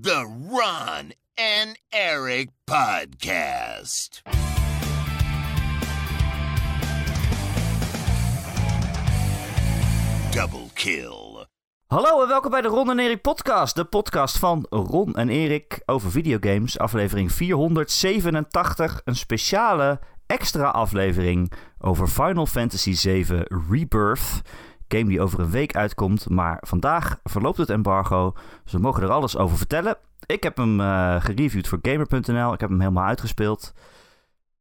The 0.00 0.24
Ron 0.48 1.12
and 1.34 1.78
Eric 1.90 2.48
Podcast. 2.64 4.22
Double 10.30 10.70
kill. 10.74 11.46
Hallo 11.86 12.22
en 12.22 12.28
welkom 12.28 12.50
bij 12.50 12.60
de 12.60 12.68
Ron 12.68 12.90
en 12.90 12.98
Erik 12.98 13.20
podcast. 13.22 13.74
De 13.74 13.84
podcast 13.84 14.38
van 14.38 14.66
Ron 14.70 15.14
en 15.14 15.28
Erik 15.28 15.82
over 15.86 16.10
videogames. 16.10 16.78
Aflevering 16.78 17.32
487. 17.32 19.00
Een 19.04 19.16
speciale 19.16 20.00
extra 20.26 20.68
aflevering 20.68 21.52
over 21.78 22.08
Final 22.08 22.46
Fantasy 22.46 22.94
VII 22.94 23.44
Rebirth. 23.70 24.40
Game 24.94 25.04
die 25.08 25.20
over 25.20 25.40
een 25.40 25.50
week 25.50 25.76
uitkomt. 25.76 26.28
Maar 26.28 26.58
vandaag 26.66 27.18
verloopt 27.22 27.58
het 27.58 27.70
embargo. 27.70 28.32
Dus 28.64 28.72
we 28.72 28.78
mogen 28.78 29.02
er 29.02 29.10
alles 29.10 29.36
over 29.36 29.56
vertellen. 29.56 29.96
Ik 30.26 30.42
heb 30.42 30.56
hem 30.56 30.80
eh, 30.80 31.20
gereviewd 31.20 31.68
voor 31.68 31.78
Gamer.nl. 31.82 32.52
Ik 32.52 32.60
heb 32.60 32.68
hem 32.70 32.80
helemaal 32.80 33.04
uitgespeeld. 33.04 33.72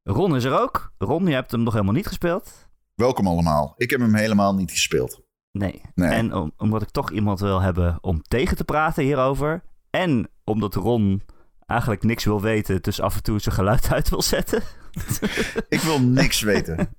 Ron 0.04 0.36
is 0.36 0.44
er 0.44 0.60
ook. 0.60 0.92
Ron, 0.98 1.26
je 1.26 1.34
hebt 1.34 1.52
hem 1.52 1.64
nog 1.64 1.74
helemaal 1.74 1.94
niet 1.94 2.08
gespeeld. 2.08 2.68
Welkom 2.96 3.28
allemaal. 3.28 3.74
Ik 3.78 3.90
heb 3.90 4.00
hem 4.00 4.16
helemaal 4.16 4.56
niet 4.56 4.72
gespeeld. 4.72 5.22
Nee. 5.52 5.82
Nee. 5.96 6.10
En 6.10 6.34
om- 6.34 6.52
omdat 6.58 6.82
ik 6.82 6.90
toch 6.90 7.12
iemand 7.12 7.40
wil 7.40 7.62
hebben 7.62 7.98
om 8.02 8.22
tegen 8.22 8.58
te 8.58 8.64
praten 8.64 9.04
hierover. 9.04 9.64
En 9.90 10.30
omdat 10.44 10.76
Ron 10.76 11.22
eigenlijk 11.66 12.04
niks 12.04 12.26
wil 12.26 12.42
weten, 12.42 12.82
dus 12.82 13.02
af 13.02 13.16
en 13.16 13.24
toe 13.24 13.40
zijn 13.40 13.56
geluid 13.56 13.94
uit 13.94 14.10
wil 14.10 14.22
zetten. 14.22 14.62
Ik 15.70 15.80
wil 15.80 16.02
niks 16.02 16.42
weten. 16.42 16.96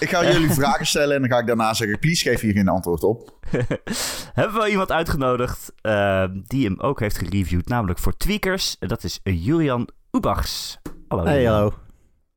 Ik 0.00 0.08
ga 0.08 0.32
jullie 0.32 0.50
vragen 0.60 0.86
stellen 0.86 1.14
en 1.14 1.20
dan 1.20 1.30
ga 1.30 1.38
ik 1.38 1.46
daarna 1.46 1.74
zeggen: 1.74 1.98
please 1.98 2.28
geef 2.28 2.40
hier 2.40 2.52
geen 2.52 2.68
antwoord 2.68 3.02
op. 3.02 3.38
hebben 4.40 4.60
we 4.62 4.68
iemand 4.70 4.92
uitgenodigd 4.92 5.72
eh, 5.80 6.24
die 6.44 6.66
hem 6.66 6.80
ook 6.80 7.00
heeft 7.00 7.18
gereviewd, 7.18 7.68
namelijk 7.68 7.98
voor 7.98 8.16
Tweakers. 8.16 8.76
En 8.78 8.88
Dat 8.88 9.04
is 9.04 9.20
Julian 9.22 9.88
Ubachs. 10.10 10.78
Hallo. 11.08 11.24
Hey, 11.24 11.44
hallo. 11.44 11.74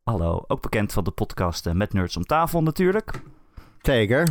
Hallo. 0.03 0.43
Ook 0.47 0.61
bekend 0.61 0.93
van 0.93 1.03
de 1.03 1.11
podcast 1.11 1.65
eh, 1.65 1.73
Met 1.73 1.93
Nerds 1.93 2.17
om 2.17 2.23
tafel 2.23 2.63
natuurlijk. 2.63 3.21
Zeker. 3.81 4.25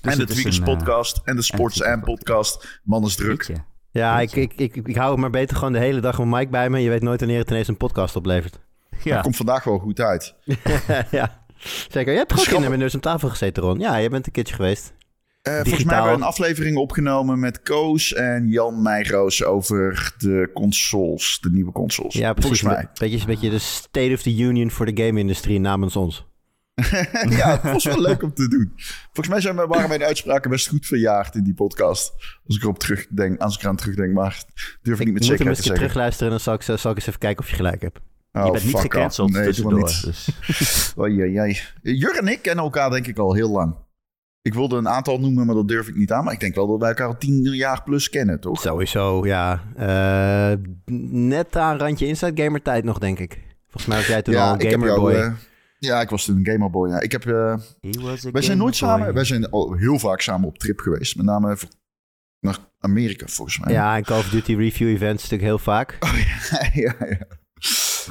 Dus 0.00 0.12
en 0.12 0.18
de 0.18 0.24
Tweakers 0.24 0.58
een, 0.58 0.66
eh, 0.66 0.76
podcast 0.76 1.20
en 1.24 1.36
de 1.36 1.42
Sports 1.42 1.80
en 1.80 1.92
and 1.92 2.04
podcast. 2.04 2.80
Man 2.84 3.04
is 3.04 3.16
druk. 3.16 3.56
Ja, 3.90 4.20
ik, 4.20 4.32
ik, 4.32 4.52
ik, 4.56 4.76
ik 4.76 4.96
hou 4.96 5.10
het 5.10 5.20
maar 5.20 5.30
beter 5.30 5.56
gewoon 5.56 5.72
de 5.72 5.78
hele 5.78 6.00
dag 6.00 6.18
een 6.18 6.28
mic 6.28 6.50
bij 6.50 6.70
me. 6.70 6.78
Je 6.78 6.88
weet 6.88 7.02
nooit 7.02 7.20
wanneer 7.20 7.38
het 7.38 7.50
ineens 7.50 7.68
een 7.68 7.76
podcast 7.76 8.16
oplevert. 8.16 8.58
Ja. 9.02 9.14
Dat 9.14 9.22
komt 9.22 9.36
vandaag 9.36 9.64
wel 9.64 9.78
goed 9.78 10.00
uit. 10.00 10.34
ja, 11.10 11.44
zeker. 11.88 12.12
Je 12.12 12.18
hebt 12.18 12.54
ook 12.54 12.62
in 12.62 12.78
neus 12.78 12.94
aan 12.94 13.00
tafel 13.00 13.28
gezeten, 13.28 13.62
Ron? 13.62 13.78
Ja, 13.78 13.96
je 13.96 14.08
bent 14.08 14.26
een 14.26 14.32
keertje 14.32 14.54
geweest. 14.54 14.92
Eh, 15.42 15.54
volgens 15.54 15.84
mij 15.84 15.94
hebben 15.94 16.12
we 16.12 16.18
een 16.18 16.26
aflevering 16.26 16.76
opgenomen 16.76 17.38
met 17.38 17.62
Koos 17.62 18.14
en 18.14 18.48
Jan 18.48 18.82
Meijroos 18.82 19.44
over 19.44 20.12
de 20.18 20.50
consoles, 20.54 21.38
de 21.40 21.50
nieuwe 21.50 21.72
consoles. 21.72 22.14
Ja, 22.14 22.32
precies. 22.32 22.60
Volgens 22.60 22.76
mij. 22.76 23.08
Beetje, 23.08 23.26
beetje 23.26 23.50
de 23.50 23.58
State 23.58 24.10
of 24.12 24.22
the 24.22 24.36
Union 24.36 24.70
voor 24.70 24.86
de 24.94 25.04
game-industrie 25.04 25.60
namens 25.60 25.96
ons. 25.96 26.26
ja, 27.38 27.60
het 27.60 27.72
was 27.72 27.84
wel 27.84 28.00
leuk 28.00 28.22
om 28.22 28.34
te 28.34 28.48
doen. 28.48 28.72
Volgens 29.04 29.28
mij 29.28 29.40
zijn 29.40 29.56
we, 29.56 29.66
waren 29.66 29.88
mijn 29.88 30.02
uitspraken 30.02 30.50
best 30.50 30.68
goed 30.68 30.86
verjaagd 30.86 31.34
in 31.34 31.44
die 31.44 31.54
podcast. 31.54 32.12
Als 32.46 32.56
ik 32.56 32.62
erop 32.62 32.78
terugdenk, 32.78 33.40
als 33.40 33.54
ik 33.54 33.62
eraan 33.62 33.76
terugdenk, 33.76 34.14
maar 34.14 34.44
durf 34.82 35.00
ik, 35.00 35.04
niet 35.04 35.14
met 35.14 35.22
Ik 35.24 35.28
moet 35.28 35.38
hem 35.38 35.38
zekerheid 35.38 35.38
eens 35.38 35.38
te 35.38 35.48
een 35.48 35.54
zeggen. 35.54 35.74
terugluisteren 35.74 36.26
en 36.26 36.30
dan 36.30 36.40
zal 36.40 36.54
ik, 36.54 36.80
zal 36.80 36.90
ik 36.90 36.96
eens 36.96 37.06
even 37.06 37.20
kijken 37.20 37.44
of 37.44 37.50
je 37.50 37.56
gelijk 37.56 37.82
hebt. 37.82 37.98
Oh, 38.38 38.46
je 38.46 38.52
bent 38.52 38.64
niet 38.64 38.76
gecanceld 38.76 39.32
Nee, 39.32 39.44
tussendoor. 39.44 39.80
Dus. 40.04 40.28
Jur 41.82 42.16
en 42.18 42.28
ik 42.28 42.42
kennen 42.42 42.64
elkaar 42.64 42.90
denk 42.90 43.06
ik 43.06 43.18
al 43.18 43.34
heel 43.34 43.50
lang. 43.50 43.74
Ik 44.42 44.54
wilde 44.54 44.76
een 44.76 44.88
aantal 44.88 45.20
noemen, 45.20 45.46
maar 45.46 45.54
dat 45.54 45.68
durf 45.68 45.88
ik 45.88 45.94
niet 45.96 46.12
aan. 46.12 46.24
Maar 46.24 46.32
ik 46.32 46.40
denk 46.40 46.54
wel 46.54 46.66
dat 46.66 46.78
wij 46.80 46.88
elkaar 46.88 47.06
al 47.06 47.18
tien 47.18 47.42
jaar 47.42 47.82
plus 47.82 48.08
kennen, 48.08 48.40
toch? 48.40 48.60
Sowieso, 48.60 49.26
ja. 49.26 49.62
Eh, 49.76 50.58
net 51.10 51.56
aan 51.56 51.78
randje 51.78 52.06
Inside 52.06 52.42
Gamer 52.42 52.62
tijd 52.62 52.84
nog, 52.84 52.98
denk 52.98 53.18
ik. 53.18 53.38
Volgens 53.62 53.86
mij 53.86 53.96
was 53.96 54.06
jij 54.06 54.22
toen 54.22 54.34
al 54.36 54.54
een 54.60 54.70
gamerboy. 54.70 55.12
eh, 55.12 55.32
ja, 55.78 56.00
ik 56.00 56.08
was 56.08 56.24
toen 56.24 56.36
een 56.36 56.46
gamerboy. 56.46 56.88
Ja. 56.88 57.00
Ik 57.00 57.12
heb, 57.12 57.26
a 57.26 57.58
wij 58.32 58.42
zijn 58.42 58.58
nooit 58.58 58.80
boy. 58.80 58.88
samen. 58.88 59.14
Wij 59.14 59.24
zijn 59.24 59.50
al 59.50 59.72
heel 59.72 59.98
vaak 59.98 60.20
samen 60.20 60.48
op 60.48 60.58
trip 60.58 60.78
geweest. 60.80 61.16
Met 61.16 61.26
name 61.26 61.56
voor- 61.56 61.68
naar 62.40 62.58
Amerika, 62.80 63.26
volgens 63.26 63.58
mij. 63.58 63.72
ja, 63.72 63.96
en 63.96 64.02
Call 64.04 64.18
of 64.18 64.28
Duty 64.28 64.54
review 64.54 64.88
events 64.88 65.22
natuurlijk 65.22 65.42
heel 65.48 65.58
vaak. 65.58 65.98
ja, 66.00 66.68
ja. 66.72 66.94
ja, 66.98 67.18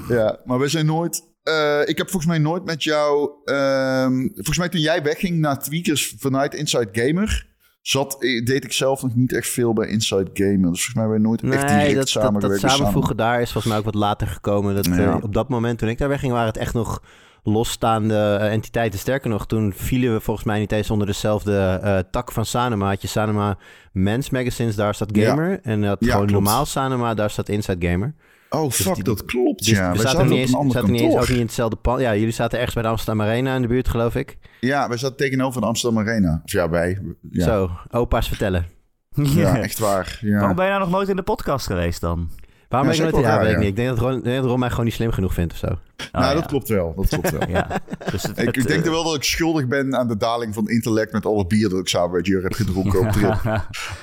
maar 0.45 0.59
we 0.59 0.67
zijn 0.67 0.85
nooit. 0.85 1.23
eh, 1.43 1.81
ik 1.85 1.97
heb 1.97 2.09
volgens 2.09 2.25
mij 2.31 2.37
nooit 2.37 2.65
met 2.65 2.83
jou. 2.83 3.29
ehm, 3.45 4.27
volgens 4.33 4.57
mij 4.57 4.69
toen 4.69 4.81
jij 4.81 5.03
wegging 5.03 5.37
naar 5.39 5.59
Tweakers 5.59 6.15
vanuit 6.19 6.53
Inside 6.55 6.89
Gamer. 6.91 7.45
Zat, 7.81 8.23
eh, 8.23 8.45
deed 8.45 8.63
ik 8.63 8.73
zelf 8.73 9.01
nog 9.01 9.15
niet 9.15 9.33
echt 9.33 9.49
veel 9.49 9.73
bij 9.73 9.87
Inside 9.87 10.29
Gamer. 10.33 10.71
Dus 10.71 10.85
volgens 10.85 10.93
mij 10.93 11.03
hebben 11.03 11.21
we 11.21 11.27
nooit 11.27 11.41
echt 11.43 11.67
direct 11.67 11.87
dat, 11.87 11.95
dat, 11.95 12.09
samengewerkt. 12.09 12.41
dat 12.61 12.61
dus 12.69 12.77
samenvoegen 12.79 13.17
daar 13.17 13.41
is 13.41 13.51
volgens 13.51 13.65
mij 13.73 13.77
ook 13.81 13.85
wat 13.91 13.95
later 14.01 14.27
gekomen. 14.27 14.75
Dat, 14.75 14.85
Ja. 14.85 14.93
eh, 14.97 15.17
op 15.23 15.33
dat 15.33 15.49
moment 15.49 15.79
toen 15.79 15.89
ik 15.89 15.97
daar 15.97 16.09
wegging 16.09 16.31
waren 16.31 16.47
het 16.47 16.57
echt 16.57 16.73
nog 16.73 17.01
losstaande 17.43 18.35
entiteiten. 18.35 18.99
Sterker 18.99 19.29
nog, 19.29 19.47
toen 19.47 19.73
vielen 19.75 20.13
we 20.13 20.19
volgens 20.19 20.45
mij 20.45 20.59
niet 20.59 20.71
eens 20.71 20.89
onder 20.89 21.07
dezelfde 21.07 22.07
tak 22.11 22.31
van 22.31 22.45
Sanema. 22.45 22.87
Had 22.87 23.01
je 23.01 23.07
Sanema 23.07 23.57
Men's 23.91 24.29
Magazines, 24.29 24.75
daar 24.75 24.95
staat 24.95 25.15
Ja. 25.15 25.29
Gamer. 25.29 25.59
En 25.63 25.81
dat 25.81 25.97
Ja, 25.99 26.11
gewoon 26.11 26.27
klopt. 26.27 26.43
normaal 26.43 26.65
Sanema, 26.65 27.13
daar 27.13 27.29
staat 27.29 27.49
Inside 27.49 27.87
Gamer. 27.87 28.13
Oh, 28.49 28.71
fuck, 28.71 28.95
die- 28.95 29.03
dat 29.03 29.25
klopt. 29.25 29.65
Dus 29.65 29.77
ja, 29.77 29.91
we 29.91 29.97
we 29.97 30.03
zaten, 30.03 30.11
zaten 30.17 30.25
niet 30.27 30.33
op 30.33 30.39
eens, 30.39 30.51
een 30.51 30.57
ander 30.57 30.73
zaten 30.73 30.91
niet 30.91 31.01
eens 31.01 31.13
ook 31.15 31.27
niet 31.27 31.37
in 31.37 31.45
hetzelfde 31.45 31.75
pand. 31.75 31.99
Ja, 31.99 32.15
jullie 32.15 32.31
zaten 32.33 32.55
ergens 32.57 32.73
bij 32.73 32.83
de 32.83 32.89
Amsterdam 32.89 33.21
Arena 33.25 33.55
in 33.55 33.61
de 33.61 33.67
buurt, 33.67 33.87
geloof 33.87 34.15
ik. 34.15 34.37
Ja, 34.59 34.87
wij 34.87 34.97
zaten 34.97 35.17
tegenover 35.17 35.61
de 35.61 35.67
Amsterdam 35.67 35.99
Arena. 36.07 36.41
Of 36.43 36.51
ja, 36.51 36.69
wij. 36.69 36.99
Ja, 37.31 37.43
Zo, 37.45 37.69
opa's 37.91 38.27
vertellen. 38.27 38.65
ja 39.11 39.57
echt 39.61 39.79
waar. 39.79 40.17
Ja. 40.21 40.37
Waarom 40.37 40.55
ben 40.55 40.65
je 40.65 40.71
nou 40.71 40.83
nog 40.83 40.91
nooit 40.91 41.09
in 41.09 41.15
de 41.15 41.21
podcast 41.23 41.65
geweest 41.65 42.01
dan? 42.01 42.29
Waarom 42.69 42.89
Ja, 42.91 42.97
ben 42.97 43.05
ik 43.07 43.11
nooit... 43.13 43.25
Ja, 43.25 43.35
wel 43.35 43.43
weet 43.43 43.51
ik 43.53 43.57
niet. 43.59 43.67
Ik 43.67 43.75
denk 43.75 43.89
dat 43.89 43.99
Ron, 43.99 44.17
ik 44.17 44.23
denk 44.23 44.41
dat 44.41 44.49
Ron 44.49 44.59
mij 44.59 44.69
gewoon 44.69 44.85
niet 44.85 44.93
slim 44.93 45.11
genoeg 45.11 45.33
vindt 45.33 45.53
of 45.53 45.59
zo. 45.59 45.65
Oh, 45.67 45.77
nou, 46.11 46.25
ja. 46.25 46.33
dat 46.33 46.45
klopt 46.45 46.67
wel. 46.69 46.93
Dat 46.95 47.07
klopt 47.07 47.29
wel. 47.31 47.49
Ja. 47.57 47.67
Dus 48.11 48.23
het, 48.23 48.37
Ik, 48.37 48.45
het, 48.45 48.57
ik 48.57 48.67
denk 48.67 48.85
eh, 48.85 48.89
wel 48.91 49.03
dat 49.03 49.15
ik 49.15 49.23
schuldig 49.23 49.67
ben 49.67 49.95
aan 49.95 50.07
de 50.07 50.17
daling 50.17 50.53
van 50.53 50.69
intellect 50.69 51.11
met 51.11 51.25
alle 51.25 51.47
bier 51.47 51.69
dat 51.69 51.79
ik 51.79 51.87
samen 51.87 52.11
met 52.11 52.25
Jur 52.27 52.43
heb 52.43 52.53
gedronken 52.53 52.99
op 52.99 53.07
trip. 53.17 53.43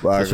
Maar, 0.01 0.19
Dus 0.19 0.31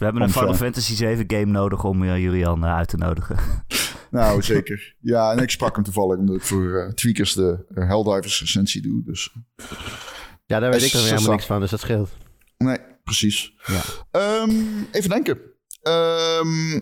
we, 0.00 0.06
hebben, 0.06 0.22
een 0.22 0.30
Final 0.30 0.54
Fantasy 0.54 0.94
7 0.94 1.24
game 1.26 1.44
nodig 1.44 1.84
om 1.84 2.02
eh, 2.04 2.18
Julian 2.18 2.64
eh, 2.64 2.74
uit 2.74 2.88
te 2.88 2.96
nodigen. 2.96 3.36
Nou, 4.10 4.42
zeker. 4.42 4.94
Ja, 5.00 5.32
en 5.32 5.38
ik 5.38 5.50
sprak 5.50 5.74
hem 5.74 5.84
toevallig 5.84 6.18
omdat 6.18 6.36
ik 6.36 6.42
voor 6.42 6.78
eh, 6.78 6.92
Tweakers 6.92 7.34
de 7.34 7.64
Helldivers 7.74 8.40
recensie 8.40 8.82
doe. 8.82 9.02
Dus 9.04 9.34
Ja, 10.46 10.58
daar 10.60 10.70
weet 10.70 10.82
ik 10.82 10.92
dan 10.92 11.00
weer 11.00 11.08
Zo- 11.10 11.14
helemaal 11.14 11.32
niks 11.34 11.46
van, 11.46 11.60
dus 11.60 11.70
dat 11.70 11.80
scheelt. 11.80 12.10
nee, 12.58 12.78
precies. 13.04 13.54
Ja. 13.66 13.80
Ehm, 14.10 14.50
even 14.92 15.10
denken. 15.10 15.38
Ehm, 15.82 16.80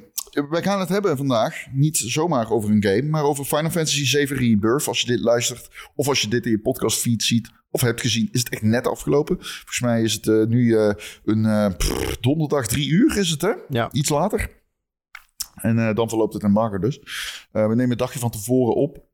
wij 0.50 0.62
gaan 0.62 0.80
het 0.80 0.88
hebben 0.88 1.16
vandaag 1.16 1.66
niet 1.72 1.96
zomaar 1.96 2.50
over 2.50 2.70
een 2.70 2.82
game, 2.82 3.02
maar 3.02 3.22
over 3.22 3.44
Final 3.44 3.70
Fantasy 3.70 4.04
7 4.04 4.36
Rebirth. 4.36 4.86
Als 4.88 5.00
je 5.00 5.06
dit 5.06 5.20
luistert 5.20 5.90
of 5.94 6.08
als 6.08 6.20
je 6.20 6.28
dit 6.28 6.44
in 6.44 6.50
je 6.50 6.60
podcastfeed 6.60 7.22
ziet 7.22 7.50
of 7.70 7.80
hebt 7.80 8.00
gezien, 8.00 8.28
is 8.32 8.40
het 8.40 8.48
echt 8.48 8.62
net 8.62 8.86
afgelopen. 8.86 9.36
Volgens 9.40 9.80
mij 9.80 10.02
is 10.02 10.12
het 10.12 10.28
eh, 10.28 10.44
nu 10.44 10.76
eh, 10.76 10.94
een 11.24 11.76
pff, 11.76 12.16
donderdag 12.20 12.66
drie 12.66 12.88
uur 12.88 13.18
is 13.18 13.30
het 13.30 13.42
hè? 13.42 13.52
Ja. 13.68 13.92
Iets 13.92 14.08
later. 14.08 14.56
En 15.54 15.94
dan 15.94 16.08
verloopt 16.08 16.34
het 16.34 16.42
embargo 16.42 16.78
dus. 16.78 17.00
Eh, 17.52 17.62
we 17.62 17.74
nemen 17.74 17.90
een 17.90 17.96
dagje 17.96 18.18
van 18.18 18.30
tevoren 18.30 18.74
op. 18.74 19.06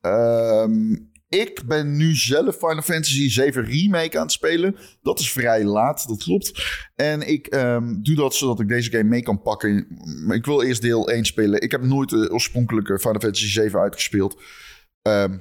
Ehm, 0.00 0.96
ik 1.28 1.62
ben 1.66 1.96
nu 1.96 2.14
zelf 2.14 2.56
Final 2.56 2.82
Fantasy 2.82 3.30
7 3.30 3.64
Remake 3.64 4.16
aan 4.16 4.22
het 4.22 4.32
spelen. 4.32 4.76
Dat 5.02 5.18
is 5.18 5.32
vrij 5.32 5.64
laat, 5.64 6.08
dat 6.08 6.22
klopt. 6.22 6.64
En 6.94 7.28
ik 7.28 7.46
ehm, 7.46 8.02
doe 8.02 8.16
dat 8.16 8.34
zodat 8.34 8.60
ik 8.60 8.68
deze 8.68 8.90
game 8.90 9.08
mee 9.08 9.22
kan 9.22 9.42
pakken. 9.42 9.86
Ik 10.28 10.44
wil 10.44 10.62
eerst 10.62 10.82
deel 10.82 11.08
1 11.08 11.24
spelen. 11.24 11.60
Ik 11.60 11.70
heb 11.70 11.82
nooit 11.82 12.08
de 12.08 12.30
oorspronkelijke 12.32 12.98
Final 12.98 13.20
Fantasy 13.20 13.48
7 13.48 13.80
uitgespeeld. 13.80 14.42
Ehm, 15.02 15.38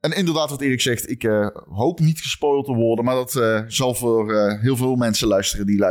en 0.00 0.12
inderdaad, 0.12 0.50
wat 0.50 0.60
Erik 0.60 0.80
zegt, 0.80 1.10
ik 1.10 1.24
eh, 1.24 1.48
hoop 1.68 2.00
niet 2.00 2.20
gespoild 2.20 2.64
te 2.64 2.72
worden. 2.72 3.04
Maar 3.04 3.14
dat 3.14 3.36
eh, 3.36 3.62
zal 3.66 3.94
voor 3.94 4.34
eh, 4.34 4.60
heel 4.60 4.76
veel 4.76 4.96
mensen 4.96 5.28
luisteren. 5.28 5.66
Die 5.66 5.84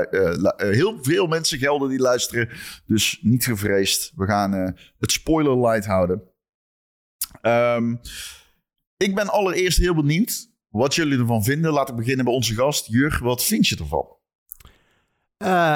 heel 0.58 0.98
veel 1.02 1.28
mensen 1.28 1.60
gelden 1.60 1.90
die 1.90 2.00
luisteren. 2.00 2.50
Dus 2.86 3.20
niet 3.22 3.44
gevreesd. 3.44 4.12
We 4.16 4.26
gaan 4.26 4.52
het 5.00 5.12
spoiler 5.12 5.68
light 5.68 5.86
houden. 5.86 6.22
Ehm, 7.42 7.96
ik 8.98 9.16
ben 9.16 9.30
allereerst 9.30 9.78
heel 9.78 9.96
benieuwd 9.96 10.50
wat 10.70 10.96
jullie 10.96 11.20
ervan 11.20 11.44
vinden. 11.44 11.72
Laat 11.72 11.90
ik 11.90 11.96
beginnen 11.96 12.26
bij 12.26 12.34
onze 12.34 12.54
gast. 12.54 12.88
Jur, 12.88 13.20
wat 13.24 13.44
vind 13.44 13.68
je 13.68 13.78
ervan? 13.78 14.08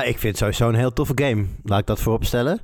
Ik 0.08 0.20
vind 0.20 0.24
het 0.24 0.38
sowieso 0.38 0.70
een 0.70 0.76
heel 0.76 0.94
toffe 0.94 1.14
game. 1.16 1.46
Laat 1.64 1.80
ik 1.80 1.88
dat 1.88 2.02
voorop 2.02 2.26
stellen. 2.26 2.60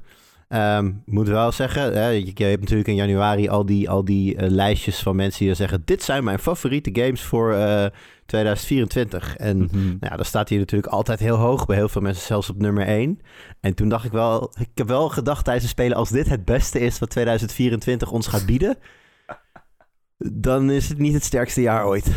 Ehm, 0.49 0.91
moet 1.05 1.27
wel 1.27 1.51
zeggen, 1.51 1.93
hè, 1.93 2.07
je, 2.07 2.31
je 2.33 2.43
hebt 2.43 2.59
natuurlijk 2.59 2.87
in 2.87 2.95
januari 2.95 3.49
al 3.49 3.65
die, 3.65 3.89
al 3.89 4.05
die 4.05 4.35
eh, 4.35 4.49
lijstjes 4.49 4.99
van 4.99 5.15
mensen 5.15 5.39
die 5.39 5.47
dan 5.47 5.55
zeggen... 5.55 5.81
dit 5.85 6.03
zijn 6.03 6.23
mijn 6.23 6.39
favoriete 6.39 6.89
games 6.93 7.21
voor 7.21 7.53
eh, 7.53 7.85
2024. 8.25 9.35
En 9.35 9.57
Mhm. 9.57 9.85
nou 9.85 9.97
ja, 9.99 10.15
dan 10.15 10.25
staat 10.25 10.49
hij 10.49 10.57
natuurlijk 10.57 10.93
altijd 10.93 11.19
heel 11.19 11.35
hoog. 11.35 11.65
Bij 11.65 11.75
heel 11.75 11.89
veel 11.89 12.01
mensen 12.01 12.25
zelfs 12.25 12.49
op 12.49 12.57
nummer 12.57 12.87
1. 12.87 13.19
En 13.59 13.73
toen 13.73 13.89
dacht 13.89 14.05
ik 14.05 14.11
wel... 14.11 14.53
Ik 14.59 14.69
heb 14.73 14.87
wel 14.87 15.09
gedacht 15.09 15.43
tijdens 15.43 15.65
het 15.65 15.73
spelen... 15.75 15.97
als 15.97 16.09
dit 16.09 16.29
het 16.29 16.45
beste 16.45 16.79
is 16.79 16.99
wat 16.99 17.09
2024 17.09 18.11
ons 18.11 18.27
gaat 18.27 18.45
bieden... 18.45 18.77
dan 20.33 20.71
is 20.71 20.89
het 20.89 20.97
niet 20.97 21.13
het 21.13 21.23
sterkste 21.23 21.61
jaar 21.61 21.85
ooit. 21.85 22.11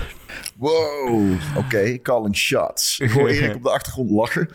Wow, 0.57 1.33
oké, 1.57 1.99
calling 2.03 2.37
shots. 2.37 2.99
Ik 2.99 3.11
hoor 3.11 3.29
Erik 3.29 3.55
op 3.55 3.63
de 3.63 3.71
achtergrond 3.71 4.11
lachen. 4.11 4.49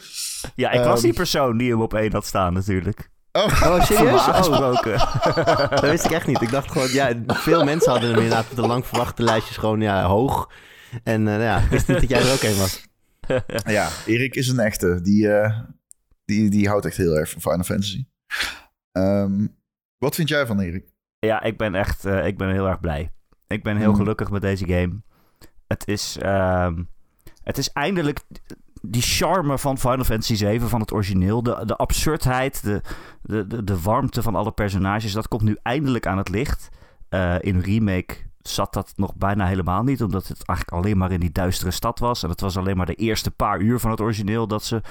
Ja, 0.56 0.72
ik 0.72 0.84
was 0.84 0.94
Ehm, 0.94 1.02
die 1.02 1.14
persoon 1.14 1.58
die 1.58 1.70
hem 1.72 1.82
op 1.82 1.94
één 1.94 2.12
had 2.12 2.26
staan 2.26 2.54
natuurlijk. 2.54 3.10
Oh, 3.38 3.62
Oh, 3.64 3.84
serieus? 3.86 4.28
Oh, 4.28 4.84
dat 5.70 5.80
wist 5.82 6.06
ik 6.06 6.12
echt 6.12 6.28
niet. 6.28 6.42
Ik 6.42 6.50
dacht 6.52 6.72
gewoon, 6.72 6.92
ja, 6.92 7.14
veel 7.28 7.64
mensen 7.64 7.92
hadden 7.92 8.10
hem 8.10 8.20
inderdaad 8.20 8.56
de 8.56 8.62
lang 8.68 8.86
verwachte 8.86 9.24
lijstjes 9.24 9.58
gewoon 9.58 9.82
ja, 9.82 10.04
hoog. 10.06 10.52
En 11.04 11.28
eh, 11.28 11.42
ja, 11.42 11.58
ik 11.58 11.70
wist 11.70 11.88
niet 11.88 12.00
dat 12.00 12.10
jij 12.10 12.22
er 12.22 12.34
ook 12.34 12.42
een 12.42 12.58
was. 12.58 12.86
ja, 13.78 13.90
Erik 14.06 14.36
is 14.36 14.48
een 14.48 14.60
echte. 14.60 15.02
Die, 15.02 15.32
eh, 15.32 15.60
die, 16.26 16.50
die 16.50 16.68
houdt 16.68 16.86
echt 16.86 16.98
heel 16.98 17.18
erg 17.18 17.30
van 17.30 17.42
Final 17.42 17.64
Fantasy. 17.64 18.06
Ehm, 18.92 19.48
wat 19.98 20.16
vind 20.16 20.30
jij 20.30 20.46
van 20.46 20.60
Erik? 20.60 20.86
Ja, 21.20 21.42
ik 21.42 21.58
ben 21.58 21.76
echt 21.76 22.06
eh, 22.06 22.26
ik 22.26 22.38
ben 22.38 22.50
heel 22.52 22.68
erg 22.68 22.80
blij. 22.80 23.12
Ik 23.48 23.64
ben 23.64 23.78
heel 23.78 23.92
Mm. 23.92 23.96
gelukkig 23.96 24.30
met 24.30 24.42
deze 24.42 24.66
game. 24.68 25.02
Het 25.68 25.88
is, 25.88 26.18
ehm, 26.22 26.84
het 27.44 27.58
is 27.58 27.72
eindelijk 27.72 28.20
die 28.82 29.02
charme 29.02 29.58
van 29.58 29.78
Final 29.78 30.04
Fantasy 30.04 30.36
7 30.36 30.70
van 30.70 30.82
het 30.82 30.92
origineel. 30.94 31.44
De, 31.44 31.64
de 31.66 31.76
absurdheid, 31.76 32.64
de, 32.64 32.82
de, 33.28 33.48
de, 33.48 33.64
de 33.64 33.82
warmte 33.82 34.22
van 34.22 34.36
alle 34.36 34.52
personages. 34.52 35.12
Dat 35.12 35.28
komt 35.28 35.42
nu 35.42 35.58
eindelijk 35.64 36.08
aan 36.08 36.18
het 36.18 36.30
licht. 36.30 36.70
Eh, 37.10 37.36
in 37.40 37.60
remake 37.60 38.16
zat 38.42 38.74
dat 38.74 38.94
nog 38.96 39.16
bijna 39.16 39.46
helemaal 39.46 39.84
niet. 39.84 40.04
Omdat 40.04 40.28
het 40.28 40.46
eigenlijk 40.46 40.78
alleen 40.78 40.98
maar 40.98 41.12
in 41.12 41.20
die 41.20 41.32
duistere 41.32 41.72
stad 41.72 42.00
was. 42.00 42.24
En 42.24 42.30
het 42.30 42.42
was 42.42 42.58
alleen 42.58 42.78
maar 42.78 42.86
de 42.86 42.96
eerste 42.96 43.32
paar 43.32 43.60
uur 43.60 43.80
van 43.80 43.92
het 43.92 44.02
origineel 44.02 44.48
dat 44.48 44.64
ze 44.64 44.82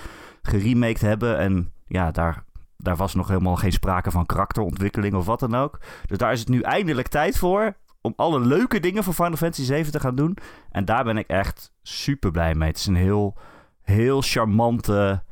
geremaked 0.43 1.01
hebben. 1.01 1.39
En 1.39 1.73
ja, 1.87 2.11
daar, 2.11 2.45
daar 2.77 2.97
was 2.97 3.15
nog 3.15 3.29
helemaal 3.29 3.57
geen 3.57 3.73
sprake 3.73 4.11
van 4.11 4.27
karakterontwikkeling 4.27 5.15
of 5.15 5.27
wat 5.27 5.41
dan 5.41 5.55
ook. 5.55 5.79
Dus 6.07 6.19
daar 6.19 6.33
is 6.33 6.41
het 6.41 6.49
nu 6.49 6.61
eindelijk 6.61 7.09
tijd 7.09 7.39
voor. 7.39 7.77
Om 8.01 8.13
alle 8.17 8.41
leuke 8.41 8.81
dingen 8.81 9.05
van 9.05 9.15
Final 9.15 9.37
Fantasy 9.37 9.65
7 9.65 9.93
te 9.93 10.01
gaan 10.01 10.15
doen. 10.15 10.37
En 10.71 10.85
daar 10.85 11.05
ben 11.05 11.17
ik 11.17 11.29
echt 11.29 11.73
super 11.83 12.31
blij 12.31 12.55
mee. 12.55 12.69
Het 12.69 12.79
is 12.79 12.87
een 12.87 12.97
heel, 12.97 13.37
heel 13.83 14.21
charmante, 14.23 15.23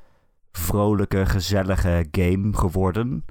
vrolijke, 0.58 1.26
gezellige 1.26 2.08
game 2.10 2.56
geworden. 2.56 3.24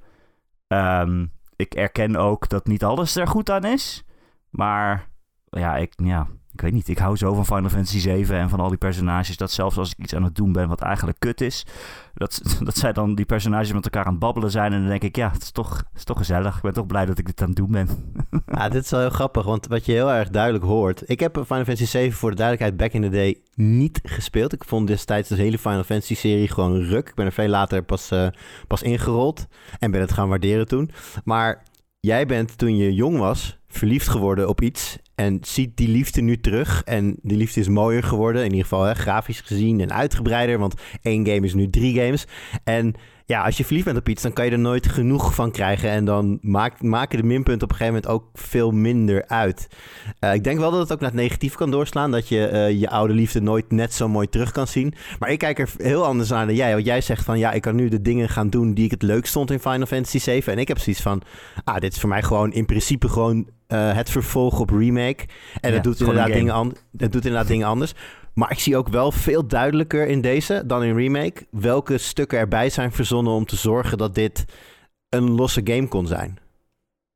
Ehm, 0.67 1.25
ik 1.55 1.73
erken 1.73 2.15
ook 2.15 2.49
dat 2.49 2.67
niet 2.67 2.83
alles 2.83 3.15
er 3.15 3.27
goed 3.27 3.49
aan 3.49 3.63
is. 3.63 4.03
Maar 4.49 5.09
ja 5.49 5.75
ik, 5.75 5.93
ja, 5.95 6.27
ik 6.53 6.61
weet 6.61 6.73
niet. 6.73 6.87
Ik 6.87 6.97
hou 6.97 7.17
zo 7.17 7.33
van 7.33 7.45
Final 7.45 7.69
Fantasy 7.69 7.99
7 7.99 8.37
en 8.37 8.49
van 8.49 8.59
al 8.59 8.69
die 8.69 8.77
personages. 8.77 9.37
Dat 9.37 9.51
zelfs 9.51 9.77
als 9.77 9.91
ik 9.91 9.97
iets 9.97 10.15
aan 10.15 10.23
het 10.23 10.35
doen 10.35 10.51
ben 10.51 10.67
wat 10.67 10.81
eigenlijk 10.81 11.19
kut 11.19 11.41
is. 11.41 11.65
Dat, 12.13 12.41
dat 12.65 12.77
zij 12.77 12.93
dan 12.93 13.15
die 13.15 13.25
personages 13.25 13.73
met 13.73 13.83
elkaar 13.83 14.05
aan 14.05 14.11
het 14.11 14.19
babbelen 14.19 14.51
zijn. 14.51 14.73
En 14.73 14.79
dan 14.79 14.89
denk 14.89 15.03
ik, 15.03 15.15
ja, 15.15 15.31
het 15.31 15.41
is 15.41 15.51
toch, 15.51 15.77
het 15.77 15.97
is 15.97 16.03
toch 16.03 16.17
gezellig. 16.17 16.55
Ik 16.55 16.61
ben 16.61 16.73
toch 16.73 16.85
blij 16.85 17.05
dat 17.05 17.17
ik 17.17 17.25
dit 17.25 17.41
aan 17.41 17.47
het 17.47 17.55
doen 17.55 17.71
ben. 17.71 17.87
Ja, 18.45 18.69
dit 18.69 18.83
is 18.83 18.89
wel 18.89 18.99
heel 18.99 19.09
grappig, 19.09 19.43
want 19.43 19.67
wat 19.67 19.85
je 19.85 19.91
heel 19.91 20.11
erg 20.11 20.29
duidelijk 20.29 20.63
hoort... 20.63 21.09
Ik 21.09 21.19
heb 21.19 21.33
Final 21.33 21.63
Fantasy 21.63 21.85
7 21.85 22.17
voor 22.17 22.29
de 22.29 22.35
duidelijkheid 22.35 22.77
back 22.77 23.01
in 23.01 23.09
the 23.09 23.15
day 23.15 23.41
niet 23.55 23.99
gespeeld. 24.03 24.53
Ik 24.53 24.63
vond 24.63 24.87
destijds 24.87 25.29
de 25.29 25.35
hele 25.35 25.57
Final 25.57 25.83
Fantasy 25.83 26.15
serie 26.15 26.47
gewoon 26.47 26.81
ruk. 26.81 27.09
Ik 27.09 27.15
ben 27.15 27.25
er 27.25 27.31
veel 27.31 27.47
later 27.47 27.83
pas, 27.83 28.11
eh, 28.11 28.27
pas 28.67 28.81
ingerold 28.81 29.47
en 29.79 29.91
ben 29.91 30.01
het 30.01 30.13
gaan 30.13 30.29
waarderen 30.29 30.67
toen. 30.67 30.91
Maar 31.23 31.63
jij 31.99 32.25
bent 32.25 32.57
toen 32.57 32.77
je 32.77 32.93
jong 32.93 33.17
was 33.17 33.57
verliefd 33.67 34.07
geworden 34.07 34.49
op 34.49 34.61
iets... 34.61 34.97
en 35.15 35.39
ziet 35.41 35.77
die 35.77 35.87
liefde 35.87 36.21
nu 36.21 36.39
terug. 36.39 36.83
En 36.83 37.17
die 37.21 37.37
liefde 37.37 37.59
is 37.59 37.67
mooier 37.67 38.03
geworden, 38.03 38.41
in 38.41 38.49
ieder 38.49 38.67
geval 38.67 38.83
hè, 38.83 38.93
grafisch 38.93 39.41
gezien 39.41 39.81
en 39.81 39.93
uitgebreider... 39.93 40.59
want 40.59 40.73
één 41.01 41.25
game 41.25 41.45
is 41.45 41.53
nu 41.53 41.69
drie 41.69 41.99
games. 41.99 42.25
En 42.63 42.93
ja, 43.25 43.43
als 43.43 43.57
je 43.57 43.65
verliefd 43.65 43.85
bent 43.85 43.97
op 43.97 44.09
iets, 44.09 44.21
dan 44.21 44.33
kan 44.33 44.45
je 44.45 44.51
er 44.51 44.59
nooit 44.59 44.87
genoeg 44.87 45.35
van 45.35 45.51
krijgen. 45.51 45.89
En 45.89 46.05
dan 46.05 46.37
maakt, 46.41 46.81
maken 46.81 47.17
de 47.17 47.23
minpunten 47.23 47.63
op 47.63 47.69
een 47.71 47.75
gegeven 47.77 48.01
moment 48.01 48.11
ook 48.21 48.29
veel 48.33 48.71
minder 48.71 49.27
uit. 49.27 49.67
Eh, 50.19 50.33
ik 50.33 50.43
denk 50.43 50.59
wel 50.59 50.71
dat 50.71 50.79
het 50.79 50.91
ook 50.93 50.99
naar 50.99 51.09
het 51.11 51.19
negatief 51.19 51.55
kan 51.55 51.71
doorslaan. 51.71 52.11
Dat 52.11 52.27
je 52.27 52.47
eh, 52.47 52.79
je 52.79 52.89
oude 52.89 53.13
liefde 53.13 53.41
nooit 53.41 53.71
net 53.71 53.93
zo 53.93 54.07
mooi 54.07 54.29
terug 54.29 54.51
kan 54.51 54.67
zien. 54.67 54.93
Maar 55.19 55.29
ik 55.31 55.39
kijk 55.39 55.59
er 55.59 55.69
heel 55.77 56.05
anders 56.05 56.29
naar 56.29 56.45
dan 56.45 56.55
jij. 56.55 56.73
Want 56.73 56.85
jij 56.85 57.01
zegt 57.01 57.23
van 57.23 57.39
ja, 57.39 57.51
ik 57.51 57.61
kan 57.61 57.75
nu 57.75 57.89
de 57.89 58.01
dingen 58.01 58.29
gaan 58.29 58.49
doen 58.49 58.73
die 58.73 58.85
ik 58.85 58.91
het 58.91 59.01
leuk 59.01 59.25
stond 59.25 59.51
in 59.51 59.59
Final 59.59 59.85
Fantasy 59.85 60.19
7. 60.19 60.53
En 60.53 60.59
ik 60.59 60.67
heb 60.67 60.79
zoiets 60.79 61.01
van, 61.01 61.21
ah, 61.63 61.77
dit 61.79 61.93
is 61.93 61.99
voor 61.99 62.09
mij 62.09 62.23
gewoon 62.23 62.51
in 62.53 62.65
principe 62.65 63.09
gewoon 63.09 63.47
eh, 63.67 63.93
het 63.95 64.09
vervolg 64.09 64.59
op 64.59 64.69
remake. 64.69 65.25
En 65.61 65.69
Ja, 65.69 65.75
dat, 65.75 65.83
doet 65.83 65.99
inderdaad 65.99 66.27
dingen 66.33 66.53
an- 66.53 66.75
dat 66.91 67.11
doet 67.11 67.25
inderdaad 67.25 67.47
dingen 67.49 67.67
anders. 67.67 67.93
Maar 68.33 68.51
ik 68.51 68.59
zie 68.59 68.77
ook 68.77 68.87
wel 68.87 69.11
veel 69.11 69.47
duidelijker 69.47 70.07
in 70.07 70.21
deze 70.21 70.63
dan 70.65 70.83
in 70.83 70.95
remake 70.95 71.45
welke 71.51 71.97
stukken 71.97 72.39
erbij 72.39 72.69
zijn 72.69 72.91
verzonnen 72.91 73.33
om 73.33 73.45
te 73.45 73.55
zorgen 73.55 73.97
dat 73.97 74.15
dit 74.15 74.45
een 75.09 75.29
losse 75.31 75.61
game 75.63 75.87
kon 75.87 76.07
zijn. 76.07 76.37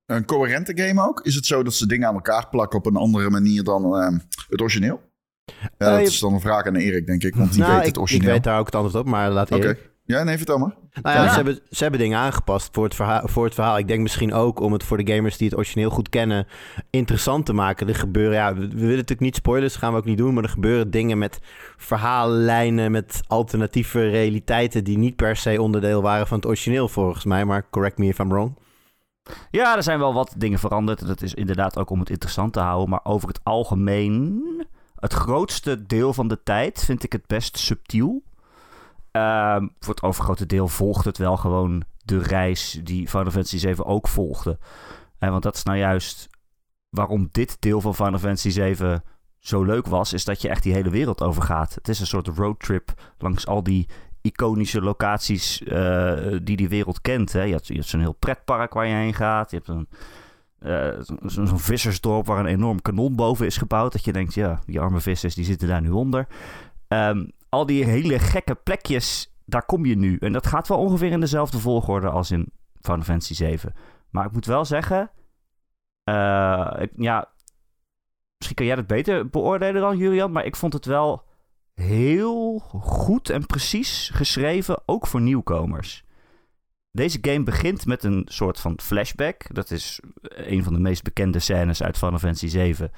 Een 0.06 0.25
coherente 0.25 0.78
game 0.81 1.08
ook? 1.08 1.22
Is 1.25 1.36
het 1.36 1.46
zo 1.46 1.64
dat 1.64 1.74
ze 1.74 1.88
dingen 1.88 2.08
aan 2.08 2.14
elkaar 2.14 2.50
plakken 2.50 2.80
op 2.80 2.86
een 2.86 2.96
andere 2.96 3.30
manier 3.30 3.64
dan 3.64 3.84
ehm, 3.96 4.18
het 4.50 4.62
origineel? 4.62 5.02
Ja, 5.46 5.54
Eh, 5.78 5.88
dat 5.88 6.00
je- 6.00 6.06
is 6.06 6.19
dan 6.19 6.34
een 6.34 6.40
vraag 6.42 6.66
aan 6.66 6.75
Erik, 6.75 7.06
denk 7.06 7.24
ik. 7.24 7.36
Want 7.36 7.52
die 7.52 7.60
nou, 7.60 7.72
weet 7.72 7.80
ik, 7.80 7.86
het 7.88 7.96
ik 7.96 8.02
origineel. 8.02 8.30
weet 8.31 8.44
daar 8.44 8.60
ook 8.60 8.66
het 8.66 8.75
antwoord 8.75 9.06
op, 9.06 9.12
maar 9.12 9.30
laat 9.31 9.52
Oké. 9.52 9.63
Erik. 9.63 9.90
Ja, 10.07 10.24
nee, 10.24 10.38
vertel 10.38 10.57
maar. 10.57 10.75
Nou 11.01 11.15
ja, 11.15 11.24
Ja. 11.24 11.30
Ze, 11.30 11.36
hebben, 11.36 11.59
ze 11.69 11.81
hebben 11.81 12.00
dingen 12.00 12.19
aangepast 12.19 12.69
voor 12.71 12.83
het, 12.83 12.95
verhaal, 12.95 13.27
voor 13.27 13.45
het 13.45 13.54
verhaal. 13.54 13.77
Ik 13.77 13.88
denk 13.88 14.01
misschien 14.01 14.33
ook 14.33 14.59
om 14.59 14.74
het 14.74 14.83
voor 14.83 15.04
de 15.04 15.13
gamers 15.13 15.38
die 15.38 15.48
het 15.48 15.57
origineel 15.57 15.89
goed 15.89 16.09
kennen 16.09 16.48
interessant 16.89 17.45
te 17.45 17.54
maken. 17.54 17.88
Er 17.88 17.95
gebeuren, 17.95 18.36
ja, 18.38 18.54
we, 18.54 18.59
we 18.59 18.68
willen 18.68 18.89
natuurlijk 18.89 19.19
niet 19.19 19.36
spoilers, 19.36 19.74
dat 19.74 19.81
gaan 19.81 19.92
we 19.92 19.98
ook 19.98 20.06
niet 20.06 20.18
doen. 20.18 20.33
Maar 20.33 20.44
er 20.44 20.50
gebeuren 20.50 20.92
dingen 20.92 21.18
met 21.18 21.39
verhaallijnen, 21.77 22.92
met 22.92 23.21
alternatieve 23.27 24.09
realiteiten 24.09 24.83
die 24.83 24.98
niet 24.98 25.15
per 25.15 25.36
se 25.36 25.62
onderdeel 25.62 26.01
waren 26.01 26.27
van 26.27 26.38
het 26.38 26.48
origineel 26.48 26.88
volgens 26.88 27.25
mij. 27.25 27.45
Maar 27.45 27.69
correct 27.69 27.98
me 27.98 28.07
if 28.07 28.19
I'm 28.19 28.30
wrong. 28.30 28.57
Ja, 29.51 29.75
er 29.75 29.83
zijn 29.83 30.00
wel 30.00 30.13
wat 30.13 30.33
dingen 30.38 30.60
veranderd. 30.60 31.01
En 31.01 31.07
dat 31.07 31.21
is 31.21 31.33
inderdaad 31.33 31.77
ook 31.77 31.89
om 31.89 32.00
het 32.00 32.10
interessant 32.10 32.53
te 32.53 32.60
houden. 32.60 32.89
Maar 32.89 33.01
over 33.03 33.27
het 33.27 33.39
algemeen, 33.44 34.44
het 34.95 35.13
grootste 35.13 35.86
deel 35.86 36.13
van 36.13 36.27
de 36.27 36.44
tijd 36.44 36.83
vind 36.83 37.03
ik 37.03 37.12
het 37.12 37.27
best 37.27 37.57
subtiel. 37.57 38.24
Ehm, 39.18 39.68
voor 39.80 39.94
het 39.94 40.04
overgrote 40.04 40.46
deel 40.46 40.68
volgt 40.68 41.06
het 41.06 41.18
wel 41.18 41.38
gewoon 41.38 41.84
de 42.06 42.19
reis 42.19 42.80
die 42.84 43.08
Final 43.08 43.31
Fantasy 43.31 43.58
7 43.58 43.86
ook 43.86 44.08
volgde. 44.08 44.58
En 45.19 45.31
want 45.31 45.44
dat 45.44 45.56
is 45.56 45.64
nou 45.64 45.78
juist 45.78 46.28
waarom 46.90 47.28
dit 47.31 47.58
deel 47.62 47.81
van 47.81 47.96
Final 47.96 48.19
Fantasy 48.19 48.50
7 48.50 49.04
zo 49.40 49.64
leuk 49.64 49.88
was, 49.88 50.14
is 50.14 50.25
dat 50.25 50.42
je 50.42 50.50
echt 50.50 50.64
die 50.64 50.74
hele 50.74 50.90
wereld 50.90 51.22
overgaat. 51.24 51.75
Het 51.75 51.88
is 51.88 52.00
een 52.00 52.08
soort 52.08 52.28
roadtrip 52.28 52.94
langs 53.18 53.48
al 53.48 53.64
die 53.64 53.88
iconische 54.22 54.81
locaties 54.81 55.63
eh, 55.63 56.13
die 56.44 56.58
die 56.58 56.70
wereld 56.70 57.02
kent. 57.02 57.34
Hè. 57.34 57.42
Je 57.42 57.52
hebt, 57.54 57.88
zo'n 57.88 58.00
heel 58.00 58.13
pretpark 58.20 58.74
waar 58.74 58.88
je 58.88 58.94
heen 58.94 59.13
gaat. 59.13 59.52
Je 59.52 59.56
hebt 59.63 59.68
een, 59.68 59.88
zo- 61.06 61.46
zo'n 61.46 61.60
vissersdorp 61.60 62.25
waar 62.25 62.40
een 62.40 62.46
enorm 62.46 62.81
kanon 62.81 63.16
boven 63.16 63.46
is 63.46 63.58
gebouwd. 63.58 63.92
Dat 63.92 64.06
je 64.06 64.13
denkt, 64.13 64.34
ja, 64.34 64.60
die 64.66 64.80
arme 64.80 65.00
vissers 65.00 65.36
die 65.36 65.46
zitten 65.46 65.68
daar 65.68 65.81
nu 65.81 65.90
onder. 65.90 66.28
Ehm, 66.88 67.25
al 67.50 67.66
die 67.66 67.84
hele 67.86 68.20
gekke 68.20 68.56
plekjes, 68.56 69.34
daar 69.46 69.66
kom 69.66 69.86
je 69.86 69.96
nu. 69.98 70.18
En 70.18 70.32
dat 70.32 70.48
gaat 70.48 70.68
wel 70.68 70.78
ongeveer 70.78 71.12
in 71.12 71.20
dezelfde 71.20 71.60
volgorde 71.60 72.10
als 72.10 72.32
in 72.32 72.52
Final 72.82 73.04
Fantasy 73.04 73.34
7. 73.34 73.74
Maar 74.10 74.26
ik 74.26 74.32
moet 74.32 74.46
wel 74.46 74.66
zeggen, 74.66 75.12
eh, 76.04 76.74
ik- 76.80 76.92
ja, 76.96 77.30
misschien 78.38 78.56
kan 78.58 78.66
jij 78.66 78.75
dat 78.75 78.88
beter 78.88 79.30
beoordelen 79.30 79.82
dan 79.82 79.98
Julian, 79.98 80.32
maar 80.32 80.46
ik 80.46 80.56
vond 80.56 80.74
het 80.74 80.86
wel 80.86 81.24
heel 81.74 82.60
goed 82.82 83.30
en 83.30 83.46
precies 83.46 84.10
geschreven, 84.13 84.82
ook 84.86 85.08
voor 85.08 85.22
nieuwkomers. 85.22 86.06
Deze 86.92 87.18
game 87.22 87.44
begint 87.44 87.86
met 87.86 88.04
een 88.04 88.22
soort 88.30 88.60
van 88.60 88.80
flashback. 88.82 89.54
Dat 89.56 89.72
is 89.72 90.00
een 90.22 90.63
van 90.63 90.74
de 90.74 90.80
meest 90.80 91.04
bekende 91.04 91.39
scènes 91.39 91.84
uit 91.84 91.98
Final 91.98 92.20
Fantasy 92.20 92.48
7. 92.48 92.92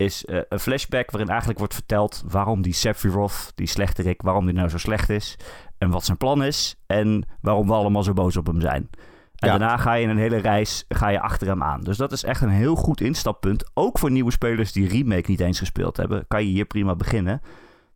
Is 0.00 0.24
eh, 0.24 0.38
een 0.48 0.60
flashback 0.60 1.10
waarin 1.10 1.28
eigenlijk 1.28 1.58
wordt 1.58 1.74
verteld 1.74 2.22
waarom 2.28 2.62
die 2.62 2.72
Sephiroth, 2.72 3.52
die 3.54 3.66
slechterik, 3.66 4.22
waarom 4.22 4.44
die 4.44 4.54
nou 4.54 4.68
zo 4.68 4.78
slecht 4.78 5.08
is. 5.10 5.36
En 5.78 5.90
wat 5.90 6.04
zijn 6.04 6.16
plan 6.16 6.42
is. 6.44 6.76
En 6.86 7.24
waarom 7.40 7.66
we 7.66 7.72
allemaal 7.72 8.02
zo 8.02 8.12
boos 8.12 8.36
op 8.36 8.46
hem 8.46 8.60
zijn. 8.60 8.88
En 9.36 9.48
Ja. 9.48 9.58
daarna 9.58 9.76
ga 9.76 9.92
je 9.94 10.02
in 10.02 10.08
een 10.10 10.18
hele 10.18 10.36
reis 10.36 10.84
ga 10.88 11.08
je 11.08 11.20
achter 11.20 11.46
hem 11.48 11.62
aan. 11.62 11.80
Dus 11.80 11.96
dat 11.96 12.12
is 12.12 12.24
echt 12.24 12.40
een 12.42 12.48
heel 12.48 12.74
goed 12.74 13.00
instappunt. 13.00 13.70
Ook 13.74 13.98
voor 13.98 14.10
nieuwe 14.10 14.30
spelers 14.32 14.72
die 14.72 14.88
remake 14.88 15.30
niet 15.30 15.40
eens 15.40 15.58
gespeeld 15.58 15.96
hebben. 15.96 16.24
Kan 16.28 16.42
je 16.44 16.50
hier 16.50 16.64
prima 16.64 16.94
beginnen. 16.96 17.40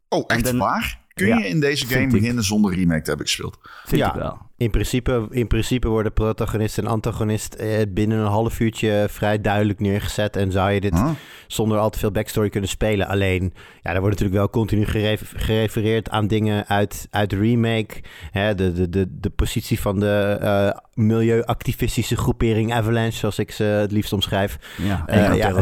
Oh, 0.08 0.24
echt 0.26 0.44
dan- 0.44 0.58
waar? 0.58 1.00
Kun 1.14 1.26
Ja, 1.26 1.38
je 1.38 1.48
in 1.48 1.60
deze 1.60 1.86
game 1.86 2.02
ik. 2.02 2.10
beginnen 2.10 2.44
zonder 2.44 2.74
remake 2.74 3.00
te 3.02 3.08
hebben 3.08 3.26
gespeeld? 3.26 3.58
Vind 3.84 4.00
Ja. 4.00 4.08
ik 4.08 4.14
wel. 4.20 4.38
In 4.56 4.70
principe, 4.70 5.26
in 5.30 5.46
principe 5.46 5.88
worden 5.88 6.12
protagonist 6.12 6.78
en 6.78 6.86
antagonist 6.86 7.54
eh, 7.54 7.78
binnen 7.88 8.18
een 8.18 8.26
half 8.26 8.60
uurtje 8.60 9.06
vrij 9.10 9.40
duidelijk 9.40 9.80
neergezet. 9.80 10.36
En 10.36 10.52
zou 10.52 10.70
je 10.70 10.80
dit 10.80 10.94
Huh? 10.94 11.10
zonder 11.46 11.78
al 11.78 11.90
te 11.90 11.98
veel 11.98 12.10
backstory 12.10 12.48
kunnen 12.48 12.68
spelen. 12.70 13.06
Alleen, 13.06 13.52
ja, 13.82 13.92
er 13.94 14.00
wordt 14.00 14.10
natuurlijk 14.20 14.38
wel 14.38 14.50
continu 14.50 14.84
geref- 14.86 15.32
gerefereerd 15.36 16.10
aan 16.10 16.26
dingen 16.26 16.66
uit, 16.68 17.06
uit 17.10 17.30
de 17.30 17.36
remake. 17.36 17.94
Hè, 18.30 18.54
de, 18.54 18.72
de, 18.72 18.88
de, 18.88 19.06
de 19.20 19.30
positie 19.30 19.80
van 19.80 20.00
de 20.00 20.38
eh, 20.40 20.78
milieuactivistische 20.94 22.16
groepering 22.16 22.72
Avalanche, 22.72 23.18
zoals 23.18 23.38
ik 23.38 23.50
ze 23.50 23.62
het 23.64 23.92
liefst 23.92 24.12
omschrijf. 24.12 24.58
Ja, 24.82 25.02
Eh, 25.06 25.36
ja. 25.36 25.52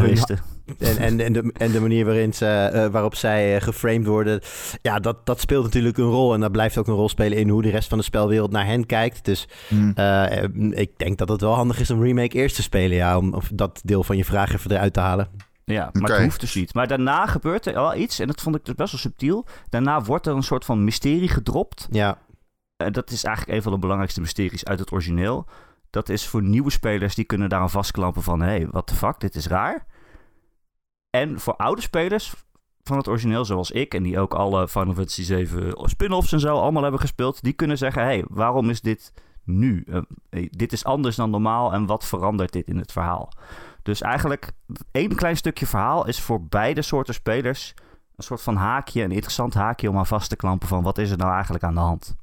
En, 0.77 0.97
en, 0.97 1.19
en, 1.19 1.33
de, 1.33 1.51
en 1.57 1.71
de 1.71 1.81
manier 1.81 2.05
waarin 2.05 2.33
ze, 2.33 2.45
eh, 2.45 2.87
waarop 2.87 3.15
zij 3.15 3.55
eh, 3.55 3.61
geframed 3.61 4.05
worden. 4.05 4.41
Ja, 4.81 4.99
dat, 4.99 5.25
dat 5.25 5.39
speelt 5.39 5.63
natuurlijk 5.63 5.97
een 5.97 6.09
rol. 6.09 6.33
En 6.33 6.39
dat 6.39 6.51
blijft 6.51 6.77
ook 6.77 6.87
een 6.87 6.93
rol 6.93 7.09
spelen 7.09 7.37
in 7.37 7.49
hoe 7.49 7.61
de 7.61 7.69
rest 7.69 7.89
van 7.89 7.97
de 7.97 8.03
spelwereld 8.03 8.51
naar 8.51 8.65
hen 8.65 8.85
kijkt. 8.85 9.25
Dus 9.25 9.47
Hm. 9.67 9.91
eh, 9.95 10.43
ik 10.69 10.97
denk 10.97 11.17
dat 11.17 11.29
het 11.29 11.41
wel 11.41 11.53
handig 11.53 11.79
is 11.79 11.91
om 11.91 12.03
remake 12.03 12.37
eerst 12.37 12.55
te 12.55 12.61
spelen. 12.61 12.97
Ja, 12.97 13.17
om 13.17 13.33
of 13.33 13.49
dat 13.53 13.81
deel 13.83 14.03
van 14.03 14.17
je 14.17 14.25
vraag 14.25 14.53
even 14.53 14.71
eruit 14.71 14.93
te 14.93 14.99
halen. 14.99 15.27
Ja, 15.65 15.89
maar 15.93 16.11
het 16.11 16.23
hoeft 16.23 16.39
dus 16.39 16.55
niet. 16.55 16.73
Maar 16.73 16.87
daarna 16.87 17.25
gebeurt 17.25 17.65
er 17.65 17.73
wel 17.73 17.95
iets, 17.95 18.19
en 18.19 18.27
dat 18.27 18.41
vond 18.41 18.55
ik 18.55 18.65
dus 18.65 18.75
best 18.75 18.91
wel 18.91 19.01
subtiel. 19.01 19.45
Daarna 19.69 20.01
wordt 20.01 20.27
er 20.27 20.35
een 20.35 20.43
soort 20.43 20.65
van 20.65 20.83
mysterie 20.83 21.29
gedropt. 21.29 21.87
Ja, 21.91 22.17
dat 22.75 23.11
is 23.11 23.23
eigenlijk 23.23 23.57
een 23.57 23.63
van 23.63 23.71
de 23.71 23.79
belangrijkste 23.79 24.21
mysteries 24.21 24.65
uit 24.65 24.79
het 24.79 24.91
origineel. 24.91 25.45
Dat 25.89 26.09
is 26.09 26.27
voor 26.27 26.43
nieuwe 26.43 26.71
spelers, 26.71 27.15
die 27.15 27.25
kunnen 27.25 27.49
daaraan 27.49 27.69
vastklampen 27.69 28.23
van... 28.23 28.41
hé, 28.41 28.47
hey, 28.47 28.67
what 28.71 28.87
the 28.87 28.95
fuck, 28.95 29.19
dit 29.19 29.35
is 29.35 29.47
raar. 29.47 29.85
En 31.15 31.39
voor 31.39 31.55
oude 31.55 31.81
spelers 31.81 32.33
van 32.83 32.97
het 32.97 33.07
origineel, 33.07 33.45
zoals 33.45 33.71
ik... 33.71 33.93
en 33.93 34.03
die 34.03 34.19
ook 34.19 34.33
alle 34.33 34.67
Final 34.67 34.93
Fantasy 34.93 35.23
7 35.23 35.73
spin-offs 35.89 36.31
en 36.31 36.39
zo 36.39 36.57
allemaal 36.57 36.81
hebben 36.81 36.99
gespeeld... 36.99 37.43
die 37.43 37.53
kunnen 37.53 37.77
zeggen, 37.77 38.01
hé, 38.01 38.07
hey, 38.07 38.23
waarom 38.27 38.69
is 38.69 38.81
dit 38.81 39.13
nu? 39.43 39.85
Uh, 39.87 40.47
dit 40.49 40.73
is 40.73 40.85
anders 40.85 41.15
dan 41.15 41.29
normaal 41.29 41.73
en 41.73 41.85
wat 41.85 42.05
verandert 42.05 42.51
dit 42.51 42.67
in 42.67 42.77
het 42.77 42.91
verhaal? 42.91 43.31
Dus 43.83 44.01
eigenlijk, 44.01 44.51
één 44.91 45.15
klein 45.15 45.37
stukje 45.37 45.65
verhaal 45.65 46.07
is 46.07 46.21
voor 46.21 46.43
beide 46.43 46.81
soorten 46.81 47.13
spelers... 47.13 47.73
een 48.15 48.23
soort 48.23 48.41
van 48.41 48.55
haakje, 48.55 49.03
een 49.03 49.11
interessant 49.11 49.53
haakje 49.53 49.89
om 49.89 49.97
aan 49.97 50.07
vast 50.07 50.29
te 50.29 50.35
klampen... 50.35 50.67
van 50.67 50.83
wat 50.83 50.97
is 50.97 51.11
er 51.11 51.17
nou 51.17 51.31
eigenlijk 51.31 51.63
aan 51.63 51.73
de 51.73 51.79
hand? 51.79 52.15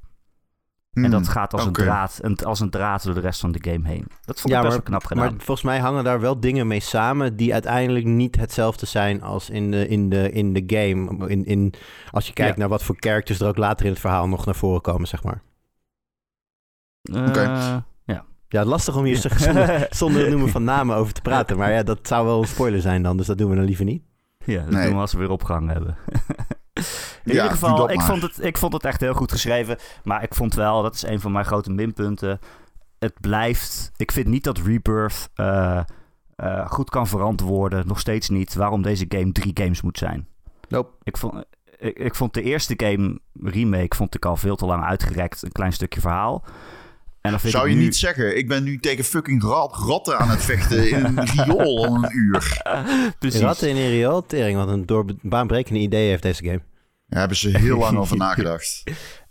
En 0.92 1.10
dat 1.10 1.28
gaat 1.28 1.52
als, 1.52 1.64
een 1.64 1.72
draad, 1.72 2.18
een, 2.22 2.36
als 2.36 2.60
een 2.60 2.70
draad 2.70 3.02
door 3.04 3.14
de 3.14 3.20
rest 3.20 3.40
van 3.40 3.52
de 3.52 3.70
game 3.70 3.88
heen. 3.88 4.06
Dat 4.24 4.40
vond 4.40 4.54
ik 4.54 4.60
best 4.60 4.62
maar, 4.62 4.70
wel 4.70 4.80
knap 4.82 5.04
gedaan. 5.04 5.24
maar 5.24 5.32
volgens 5.36 5.62
mij 5.62 5.78
hangen 5.78 6.04
daar 6.04 6.20
wel 6.20 6.40
dingen 6.40 6.66
mee 6.66 6.80
samen 6.80 7.36
die 7.36 7.52
uiteindelijk 7.52 8.04
niet 8.04 8.36
hetzelfde 8.36 8.86
zijn 8.86 9.22
als 9.22 9.50
in 9.50 9.70
de, 9.70 9.88
in 9.88 10.08
de, 10.08 10.30
in 10.32 10.52
de 10.52 10.62
game. 10.66 11.28
In, 11.28 11.44
in, 11.44 11.74
als 12.10 12.26
je 12.26 12.32
kijkt 12.32 12.52
Ja. 12.54 12.58
naar 12.60 12.68
wat 12.68 12.82
voor 12.82 12.96
characters 12.98 13.40
er 13.40 13.46
ook 13.48 13.56
later 13.56 13.84
in 13.86 13.90
het 13.92 14.00
verhaal 14.00 14.28
nog 14.28 14.44
naar 14.44 14.54
voren 14.54 14.80
komen, 14.80 15.08
zeg 15.08 15.22
maar. 15.22 15.42
Eh, 17.02 17.26
Oké. 17.28 17.40
ja. 18.04 18.24
Ja, 18.48 18.64
lastig 18.64 18.96
om 18.96 19.04
hier 19.04 19.16
zonder, 19.36 19.86
zonder 19.90 20.20
het 20.20 20.30
noemen 20.30 20.48
van 20.48 20.64
namen 20.64 20.96
over 20.96 21.12
te 21.12 21.20
praten. 21.20 21.56
Maar 21.56 21.72
ja, 21.72 21.82
dat 21.82 21.98
zou 22.02 22.26
wel 22.26 22.40
een 22.40 22.48
spoiler 22.48 22.80
zijn 22.80 23.02
dan, 23.02 23.16
dus 23.16 23.26
dat 23.26 23.38
doen 23.38 23.50
we 23.50 23.56
dan 23.56 23.64
liever 23.64 23.84
niet. 23.84 24.02
Ja, 24.44 24.62
dat 24.62 24.70
Nee. 24.70 24.84
doen 24.84 24.94
we 24.94 25.00
als 25.00 25.12
we 25.12 25.18
weer 25.18 25.30
opgang 25.30 25.70
hebben. 25.72 25.96
In 27.24 27.32
Ja, 27.34 27.42
ieder 27.42 27.50
geval, 27.50 27.90
ik 27.90 28.00
vond, 28.00 28.22
het, 28.22 28.44
ik 28.44 28.58
vond 28.58 28.72
het 28.72 28.84
echt 28.84 29.00
heel 29.00 29.14
goed 29.14 29.32
geschreven. 29.32 29.78
Maar 30.04 30.22
ik 30.22 30.34
vond 30.34 30.54
wel, 30.54 30.82
dat 30.82 30.94
is 30.94 31.02
een 31.02 31.20
van 31.20 31.32
mijn 31.32 31.44
grote 31.44 31.70
minpunten. 31.70 32.38
Het 32.98 33.14
blijft. 33.20 33.90
Ik 33.96 34.12
vind 34.12 34.26
niet 34.26 34.44
dat 34.44 34.58
Rebirth 34.58 35.28
eh, 35.34 35.80
eh, 36.36 36.66
goed 36.70 36.90
kan 36.90 37.06
verantwoorden. 37.06 37.86
Nog 37.86 38.00
steeds 38.00 38.28
niet 38.28 38.54
waarom 38.54 38.82
deze 38.82 39.04
game 39.08 39.32
drie 39.32 39.50
games 39.54 39.82
moet 39.82 39.98
zijn. 39.98 40.26
Nope. 40.68 40.90
Ik 41.02 41.16
vond, 41.16 41.44
ik, 41.78 41.98
ik 41.98 42.14
vond 42.14 42.34
de 42.34 42.42
eerste 42.42 42.74
game 42.76 43.18
remake 43.42 43.96
vond 43.96 44.14
ik 44.14 44.24
al 44.24 44.36
veel 44.36 44.56
te 44.56 44.66
lang 44.66 44.84
uitgerekt. 44.84 45.42
Een 45.42 45.52
klein 45.52 45.72
stukje 45.72 46.00
verhaal. 46.00 46.44
En 47.20 47.30
dan 47.30 47.40
vind 47.40 47.52
Zou 47.52 47.64
ik 47.66 47.70
je 47.72 47.76
nu- 47.78 47.84
niet 47.84 47.96
zeggen, 47.96 48.36
ik 48.38 48.48
ben 48.48 48.62
nu 48.64 48.78
tegen 48.78 49.04
fucking 49.04 49.42
rat, 49.42 49.76
ratten 49.76 50.18
aan 50.18 50.30
het 50.30 50.42
vechten 50.42 50.90
in 50.90 51.04
een 51.04 51.24
riool 51.36 51.86
al 51.86 51.94
een 51.94 52.08
uur. 52.16 52.62
Precies. 53.18 53.40
Ratten 53.40 53.68
in 53.68 53.76
een 53.76 53.90
riool, 53.90 54.26
tering, 54.26 54.56
wat 54.56 54.68
een 54.68 54.86
door 54.86 55.04
baanbrekende 55.22 55.80
idee 55.80 56.08
heeft 56.08 56.22
deze 56.22 56.44
game. 56.44 56.60
Daar 57.10 57.18
hebben 57.18 57.36
ze 57.36 57.58
heel 57.58 57.78
lang 57.78 57.98
over 57.98 58.16
nagedacht. 58.26 58.82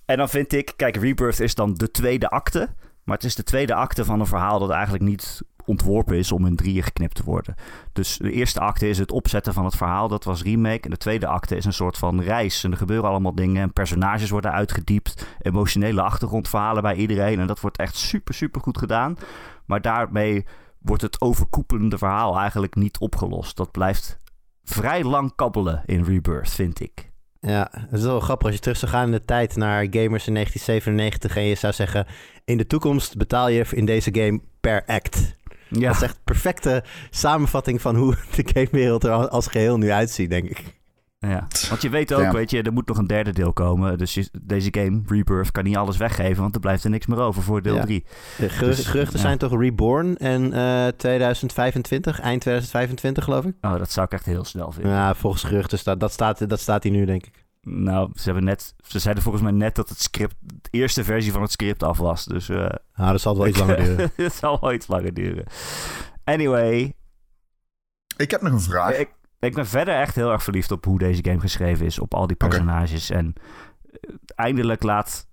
En 0.05 0.17
dan 0.17 0.29
vind 0.29 0.53
ik, 0.53 0.74
kijk, 0.75 0.95
Rebirth 0.95 1.39
is 1.39 1.55
dan 1.55 1.74
de 1.74 1.91
tweede 1.91 2.29
acte. 2.29 2.69
Maar 3.03 3.15
het 3.15 3.25
is 3.25 3.36
de 3.36 3.43
tweede 3.43 3.74
acte 3.74 4.05
van 4.05 4.19
een 4.19 4.25
verhaal 4.25 4.59
dat 4.59 4.69
eigenlijk 4.69 5.03
niet 5.03 5.41
ontworpen 5.65 6.17
is 6.17 6.31
om 6.31 6.45
in 6.45 6.55
drieën 6.55 6.83
geknipt 6.83 7.15
te 7.15 7.24
worden. 7.24 7.55
Dus 7.93 8.17
de 8.17 8.31
eerste 8.31 8.59
acte 8.59 8.89
is 8.89 8.98
het 8.98 9.12
opzetten 9.12 9.53
van 9.53 9.65
het 9.65 9.75
verhaal, 9.75 10.07
dat 10.07 10.24
was 10.24 10.43
remake. 10.43 10.81
En 10.81 10.89
de 10.89 10.98
tweede 10.98 11.27
acte 11.27 11.55
is 11.55 11.65
een 11.65 11.74
soort 11.74 11.98
van 11.98 12.21
reis. 12.21 12.63
En 12.63 12.71
er 12.71 12.77
gebeuren 12.77 13.09
allemaal 13.09 13.36
dingen. 13.36 13.62
En 13.62 13.74
personages 13.74 14.29
worden 14.29 14.51
uitgediept. 14.51 15.25
Emotionele 15.41 16.01
achtergrondverhalen 16.01 16.81
bij 16.81 16.95
iedereen. 16.95 17.39
En 17.39 17.48
dat 17.48 17.59
wordt 17.59 17.77
echt 17.77 17.95
super, 17.95 18.33
super 18.33 18.62
goed 18.62 18.77
gedaan. 18.77 19.17
Maar 19.65 19.81
daarmee 19.81 20.45
wordt 20.79 21.01
het 21.01 21.21
overkoepelende 21.21 21.98
verhaal 21.98 22.39
eigenlijk 22.39 22.75
niet 22.75 23.00
opgelost. 23.00 23.57
Dat 23.57 23.71
blijft 23.71 24.17
vrij 24.63 25.03
lang 25.03 25.36
kabbelen 25.36 25.83
in 25.86 26.03
Rebirth, 26.03 26.50
vind 26.50 26.79
ik. 26.79 27.08
Ja, 27.41 27.69
het 27.72 28.00
is 28.00 28.05
wel 28.05 28.19
grappig 28.19 28.48
als 28.48 28.55
je 28.55 28.62
terug 28.62 28.77
zou 28.77 28.91
gaan 28.91 29.05
in 29.05 29.12
de 29.12 29.25
tijd 29.25 29.55
naar 29.55 29.88
gamers 29.89 30.27
in 30.27 30.34
1997 30.34 31.36
en 31.38 31.43
je 31.43 31.55
zou 31.55 31.74
zeggen, 31.74 32.05
in 32.46 32.58
de 32.58 32.67
toekomst 32.67 33.17
betaal 33.17 33.50
je 33.50 33.65
in 33.72 33.86
deze 33.86 34.10
game 34.13 34.41
per 34.62 34.84
act. 34.86 35.36
Ja. 35.69 35.88
Dat 35.88 35.96
is 35.96 36.01
echt 36.01 36.15
een 36.15 36.24
perfecte 36.24 36.84
samenvatting 37.10 37.81
van 37.81 37.96
hoe 37.96 38.15
de 38.36 38.50
gamewereld 38.53 39.03
er 39.03 39.27
als 39.27 39.48
geheel 39.48 39.77
nu 39.77 39.91
uitziet, 39.91 40.29
denk 40.29 40.50
ik. 40.50 40.78
Ja, 41.27 41.47
want 41.69 41.81
je 41.81 41.89
weet 41.89 42.13
ook, 42.13 42.21
Ja. 42.21 42.31
weet 42.31 42.49
je, 42.51 42.61
er 42.61 42.73
moet 42.73 42.88
nog 42.88 42.97
een 42.97 43.07
derde 43.07 43.31
deel 43.33 43.53
komen. 43.53 43.97
Dus 43.97 44.13
je- 44.13 44.29
deze 44.41 44.67
game, 44.71 45.01
Rebirth, 45.07 45.51
kan 45.51 45.63
niet 45.63 45.75
alles 45.77 45.97
weggeven, 45.97 46.41
want 46.41 46.53
er 46.55 46.61
blijft 46.61 46.83
er 46.83 46.89
niks 46.89 47.05
meer 47.05 47.19
over 47.19 47.41
voor 47.43 47.61
deel 47.61 47.75
Ja. 47.75 47.81
3. 47.81 48.05
De 48.38 48.49
geruch- 48.49 48.75
Dus, 48.75 48.85
geruchten 48.85 49.17
ja. 49.19 49.25
zijn 49.25 49.38
toch 49.38 49.59
Reborn 49.59 50.17
en 50.17 50.53
eh 50.53 50.88
2025, 50.88 52.19
eind 52.19 52.41
2025 52.41 53.23
geloof 53.23 53.45
ik? 53.45 53.55
Oh, 53.61 53.77
dat 53.77 53.91
zou 53.91 54.05
ik 54.05 54.11
echt 54.11 54.25
heel 54.25 54.43
snel 54.45 54.71
vinden. 54.71 54.91
Ja, 54.91 55.15
volgens 55.15 55.43
geruchten 55.43 55.77
staat 55.79 55.99
dat, 55.99 56.11
staat 56.11 56.49
dat 56.49 56.59
staat 56.59 56.83
hier 56.83 56.91
nu, 56.91 57.05
denk 57.05 57.25
ik. 57.25 57.45
Nou, 57.61 58.09
ze, 58.15 58.23
hebben 58.23 58.43
net, 58.43 58.73
ze 58.88 58.99
zeiden 58.99 59.23
volgens 59.23 59.43
mij 59.43 59.53
net 59.53 59.75
dat 59.75 59.89
het 59.89 60.01
script, 60.01 60.35
de 60.39 60.69
eerste 60.71 61.03
versie 61.03 61.31
van 61.31 61.41
het 61.41 61.51
script 61.51 61.83
af 61.83 61.97
was. 61.97 62.25
Dus 62.25 62.49
eh 62.49 62.55
Nou, 62.95 63.11
dat 63.11 63.21
zal 63.21 63.38
wel 63.38 63.47
iets 63.47 63.59
langer 63.59 63.83
duren. 63.83 64.11
het 64.15 64.33
zal 64.33 64.57
wel 64.61 64.73
iets 64.73 64.88
langer 64.88 65.13
duren. 65.13 65.45
Anyway, 66.23 66.93
Ik 68.17 68.31
heb 68.31 68.41
nog 68.41 68.51
een 68.53 68.59
vraag. 68.61 68.97
ik, 68.97 69.09
ik 69.39 69.53
ben 69.55 69.67
verder 69.67 69.96
echt 69.96 70.15
heel 70.15 70.31
erg 70.31 70.43
verliefd 70.43 70.72
op 70.72 70.86
hoe 70.86 71.00
deze 71.00 71.24
game 71.24 71.39
geschreven 71.39 71.86
is. 71.86 72.00
Op 72.00 72.13
al 72.13 72.27
die 72.27 72.36
personages. 72.36 73.10
En 73.10 73.34
eh, 73.84 74.13
eindelijk 74.36 74.84
laat, 74.84 75.27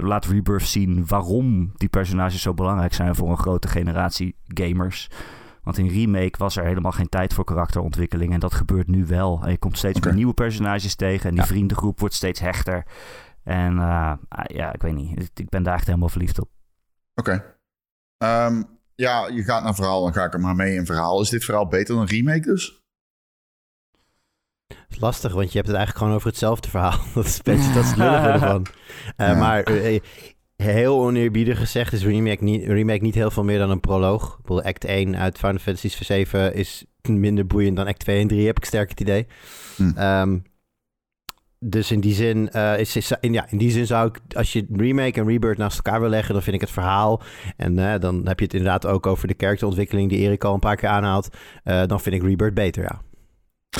laat 0.00 0.24
Rebirth 0.24 0.66
zien 0.66 1.06
waarom 1.06 1.72
die 1.74 1.88
personages 1.88 2.42
zo 2.42 2.54
belangrijk 2.54 2.94
zijn 2.94 3.14
voor 3.14 3.30
een 3.30 3.38
grote 3.38 3.68
generatie 3.68 4.36
gamers. 4.46 5.08
Want 5.62 5.78
in 5.78 5.88
Remake 5.88 6.38
was 6.38 6.56
er 6.56 6.64
helemaal 6.64 6.92
geen 6.92 7.08
tijd 7.08 7.34
voor 7.34 7.44
karakterontwikkeling. 7.44 8.32
En 8.32 8.40
dat 8.40 8.54
gebeurt 8.54 8.86
nu 8.88 9.06
wel. 9.06 9.40
En 9.44 9.50
je 9.50 9.58
komt 9.58 9.78
steeds 9.78 10.00
meer 10.00 10.14
nieuwe 10.14 10.34
personages 10.34 10.94
tegen. 10.94 11.24
En 11.28 11.34
die 11.34 11.40
Ja. 11.44 11.46
vriendengroep 11.46 12.00
wordt 12.00 12.14
steeds 12.14 12.40
hechter. 12.40 12.86
En 13.42 13.78
eh, 13.78 14.12
ah, 14.28 14.44
ja, 14.44 14.72
ik 14.72 14.82
weet 14.82 14.94
niet. 14.94 15.30
Ik 15.34 15.48
ben 15.48 15.62
daar 15.62 15.74
echt 15.74 15.86
helemaal 15.86 16.08
verliefd 16.08 16.40
op. 16.40 16.48
Oké. 17.14 17.44
Ehm, 18.18 18.62
ja, 18.94 19.26
je 19.26 19.42
gaat 19.42 19.62
naar 19.64 19.74
verhaal, 19.74 20.02
dan 20.02 20.12
ga 20.12 20.24
ik 20.24 20.34
er 20.34 20.40
maar 20.40 20.54
mee 20.56 20.74
in 20.74 20.86
verhaal. 20.86 21.20
Is 21.20 21.28
dit 21.28 21.44
verhaal 21.44 21.68
beter 21.68 21.94
dan 21.94 22.04
remake 22.04 22.40
dus? 22.40 22.83
Is 24.88 25.00
lastig, 25.00 25.32
want 25.32 25.46
je 25.52 25.56
hebt 25.56 25.66
het 25.68 25.76
eigenlijk 25.76 25.98
gewoon 25.98 26.14
over 26.14 26.28
hetzelfde 26.28 26.68
verhaal. 26.70 26.98
Dat 27.14 27.24
is, 27.24 27.42
best- 27.42 27.74
dat 27.74 27.84
is 27.84 27.92
ervan. 27.98 28.66
Eh, 29.16 29.28
Ja. 29.28 29.34
Maar 29.34 29.62
eh, 29.62 30.00
heel 30.56 31.00
oneerbiedig 31.00 31.58
gezegd 31.58 31.92
is 31.92 32.04
remake 32.04 32.44
niet, 32.44 32.64
remake 32.66 33.02
niet 33.02 33.14
heel 33.14 33.30
veel 33.30 33.44
meer 33.44 33.58
dan 33.58 33.70
een 33.70 33.80
proloog. 33.80 34.32
Ik 34.38 34.42
bedoel, 34.42 34.62
act 34.62 34.84
1 34.84 35.16
uit 35.16 35.38
Final 35.38 35.58
Fantasy 35.58 35.88
7 36.04 36.54
is 36.54 36.84
minder 37.02 37.46
boeiend 37.46 37.76
dan 37.76 37.86
act 37.86 37.98
2 37.98 38.20
en 38.20 38.26
3, 38.28 38.46
heb 38.46 38.56
ik 38.56 38.64
sterk 38.64 38.88
het 38.90 39.00
idee. 39.00 39.26
Hm. 39.76 39.92
Ehm, 39.96 40.38
dus 41.58 41.90
in 41.90 42.00
die 42.00 42.14
zin, 42.14 42.50
eh, 42.50 42.78
is, 42.78 42.96
is- 42.96 43.12
in, 43.20 43.32
ja, 43.32 43.46
in 43.50 43.58
die 43.58 43.70
zin 43.70 43.86
zou 43.86 44.08
ik, 44.08 44.36
als 44.36 44.52
je 44.52 44.66
remake 44.72 45.20
en 45.20 45.26
rebirth 45.26 45.58
naast 45.58 45.76
elkaar 45.76 46.00
wil 46.00 46.08
leggen, 46.08 46.32
dan 46.34 46.42
vind 46.42 46.54
ik 46.54 46.60
het 46.60 46.70
verhaal. 46.70 47.22
En 47.56 47.74
dan 48.00 48.26
heb 48.26 48.38
je 48.38 48.44
het 48.44 48.54
inderdaad 48.54 48.86
ook 48.86 49.06
over 49.06 49.28
de 49.28 49.34
karakterontwikkeling 49.34 50.08
die 50.08 50.18
Erik 50.18 50.44
al 50.44 50.54
een 50.54 50.60
paar 50.60 50.76
keer 50.76 50.88
aanhaalt. 50.88 51.28
Dan 51.64 52.00
vind 52.00 52.14
ik 52.14 52.22
rebirth 52.22 52.54
beter, 52.54 52.82
ja. 52.82 53.00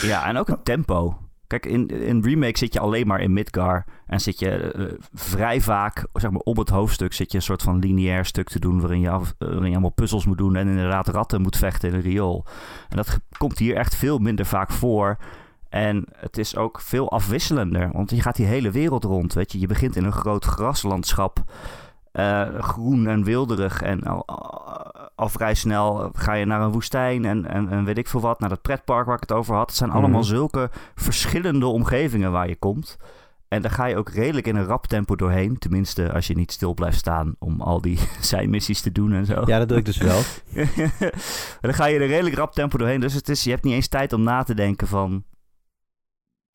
Ja, 0.00 0.26
en 0.26 0.36
ook 0.36 0.48
het 0.48 0.64
tempo. 0.64 1.18
Kijk, 1.46 1.66
in, 1.66 1.86
in 1.88 2.22
Remake 2.22 2.58
zit 2.58 2.72
je 2.72 2.80
alleen 2.80 3.06
maar 3.06 3.20
in 3.20 3.32
Midgar. 3.32 3.84
En 4.06 4.20
zit 4.20 4.38
je 4.38 4.50
eh, 4.50 4.84
vrij 5.12 5.60
vaak, 5.60 6.06
zeg 6.12 6.30
maar, 6.30 6.40
op 6.40 6.56
het 6.56 6.68
hoofdstuk 6.68 7.12
zit 7.12 7.30
je 7.30 7.36
een 7.36 7.42
soort 7.42 7.62
van 7.62 7.78
lineair 7.78 8.24
stuk 8.24 8.48
te 8.48 8.58
doen. 8.58 8.80
Waarin 8.80 9.00
je, 9.00 9.10
af, 9.10 9.34
waarin 9.38 9.64
je 9.64 9.70
allemaal 9.70 9.90
puzzels 9.90 10.26
moet 10.26 10.38
doen. 10.38 10.56
En 10.56 10.68
inderdaad 10.68 11.08
ratten 11.08 11.42
moet 11.42 11.56
vechten 11.56 11.88
in 11.88 11.94
een 11.94 12.00
riool. 12.00 12.44
En 12.88 12.96
dat 12.96 13.18
komt 13.38 13.58
hier 13.58 13.76
echt 13.76 13.94
veel 13.94 14.18
minder 14.18 14.46
vaak 14.46 14.70
voor. 14.70 15.16
En 15.68 16.04
het 16.16 16.38
is 16.38 16.56
ook 16.56 16.80
veel 16.80 17.10
afwisselender. 17.10 17.90
Want 17.92 18.10
je 18.10 18.22
gaat 18.22 18.36
die 18.36 18.46
hele 18.46 18.70
wereld 18.70 19.04
rond. 19.04 19.32
Weet 19.32 19.52
je, 19.52 19.60
je 19.60 19.66
begint 19.66 19.96
in 19.96 20.04
een 20.04 20.12
groot 20.12 20.44
graslandschap. 20.44 21.44
Eh, 22.14 22.42
groen 22.58 23.06
en 23.06 23.24
wilderig. 23.24 23.82
En 23.82 24.02
al, 24.02 24.26
al 25.14 25.28
vrij 25.28 25.54
snel 25.54 26.10
ga 26.12 26.32
je 26.32 26.44
naar 26.44 26.60
een 26.60 26.70
woestijn 26.72 27.24
en, 27.24 27.46
en, 27.46 27.68
en 27.68 27.84
weet 27.84 27.98
ik 27.98 28.08
veel 28.08 28.20
wat. 28.20 28.40
Naar 28.40 28.48
dat 28.48 28.62
pretpark 28.62 29.06
waar 29.06 29.14
ik 29.14 29.20
het 29.28 29.32
over 29.32 29.54
had. 29.54 29.66
Het 29.66 29.76
zijn 29.76 29.90
allemaal 29.90 30.20
Mhm. 30.20 30.28
zulke 30.28 30.70
verschillende 30.94 31.66
omgevingen 31.66 32.32
waar 32.32 32.48
je 32.48 32.56
komt. 32.56 32.96
En 33.48 33.62
daar 33.62 33.70
ga 33.70 33.84
je 33.84 33.96
ook 33.96 34.08
redelijk 34.08 34.46
in 34.46 34.56
een 34.56 34.64
rap 34.64 34.86
tempo 34.86 35.16
doorheen. 35.16 35.58
Tenminste, 35.58 36.12
als 36.12 36.26
je 36.26 36.36
niet 36.36 36.52
stil 36.52 36.74
blijft 36.74 36.98
staan 36.98 37.34
om 37.38 37.60
al 37.60 37.80
die 37.80 37.98
zijmissies 38.20 38.80
te 38.80 38.92
doen 38.92 39.12
en 39.12 39.26
zo. 39.26 39.42
Ja, 39.46 39.58
dat 39.58 39.68
doe 39.68 39.78
ik 39.78 39.84
dus 39.84 39.96
wel. 39.96 40.20
dan 41.60 41.74
ga 41.74 41.86
je 41.86 41.98
er 41.98 42.06
redelijk 42.06 42.36
rap 42.36 42.52
tempo 42.52 42.78
doorheen. 42.78 43.00
Dus 43.00 43.14
het 43.14 43.28
is, 43.28 43.44
je 43.44 43.50
hebt 43.50 43.64
niet 43.64 43.74
eens 43.74 43.88
tijd 43.88 44.12
om 44.12 44.22
na 44.22 44.42
te 44.42 44.54
denken 44.54 44.86
van... 44.86 45.24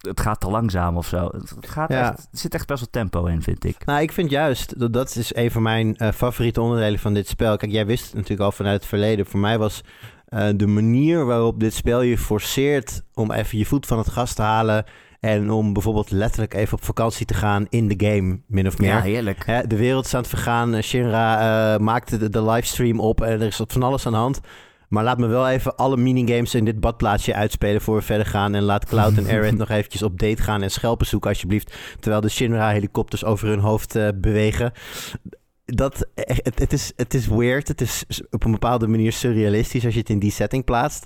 Het 0.07 0.19
gaat 0.19 0.39
te 0.39 0.49
langzaam 0.49 0.97
of 0.97 1.07
zo. 1.07 1.29
Het 1.33 1.69
gaat 1.69 1.89
Ja. 1.91 2.09
echt, 2.11 2.19
er 2.31 2.37
zit 2.39 2.53
echt 2.53 2.67
best 2.67 2.79
wel 2.79 2.89
tempo 2.91 3.25
in, 3.25 3.41
vind 3.41 3.63
ik. 3.65 3.85
Nou, 3.85 4.01
ik 4.01 4.11
vind 4.11 4.29
juist, 4.29 4.79
dat, 4.79 4.93
dat 4.93 5.15
is 5.15 5.35
een 5.35 5.51
van 5.51 5.61
mijn 5.61 5.95
eh, 5.97 6.11
favoriete 6.11 6.61
onderdelen 6.61 6.99
van 6.99 7.13
dit 7.13 7.27
spel. 7.27 7.57
Kijk, 7.57 7.71
jij 7.71 7.85
wist 7.85 8.03
het 8.05 8.13
natuurlijk 8.13 8.41
al 8.41 8.51
vanuit 8.51 8.75
het 8.79 8.85
verleden. 8.89 9.25
Voor 9.25 9.39
mij 9.39 9.57
was 9.57 9.81
eh, 10.25 10.47
de 10.55 10.67
manier 10.67 11.25
waarop 11.25 11.59
dit 11.59 11.73
spel 11.73 12.01
je 12.01 12.17
forceert 12.17 13.01
om 13.13 13.31
even 13.31 13.57
je 13.57 13.65
voet 13.65 13.85
van 13.85 13.97
het 13.97 14.09
gas 14.09 14.33
te 14.33 14.41
halen. 14.41 14.85
En 15.19 15.51
om 15.51 15.73
bijvoorbeeld 15.73 16.11
letterlijk 16.11 16.53
even 16.53 16.77
op 16.77 16.83
vakantie 16.83 17.25
te 17.25 17.33
gaan 17.33 17.65
in 17.69 17.87
de 17.87 18.05
game, 18.07 18.39
min 18.47 18.67
of 18.67 18.77
meer. 18.77 18.89
Ja, 18.89 19.01
heerlijk. 19.01 19.45
Hè, 19.45 19.67
de 19.67 19.77
wereld 19.77 20.05
is 20.05 20.13
aan 20.13 20.19
het 20.19 20.29
vergaan. 20.29 20.73
eh, 20.73 20.81
Shinra 20.81 21.73
eh, 21.73 21.79
maakte 21.79 22.17
de, 22.17 22.29
de 22.29 22.43
livestream 22.43 22.99
op 22.99 23.21
en 23.21 23.31
er 23.41 23.47
is 23.47 23.61
van 23.67 23.83
alles 23.83 24.05
aan 24.05 24.11
de 24.11 24.17
hand. 24.17 24.39
Maar 24.89 25.03
laat 25.03 25.17
me 25.17 25.27
wel 25.27 25.49
even 25.49 25.75
alle 25.75 25.97
minigames 25.97 26.55
in 26.55 26.65
dit 26.65 26.79
badplaatsje 26.79 27.33
uitspelen 27.33 27.81
voor 27.81 27.95
we 27.95 28.01
verder 28.01 28.25
gaan. 28.25 28.55
En 28.55 28.63
laat 28.63 28.85
Cloud 28.85 29.17
en 29.17 29.27
Aerith 29.27 29.57
nog 29.63 29.69
eventjes 29.69 30.03
op 30.03 30.19
date 30.19 30.41
gaan 30.41 30.61
en 30.61 30.71
schelpen 30.71 31.07
zoeken 31.07 31.29
alsjeblieft. 31.29 31.77
Terwijl 31.99 32.21
de 32.21 32.29
Shinra-helikopters 32.29 33.25
over 33.25 33.47
hun 33.47 33.59
hoofd 33.59 33.95
uh, 33.95 34.07
bewegen. 34.15 34.71
Dat, 35.65 36.07
het, 36.15 36.59
het, 36.59 36.73
is, 36.73 36.93
het 36.95 37.13
is 37.13 37.27
weird. 37.27 37.67
Het 37.67 37.81
is 37.81 38.05
op 38.29 38.43
een 38.43 38.51
bepaalde 38.51 38.87
manier 38.87 39.11
surrealistisch 39.11 39.85
als 39.85 39.93
je 39.93 39.99
het 39.99 40.09
in 40.09 40.19
die 40.19 40.31
setting 40.31 40.63
plaatst. 40.63 41.05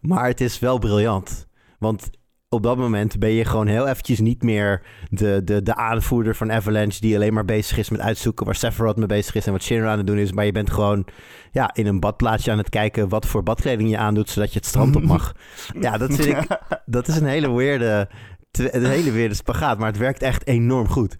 Maar 0.00 0.26
het 0.26 0.40
is 0.40 0.58
wel 0.58 0.78
briljant. 0.78 1.46
Want 1.78 2.10
op 2.48 2.62
dat 2.62 2.76
moment 2.76 3.18
ben 3.18 3.30
je 3.30 3.44
gewoon 3.44 3.66
heel 3.66 3.86
eventjes 3.86 4.20
niet 4.20 4.42
meer 4.42 4.82
de, 5.10 5.40
de, 5.44 5.62
de 5.62 5.74
aanvoerder 5.74 6.36
van 6.36 6.52
Avalanche... 6.52 7.00
die 7.00 7.14
alleen 7.14 7.34
maar 7.34 7.44
bezig 7.44 7.78
is 7.78 7.90
met 7.90 8.00
uitzoeken 8.00 8.46
waar 8.46 8.54
Sephiroth 8.54 8.96
mee 8.96 9.06
bezig 9.06 9.34
is... 9.34 9.46
en 9.46 9.52
wat 9.52 9.62
Shinra 9.62 9.90
aan 9.90 9.98
het 9.98 10.06
doen 10.06 10.18
is. 10.18 10.32
Maar 10.32 10.44
je 10.44 10.52
bent 10.52 10.70
gewoon 10.70 11.06
ja, 11.52 11.74
in 11.74 11.86
een 11.86 12.00
badplaatsje 12.00 12.50
aan 12.50 12.58
het 12.58 12.68
kijken... 12.68 13.08
wat 13.08 13.26
voor 13.26 13.42
badkleding 13.42 13.90
je 13.90 13.98
aandoet, 13.98 14.30
zodat 14.30 14.52
je 14.52 14.58
het 14.58 14.68
strand 14.68 14.96
op 14.96 15.02
mag. 15.02 15.34
ja, 15.80 15.98
dat 15.98 16.14
vind 16.14 16.26
ik... 16.28 16.46
Dat 16.86 17.08
is 17.08 17.16
een 17.16 17.26
hele 17.26 17.52
weerde, 17.52 18.08
een 18.52 18.84
hele 18.84 19.10
weerde 19.10 19.34
spagaat, 19.34 19.78
maar 19.78 19.88
het 19.88 19.98
werkt 19.98 20.22
echt 20.22 20.46
enorm 20.46 20.88
goed. 20.88 21.18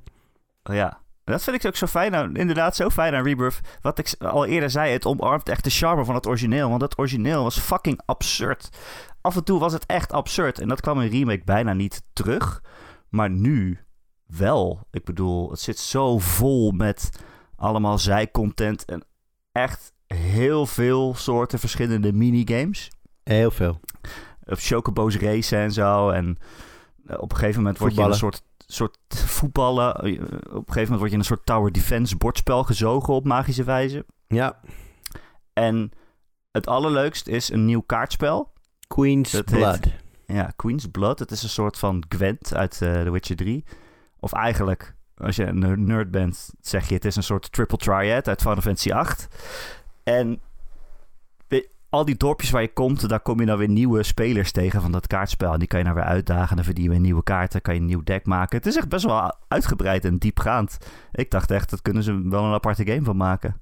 Ja, 0.63 1.01
dat 1.31 1.43
vind 1.43 1.57
ik 1.57 1.67
ook 1.67 1.77
zo 1.77 1.87
fijn 1.87 2.15
aan, 2.15 2.37
inderdaad 2.37 2.77
zo 2.77 2.91
fijn 2.91 3.15
aan 3.15 3.25
Rebirth. 3.25 3.61
Wat 3.81 3.99
ik 3.99 4.15
al 4.19 4.47
eerder 4.47 4.71
zei, 4.71 4.93
het 4.93 5.07
omarmt 5.07 5.49
echt 5.49 5.65
de 5.65 5.71
charme 5.71 6.05
van 6.05 6.15
het 6.15 6.27
origineel. 6.27 6.69
Want 6.69 6.83
het 6.83 6.99
origineel 6.99 7.43
was 7.43 7.59
fucking 7.59 8.01
absurd 8.05 8.71
af 9.21 9.37
en 9.37 9.45
toe 9.45 9.59
was 9.59 9.73
het 9.73 9.87
echt 9.87 10.13
absurd. 10.13 10.59
En 10.59 10.69
dat 10.69 10.81
kwam 10.81 11.01
in 11.01 11.11
remake 11.11 11.45
bijna 11.45 11.73
niet 11.73 12.03
terug. 12.13 12.63
Maar 13.09 13.31
nu 13.31 13.79
wel. 14.27 14.87
Ik 14.91 15.05
bedoel, 15.05 15.51
het 15.51 15.61
zit 15.61 15.79
zo 15.79 16.19
vol 16.19 16.71
met 16.71 17.11
allemaal 17.57 17.99
zijcontent. 17.99 18.85
En 18.85 19.05
echt 19.53 19.93
heel 20.07 20.67
veel 20.67 21.15
soorten 21.15 21.59
verschillende 21.59 22.13
minigames. 22.13 22.91
Heel 23.23 23.51
veel. 23.51 23.81
Op 24.45 24.59
Chocobo's 24.59 25.17
race 25.17 25.57
en 25.57 25.73
zo. 25.73 26.11
En 26.11 26.37
eh, 27.07 27.21
op 27.21 27.31
een 27.31 27.37
gegeven 27.37 27.63
moment 27.63 27.79
word 27.79 27.95
je 27.95 28.03
een 28.03 28.15
soort, 28.15 28.43
soort 28.73 28.99
voetballen. 29.09 29.95
Eh, 29.95 30.13
op 30.13 30.69
een 30.69 30.73
gegeven 30.73 30.83
moment 30.83 30.99
word 30.99 31.11
je 31.11 31.13
in 31.13 31.19
een 31.19 31.25
soort 31.25 31.47
tower 31.47 31.73
defense 31.73 32.17
bordspel 32.17 32.65
gezogen 32.65 33.15
op 33.15 33.25
magische 33.25 33.65
wijze. 33.65 34.07
Ja. 34.27 34.61
En 35.53 35.91
het 36.51 36.67
allerleukst 36.67 37.27
is 37.27 37.51
een 37.51 37.65
nieuw 37.65 37.81
kaartspel. 37.81 38.53
Queen's 38.87 39.43
Blood. 39.45 39.87
ja, 40.27 40.53
Queen's 40.57 40.87
Blood. 40.87 41.19
Het 41.19 41.31
is 41.31 41.43
een 41.43 41.49
soort 41.49 41.79
van 41.79 42.05
Gwent 42.09 42.55
uit 42.55 42.81
uh, 42.83 43.03
The 43.03 43.11
Witcher 43.11 43.37
3. 43.37 43.65
Of 44.21 44.33
eigenlijk, 44.33 44.95
als 45.17 45.37
je 45.37 45.47
een 45.47 45.85
nerd 45.85 46.11
bent, 46.11 46.51
zeg 46.61 46.89
je 46.89 46.95
het 46.95 47.05
is 47.05 47.17
een 47.17 47.23
soort 47.23 47.53
triple 47.53 47.77
triad 47.77 48.29
uit 48.29 48.41
Final 48.41 48.61
Fantasy 48.61 48.93
8. 48.93 49.29
En 50.03 50.41
al 51.91 52.05
die 52.05 52.17
dorpjes 52.17 52.51
waar 52.51 52.63
je 52.63 52.73
komt, 52.73 53.09
daar 53.09 53.21
kom 53.21 53.41
je 53.41 53.47
dan 53.47 53.59
weer 53.59 53.69
nieuwe 53.69 54.03
spelers 54.03 54.53
tegen 54.53 54.81
van 54.81 54.93
dat 54.93 55.07
kaartspel. 55.07 55.53
En 55.53 55.59
die 55.59 55.69
kan 55.69 55.79
je 55.79 55.85
nou 55.85 55.97
weer 55.97 56.07
uitdagen. 56.07 56.57
Dan 56.57 56.65
verdien 56.65 56.85
je 56.85 56.91
weer 56.91 57.01
nieuwe 57.01 57.23
kaarten. 57.23 57.63
kan 57.63 57.75
je 57.75 57.81
een 57.81 57.87
nieuw 57.87 58.03
deck 58.03 58.27
maken. 58.27 58.57
Het 58.57 58.67
is 58.67 58.77
echt 58.77 58.89
best 58.89 59.05
wel 59.05 59.35
uitgebreid 59.49 60.05
en 60.05 60.17
diepgaand. 60.17 60.79
Ik 61.13 61.31
dacht 61.31 61.51
echt, 61.51 61.71
dat 61.71 61.83
kunnen 61.83 62.03
ze 62.03 62.29
wel 62.29 62.45
een 62.45 62.53
aparte 62.53 62.87
game 62.87 63.05
van 63.05 63.17
maken. 63.17 63.61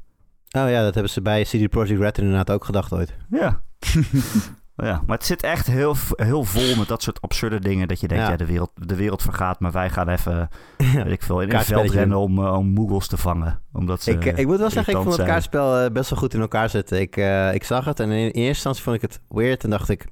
Oh 0.50 0.71
ja, 0.71 0.83
dat 0.83 0.95
hebben 0.95 1.12
ze 1.12 1.23
bij 1.23 1.42
CD 1.42 1.68
Projekt 1.68 2.00
Red 2.00 2.18
inderdaad 2.18 2.50
ook 2.50 2.64
gedacht 2.64 2.92
ooit. 2.92 3.16
Ja. 3.30 3.62
Ja, 4.76 5.02
maar 5.06 5.16
het 5.16 5.26
zit 5.26 5.42
echt 5.42 5.66
heel, 5.66 5.97
heel 6.16 6.45
vol 6.45 6.76
met 6.76 6.88
dat 6.88 7.02
soort 7.02 7.21
absurde 7.21 7.61
dingen. 7.61 7.88
Dat 7.88 8.00
je 8.00 8.09
denkt, 8.09 8.26
ja, 8.26 8.37
de, 8.37 8.47
wereld, 8.47 8.71
de 8.75 8.97
wereld 8.97 9.23
vergaat, 9.23 9.61
maar 9.61 9.73
wij 9.73 9.90
gaan 9.90 10.09
even, 10.09 10.49
weet 11.04 11.12
ik 11.12 11.23
veel, 11.23 11.40
in 11.40 11.54
het 11.54 11.64
veld 11.64 11.90
rennen 11.90 12.18
om, 12.18 12.38
uh, 12.38 12.56
om 12.56 12.66
moogles 12.66 13.06
te 13.06 13.16
vangen. 13.16 13.61
Omdat 13.73 14.02
ze 14.02 14.11
ik, 14.11 14.25
ik 14.25 14.47
moet 14.47 14.59
wel 14.59 14.71
zeggen, 14.71 14.95
ik 14.95 15.02
vond 15.02 15.16
het 15.16 15.26
kaartspel 15.26 15.85
uh, 15.85 15.90
best 15.90 16.11
wel 16.11 16.18
goed 16.18 16.35
in 16.35 16.40
elkaar 16.40 16.68
zitten. 16.71 17.00
Ik, 17.00 17.16
uh, 17.16 17.54
ik 17.54 17.64
zag 17.64 17.85
het 17.85 18.00
en 18.00 18.11
in 18.11 18.26
eerste 18.26 18.40
instantie 18.40 18.83
vond 18.83 18.97
ik 18.97 19.02
het 19.02 19.21
weird. 19.28 19.64
En 19.64 19.71
dacht 19.71 19.88
ik, 19.88 20.06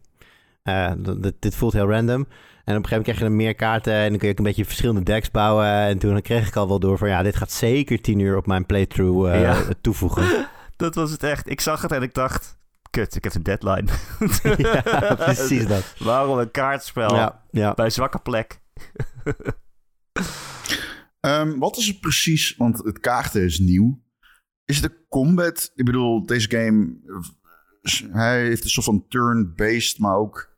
dit, 0.97 1.35
dit 1.39 1.57
voelt 1.57 1.73
heel 1.73 1.91
random. 1.91 2.27
En 2.65 2.77
op 2.77 2.83
een 2.83 2.89
gegeven 2.89 2.91
moment 2.91 3.03
krijg 3.03 3.19
je 3.19 3.25
dan 3.25 3.37
meer 3.37 3.55
kaarten 3.55 3.93
en 3.93 4.09
dan 4.09 4.19
kun 4.19 4.27
je 4.27 4.33
ook 4.33 4.39
een 4.39 4.45
beetje 4.45 4.65
verschillende 4.65 5.03
decks 5.03 5.31
bouwen. 5.31 5.67
En 5.67 5.99
toen 5.99 6.23
kreeg 6.23 6.47
ik 6.47 6.57
al 6.57 6.69
wel 6.69 6.79
door 6.79 6.99
van 6.99 7.09
ja, 7.09 7.23
dit 7.23 7.37
gaat 7.37 7.53
zeker 7.53 8.01
tien 8.01 8.19
uur 8.19 8.37
op 8.37 8.47
mijn 8.47 8.67
playthrough 8.67 9.41
ja. 9.41 9.57
toevoegen. 9.81 10.25
Dat 10.77 10.95
was 10.95 11.11
het 11.11 11.23
echt. 11.23 11.51
Ik 11.51 11.61
zag 11.61 11.83
het 11.83 11.93
en 11.93 12.03
ik 12.03 12.15
dacht, 12.15 12.57
kut, 12.95 13.15
ik 13.15 13.25
heb 13.25 13.35
een 13.35 13.43
deadline. 13.43 13.85
ja, 14.73 15.15
precies 15.15 15.67
dat. 15.67 15.95
Waarom 15.99 16.39
een 16.39 16.51
kaartspel 16.51 17.15
ja, 17.15 17.43
ja. 17.51 17.75
bij 17.75 17.91
zwakke 17.91 18.19
plek? 18.19 18.61
um, 21.21 21.59
wat 21.59 21.77
is 21.77 21.87
het 21.87 22.01
precies? 22.01 22.57
Want 22.57 22.85
het 22.85 22.99
kaarten 22.99 23.43
is 23.43 23.59
nieuw. 23.59 24.03
Is 24.65 24.81
de 24.81 25.07
combat? 25.09 25.73
Ik 25.75 25.85
bedoel, 25.85 26.27
deze 26.27 26.51
game... 26.51 26.97
Hij 28.13 28.43
heeft 28.43 28.65
een 28.65 28.71
soort 28.71 28.87
van 28.87 29.09
turn-based, 29.09 29.99
maar 29.99 30.17
ook 30.17 30.57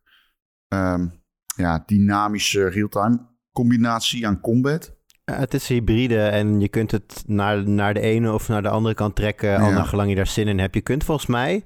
um, 0.69 1.23
ja, 1.57 1.83
dynamische 1.87 2.69
real-time 2.69 3.27
combinatie 3.53 4.27
aan 4.27 4.41
combat. 4.41 4.97
het 5.25 5.55
is 5.55 5.69
hybride 5.69 6.23
en 6.23 6.61
je 6.61 6.69
kunt 6.69 6.91
het 6.91 7.25
naar, 7.27 7.69
naar 7.69 7.95
de 7.95 8.01
ene 8.01 8.33
of 8.33 8.49
naar 8.49 8.63
de 8.63 8.69
andere 8.69 8.95
kant 8.95 9.17
trekken, 9.17 9.59
al 9.59 9.71
naar 9.71 9.85
gelang 9.85 10.09
je 10.09 10.15
daar 10.15 10.27
zin 10.27 10.49
in 10.49 10.59
hebt. 10.59 10.75
Je 10.75 10.81
kunt 10.81 11.05
volgens 11.05 11.27
mij 11.27 11.65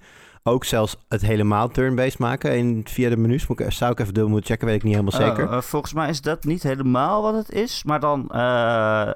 ook 0.50 0.64
zelfs 0.64 0.96
het 1.08 1.20
helemaal 1.20 1.68
turn-based 1.68 2.18
maken 2.18 2.56
in, 2.56 2.82
via 2.88 3.08
de 3.08 3.16
menus. 3.16 3.46
Moet 3.46 3.60
ik, 3.60 3.72
zou 3.72 3.92
ik 3.92 3.98
even 3.98 4.14
dubbel 4.14 4.32
moeten 4.32 4.50
checken, 4.50 4.66
weet 4.66 4.76
ik 4.76 4.82
niet 4.82 4.96
helemaal 4.96 5.20
zeker. 5.20 5.52
Uh, 5.52 5.60
volgens 5.60 5.92
mij 5.92 6.08
is 6.08 6.20
dat 6.20 6.44
niet 6.44 6.62
helemaal 6.62 7.22
wat 7.22 7.34
het 7.34 7.52
is. 7.52 7.84
Maar 7.84 8.00
dan, 8.00 8.30
uh, 8.34 9.10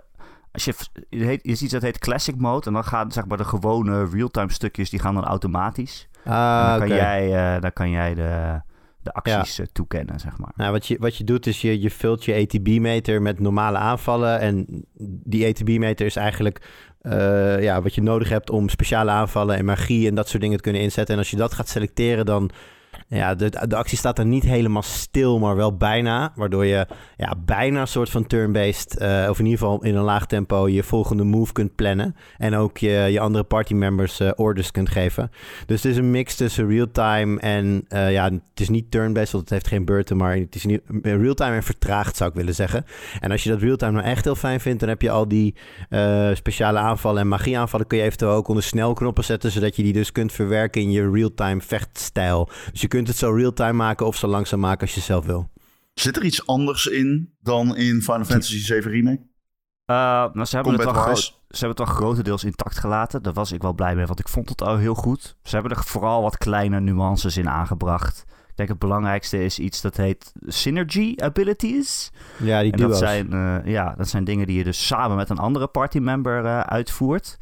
als 0.53 0.65
je, 0.65 0.75
je, 1.09 1.25
heet, 1.25 1.41
je 1.43 1.55
ziet 1.55 1.71
dat 1.71 1.83
heet 1.83 1.99
Classic 1.99 2.37
Mode. 2.37 2.67
En 2.67 2.73
dan 2.73 2.85
gaan 2.85 3.13
zeg 3.13 3.27
maar 3.27 3.37
de 3.37 3.45
gewone 3.45 4.09
real-time 4.13 4.53
stukjes, 4.53 4.91
die 4.91 5.01
gaan 5.01 5.15
dan 5.15 5.25
automatisch. 5.25 6.09
Ah, 6.25 6.71
dan, 6.71 6.79
kan 6.79 6.97
jij, 6.97 7.61
dan 7.61 7.73
kan 7.73 7.91
jij 7.91 8.15
de, 8.15 8.61
de 9.05 9.13
acties 9.13 9.57
ja. 9.57 9.65
toekennen, 9.73 10.21
zeg 10.21 10.39
maar. 10.39 10.53
Nou, 10.57 10.73
wat, 10.73 10.87
je, 10.87 10.97
wat 11.01 11.17
je 11.17 11.25
doet 11.25 11.47
is 11.47 11.61
je, 11.61 11.81
je 11.81 11.91
vult 11.91 12.25
je 12.25 12.35
ATB-meter 12.35 13.23
met 13.23 13.41
normale 13.41 13.79
aanvallen. 13.79 14.41
En 14.41 14.85
die 15.25 15.47
ATB-meter 15.47 16.07
is 16.07 16.17
eigenlijk 16.17 16.61
uh, 17.07 17.63
ja, 17.63 17.83
wat 17.83 17.95
je 17.95 18.03
nodig 18.03 18.29
hebt 18.29 18.51
om 18.51 18.69
speciale 18.69 19.11
aanvallen 19.11 19.57
en 19.57 19.65
magie 19.65 20.09
en 20.09 20.15
dat 20.15 20.29
soort 20.29 20.43
dingen 20.43 20.57
te 20.57 20.63
kunnen 20.63 20.83
inzetten. 20.83 21.15
En 21.15 21.21
als 21.21 21.31
je 21.31 21.37
dat 21.37 21.55
gaat 21.55 21.69
selecteren, 21.69 22.27
dan 22.27 22.51
ja, 23.07 23.35
de, 23.35 23.51
de 23.69 23.77
actie 23.77 23.99
staat 23.99 24.19
er 24.19 24.27
niet 24.27 24.43
helemaal 24.43 24.83
stil, 24.83 25.39
maar 25.39 25.57
wel 25.57 25.77
bijna. 25.77 26.33
Waardoor 26.35 26.65
je 26.67 26.87
ja, 27.17 27.35
bijna 27.45 27.81
een 27.81 27.87
soort 27.87 28.11
van 28.11 28.27
turn-based, 28.27 28.97
uh, 29.03 29.27
of 29.31 29.39
in 29.39 29.45
ieder 29.45 29.61
geval 29.61 29.83
in 29.83 29.95
een 29.95 30.03
laag 30.03 30.27
tempo, 30.27 30.69
je 30.69 30.83
volgende 30.83 31.25
move 31.25 31.53
kunt 31.53 31.75
plannen. 31.75 32.17
En 32.39 32.55
ook 32.55 32.79
je, 32.79 32.91
je 32.91 33.21
andere 33.21 33.45
party 33.45 33.75
members 33.75 34.21
uh, 34.21 34.31
orders 34.37 34.71
kunt 34.71 34.89
geven. 34.89 35.31
Dus 35.67 35.83
het 35.83 35.93
is 35.93 35.99
een 35.99 36.11
mix 36.11 36.35
tussen 36.35 36.69
real-time 36.69 37.41
en, 37.41 37.85
uh, 37.89 38.13
ja, 38.13 38.25
het 38.25 38.61
is 38.61 38.69
niet 38.69 38.91
turn-based, 38.91 39.33
want 39.33 39.45
het 39.45 39.53
heeft 39.53 39.69
geen 39.69 39.85
beurten, 39.85 40.17
maar 40.17 40.37
het 40.37 40.55
is 40.55 40.67
real-time 41.03 41.55
en 41.55 41.63
vertraagd, 41.63 42.17
zou 42.17 42.31
ik 42.31 42.37
willen 42.37 42.55
zeggen. 42.55 42.85
En 43.21 43.31
als 43.31 43.45
je 43.45 43.51
dat 43.51 43.61
real-time 43.61 43.93
nou 43.93 44.05
echt 44.05 44.25
heel 44.25 44.35
fijn 44.35 44.61
vindt, 44.61 44.81
dan 44.81 44.89
heb 44.89 45.03
je 45.03 45.11
al 45.11 45.29
die 45.29 45.55
speciale 46.33 46.79
aanvallen 46.79 47.21
en 47.21 47.29
magie 47.29 47.59
aanvallen, 47.59 47.87
kun 47.87 47.99
je 47.99 48.05
eventueel 48.05 48.33
ook 48.33 48.49
onder 48.49 48.63
snelknoppen 48.63 49.25
zetten, 49.25 49.51
zodat 49.51 49.77
je 49.77 49.83
die 49.83 49.93
dus 49.93 50.13
kunt 50.13 50.33
verwerken 50.33 50.83
in 50.83 50.91
je 50.91 51.11
real-time 51.11 51.61
vechtstijl. 51.61 52.49
Dus 52.73 52.81
je 52.81 52.89
kunt 52.95 53.09
het 53.09 53.17
zo 53.17 53.31
real-time 53.31 53.73
maken 53.73 54.07
of 54.07 54.17
zo 54.17 54.27
langzaam 54.27 54.61
maken 54.61 54.81
als 54.81 54.95
je 54.95 55.01
zelf 55.01 55.25
wil. 55.25 55.51
Zit 55.95 56.17
er 56.17 56.25
iets 56.25 56.47
anders 56.47 56.87
in 56.87 57.35
dan 57.41 57.77
in 57.77 58.03
Final 58.03 58.25
Fantasy 58.25 58.59
7 58.59 58.91
Remake? 58.91 59.21
Uh, 59.21 59.97
nou, 60.33 60.45
ze, 60.45 60.55
hebben 60.55 60.73
het 60.73 60.85
wel 60.85 61.17
ze 61.17 61.33
hebben 61.49 61.69
het 61.69 61.79
wel 61.79 61.97
grotendeels 61.97 62.45
intact 62.45 62.79
gelaten. 62.79 63.23
Daar 63.23 63.33
was 63.33 63.53
ik 63.53 63.63
wel 63.63 63.73
blij 63.73 63.95
mee, 63.95 64.07
want 64.07 64.19
ik 64.19 64.29
vond 64.29 64.49
het 64.49 64.63
al 64.63 64.77
heel 64.77 64.95
goed. 64.95 65.37
Ze 65.43 65.55
hebben 65.55 65.77
er 65.77 65.85
vooral 65.85 66.23
wat 66.23 66.39
kleine 66.39 66.81
nuances 66.81 67.37
in 67.37 67.49
aangebracht. 67.49 68.25
Ik 68.49 68.57
denk 68.57 68.69
het 68.69 68.79
belangrijkste 68.79 69.45
is 69.45 69.59
iets 69.59 69.81
dat 69.81 69.97
heet 69.97 70.33
synergy 70.47 71.15
abilities. 71.17 72.13
Ja, 72.39 72.63
die 72.63 72.73
en 72.73 72.79
dat 72.79 72.97
zijn, 72.97 73.35
uh, 73.35 73.57
ja, 73.65 73.95
dat 73.97 74.09
zijn 74.09 74.25
dingen 74.25 74.47
die 74.47 74.57
je 74.57 74.65
dus 74.65 74.87
samen 74.87 75.17
met 75.17 75.31
een 75.31 75.39
andere 75.39 75.67
party 75.67 75.99
member 75.99 76.45
uh, 76.45 76.61
uitvoert. 76.61 77.39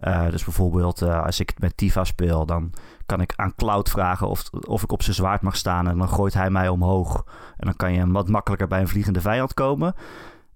Uh, 0.00 0.30
dus 0.30 0.44
bijvoorbeeld 0.44 1.02
als 1.02 1.40
ik 1.40 1.52
met 1.58 1.76
Tifa 1.76 2.04
speel, 2.04 2.46
dan 2.46 2.72
kan 3.06 3.20
ik 3.20 3.32
aan 3.36 3.54
Cloud 3.54 3.90
vragen 3.90 4.28
of, 4.28 4.50
of 4.50 4.82
ik 4.82 4.92
op 4.92 5.02
zijn 5.02 5.16
zwaard 5.16 5.42
mag 5.42 5.56
staan. 5.56 5.88
En 5.88 5.98
dan 5.98 6.08
gooit 6.08 6.34
hij 6.34 6.50
mij 6.50 6.68
omhoog. 6.68 7.24
En 7.56 7.66
dan 7.66 7.76
kan 7.76 7.92
je 7.92 8.10
wat 8.10 8.28
makkelijker 8.28 8.68
bij 8.68 8.80
een 8.80 8.88
vliegende 8.88 9.20
vijand 9.20 9.54
komen. 9.54 9.94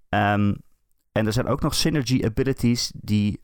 Um, 0.09 0.57
en 1.13 1.27
er 1.27 1.33
zijn 1.33 1.47
ook 1.47 1.61
nog 1.61 1.75
synergy 1.75 2.25
abilities 2.25 2.93
die, 2.95 3.39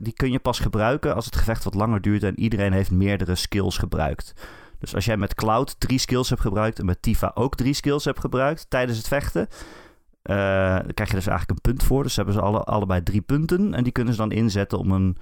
die 0.00 0.12
kun 0.12 0.30
je 0.30 0.38
pas 0.38 0.58
gebruiken 0.58 1.14
als 1.14 1.24
het 1.24 1.36
gevecht 1.36 1.64
wat 1.64 1.74
langer 1.74 2.00
duurt 2.00 2.22
en 2.22 2.40
iedereen 2.40 2.72
heeft 2.72 2.90
meerdere 2.90 3.34
skills 3.34 3.78
gebruikt. 3.78 4.32
Dus 4.78 4.94
als 4.94 5.04
jij 5.04 5.16
met 5.16 5.34
Cloud 5.34 5.80
drie 5.80 5.98
skills 5.98 6.28
hebt 6.28 6.40
gebruikt 6.40 6.78
en 6.78 6.84
met 6.86 7.02
Tifa 7.02 7.30
ook 7.34 7.56
drie 7.56 7.74
skills 7.74 8.04
hebt 8.04 8.20
gebruikt 8.20 8.70
tijdens 8.70 8.98
het 8.98 9.08
vechten, 9.08 9.48
uh, 10.22 10.36
dan 10.76 10.94
krijg 10.94 11.10
je 11.10 11.16
dus 11.16 11.26
eigenlijk 11.26 11.50
een 11.50 11.72
punt 11.72 11.82
voor. 11.82 12.02
Dus 12.02 12.16
hebben 12.16 12.34
ze 12.34 12.40
alle, 12.40 12.64
allebei 12.64 13.02
drie 13.02 13.20
punten 13.20 13.74
en 13.74 13.82
die 13.82 13.92
kunnen 13.92 14.14
ze 14.14 14.20
dan 14.20 14.32
inzetten 14.32 14.78
om 14.78 14.90
een 14.90 15.16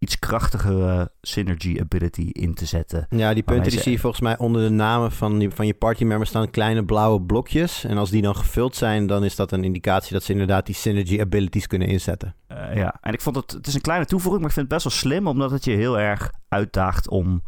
iets 0.00 0.18
krachtigere 0.18 1.12
synergy 1.20 1.80
ability 1.80 2.28
in 2.32 2.54
te 2.54 2.66
zetten. 2.66 3.06
Ja, 3.10 3.34
die 3.34 3.42
punten 3.42 3.70
die 3.70 3.80
zie 3.80 3.92
je 3.92 3.98
volgens 3.98 4.22
mij 4.22 4.38
onder 4.38 4.62
de 4.62 4.68
namen 4.68 5.12
van, 5.12 5.38
die, 5.38 5.50
van 5.50 5.66
je 5.66 5.74
party 5.74 6.04
members 6.04 6.30
staan 6.30 6.50
kleine 6.50 6.84
blauwe 6.84 7.22
blokjes. 7.22 7.84
En 7.84 7.98
als 7.98 8.10
die 8.10 8.22
dan 8.22 8.36
gevuld 8.36 8.76
zijn, 8.76 9.06
dan 9.06 9.24
is 9.24 9.36
dat 9.36 9.52
een 9.52 9.64
indicatie 9.64 10.12
dat 10.12 10.22
ze 10.22 10.32
inderdaad 10.32 10.66
die 10.66 10.74
synergy 10.74 11.20
abilities 11.20 11.66
kunnen 11.66 11.88
inzetten. 11.88 12.34
Uh, 12.48 12.76
ja, 12.76 12.98
en 13.00 13.12
ik 13.12 13.20
vond 13.20 13.36
het, 13.36 13.50
het 13.50 13.66
is 13.66 13.74
een 13.74 13.80
kleine 13.80 14.06
toevoeging, 14.06 14.40
maar 14.40 14.50
ik 14.50 14.56
vind 14.56 14.70
het 14.70 14.82
best 14.82 14.88
wel 14.88 15.00
slim, 15.00 15.26
omdat 15.26 15.50
het 15.50 15.64
je 15.64 15.72
heel 15.72 15.98
erg 15.98 16.30
uitdaagt 16.48 17.08
om 17.08 17.42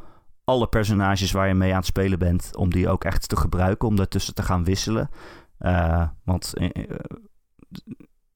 alle 0.45 0.67
personages 0.67 1.33
waar 1.33 1.49
je 1.49 1.55
mee 1.55 1.71
aan 1.71 1.77
het 1.77 1.87
spelen 1.87 2.19
bent, 2.19 2.57
om 2.57 2.71
die 2.71 2.89
ook 2.89 3.05
echt 3.05 3.29
te 3.29 3.37
gebruiken, 3.37 3.89
om 3.89 3.97
daartussen 3.97 4.35
te 4.35 4.43
gaan 4.43 4.65
wisselen. 4.65 5.09
Uh, 5.61 6.07
want 6.25 6.53
uh, 6.55 6.69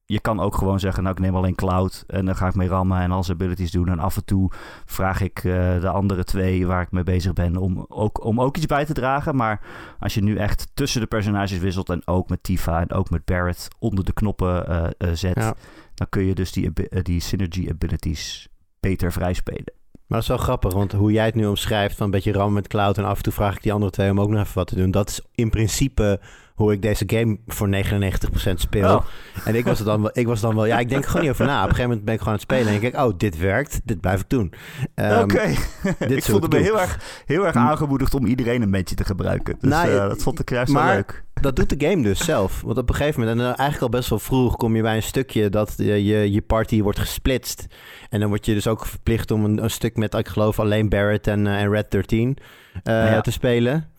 je 0.07 0.21
kan 0.21 0.41
ook 0.41 0.57
gewoon 0.57 0.81
zeggen, 0.81 1.03
nou 1.03 1.15
ik 1.15 1.21
neem 1.21 1.37
alleen 1.37 1.55
Cloud 1.55 2.05
en 2.07 2.25
dan 2.25 2.37
ga 2.37 2.47
ik 2.47 2.55
mee 2.55 2.69
rammen 2.69 3.01
en 3.01 3.11
als 3.11 3.31
abilities 3.31 3.71
doen. 3.71 3.89
En 3.89 3.99
af 3.99 4.17
en 4.17 4.25
toe 4.25 4.51
vraag 4.85 5.21
ik 5.21 5.45
uh, 5.45 5.81
de 5.81 5.89
andere 5.89 6.25
twee 6.25 6.67
waar 6.67 6.83
ik 6.83 6.91
mee 6.91 7.03
bezig 7.03 7.33
ben 7.33 7.57
om 7.57 7.85
ook, 7.89 8.25
om 8.25 8.41
ook 8.41 8.57
iets 8.57 8.67
bij 8.67 8.85
te 8.85 8.93
dragen. 8.93 9.37
Maar 9.37 9.61
als 9.99 10.15
je 10.15 10.23
nu 10.23 10.37
echt 10.37 10.69
tussen 10.75 11.01
de 11.01 11.07
personages 11.07 11.59
wisselt 11.59 11.91
en 11.91 12.07
ook 12.07 12.29
met 12.29 12.43
Tifa 12.43 12.81
en 12.81 12.93
ook 12.93 13.11
met 13.11 13.25
Barrett 13.25 13.69
onder 13.79 14.05
de 14.05 14.13
knoppen 14.13 14.71
uh, 14.71 15.13
zet, 15.13 15.35
ja. 15.35 15.55
dan 15.95 16.09
kun 16.09 16.25
je 16.25 16.35
dus 16.35 16.53
die, 16.53 16.73
die 17.03 17.21
synergy 17.21 17.69
abilities 17.71 18.49
beter 18.81 19.13
vrijspelen. 19.13 19.75
Maar 20.07 20.19
dat 20.19 20.23
is 20.23 20.29
wel 20.29 20.47
grappig, 20.47 20.73
want 20.73 20.93
hoe 20.93 21.13
jij 21.13 21.25
het 21.25 21.35
nu 21.35 21.47
omschrijft 21.47 21.97
van 21.97 22.07
een 22.07 22.13
beetje 22.13 22.33
rammen 22.33 22.55
met 22.55 22.69
Cloud 22.69 22.99
en 22.99 23.05
af 23.05 23.17
en 23.17 23.23
toe 23.23 23.33
vraag 23.33 23.57
ik 23.57 23.63
die 23.63 23.73
andere 23.73 23.93
twee 23.93 24.11
om 24.11 24.21
ook 24.21 24.29
nog 24.29 24.41
even 24.41 24.55
wat 24.55 24.67
te 24.67 24.75
doen. 24.75 24.91
Dat 24.91 25.09
is 25.09 25.21
in 25.35 25.51
principe 25.51 26.21
hoe 26.57 26.73
ik 26.73 26.83
deze 26.83 27.05
game 27.07 27.39
voor 27.47 27.69
99% 27.69 28.55
speel. 28.55 28.95
Oh. 28.95 29.05
En 29.45 29.55
ik 29.55 29.65
was, 29.65 29.79
dan 29.79 30.03
wel, 30.03 30.11
ik 30.13 30.27
was 30.27 30.41
dan 30.41 30.55
wel, 30.55 30.67
ja, 30.67 30.79
ik 30.79 30.89
denk 30.89 31.07
gewoon 31.07 31.23
niet 31.23 31.31
over 31.31 31.47
na. 31.47 31.57
Op 31.57 31.69
een 31.69 31.75
gegeven 31.75 31.89
moment 31.89 32.05
ben 32.05 32.15
ik 32.15 32.21
gewoon 32.21 32.35
aan 32.35 32.41
het 32.41 32.51
spelen 32.51 32.69
en 32.69 32.75
ik 32.75 32.81
denk, 32.81 32.97
oh, 33.07 33.19
dit 33.19 33.39
werkt, 33.39 33.81
dit 33.85 34.01
blijf 34.01 34.21
ik 34.21 34.29
doen. 34.29 34.53
Um, 34.95 35.19
Oké, 35.19 35.55
ik 36.15 36.25
voelde 36.25 36.49
me 36.49 36.57
heel 36.57 36.81
erg, 36.81 37.23
heel 37.27 37.47
erg 37.47 37.57
aangemoedigd 37.57 38.15
om 38.15 38.27
iedereen 38.27 38.63
een 38.63 38.71
beetje 38.71 38.95
te 38.95 39.05
gebruiken. 39.05 39.57
Dus 39.61 39.71
nou, 39.71 39.89
uh, 39.89 40.09
dat 40.09 40.23
vond 40.23 40.41
ik 40.41 40.51
juist 40.51 40.73
wel 40.73 40.85
leuk. 40.85 41.25
Dat 41.41 41.57
doet 41.57 41.81
de 41.81 41.87
game 41.89 42.03
dus 42.03 42.25
zelf. 42.25 42.61
Want 42.61 42.79
op 42.79 42.89
een 42.89 42.95
gegeven 42.95 43.21
moment, 43.21 43.41
en 43.41 43.47
eigenlijk 43.47 43.81
al 43.81 43.89
best 43.89 44.09
wel 44.09 44.19
vroeg, 44.19 44.57
kom 44.57 44.77
je 44.77 44.83
bij 44.83 44.97
een 44.97 45.03
stukje 45.03 45.51
dat 45.51 45.75
je, 45.77 46.05
je, 46.05 46.33
je 46.33 46.43
party 46.43 46.83
wordt 46.83 46.99
gesplitst. 46.99 47.67
En 48.09 48.21
dan 48.21 48.29
word 48.29 48.47
je 48.47 48.55
dus 48.55 48.67
ook 48.67 48.87
verplicht 48.87 49.31
om 49.31 49.45
een, 49.45 49.63
een 49.63 49.71
stuk 49.71 49.97
met, 49.97 50.15
ik 50.15 50.29
geloof, 50.29 50.61
alleen 50.61 50.89
Barrett 50.89 51.27
en, 51.27 51.47
uh, 51.47 51.61
en 51.61 51.71
Red 51.71 51.91
13 51.91 52.29
uh, 52.29 53.11
ja. 53.11 53.21
te 53.21 53.31
spelen. 53.31 53.91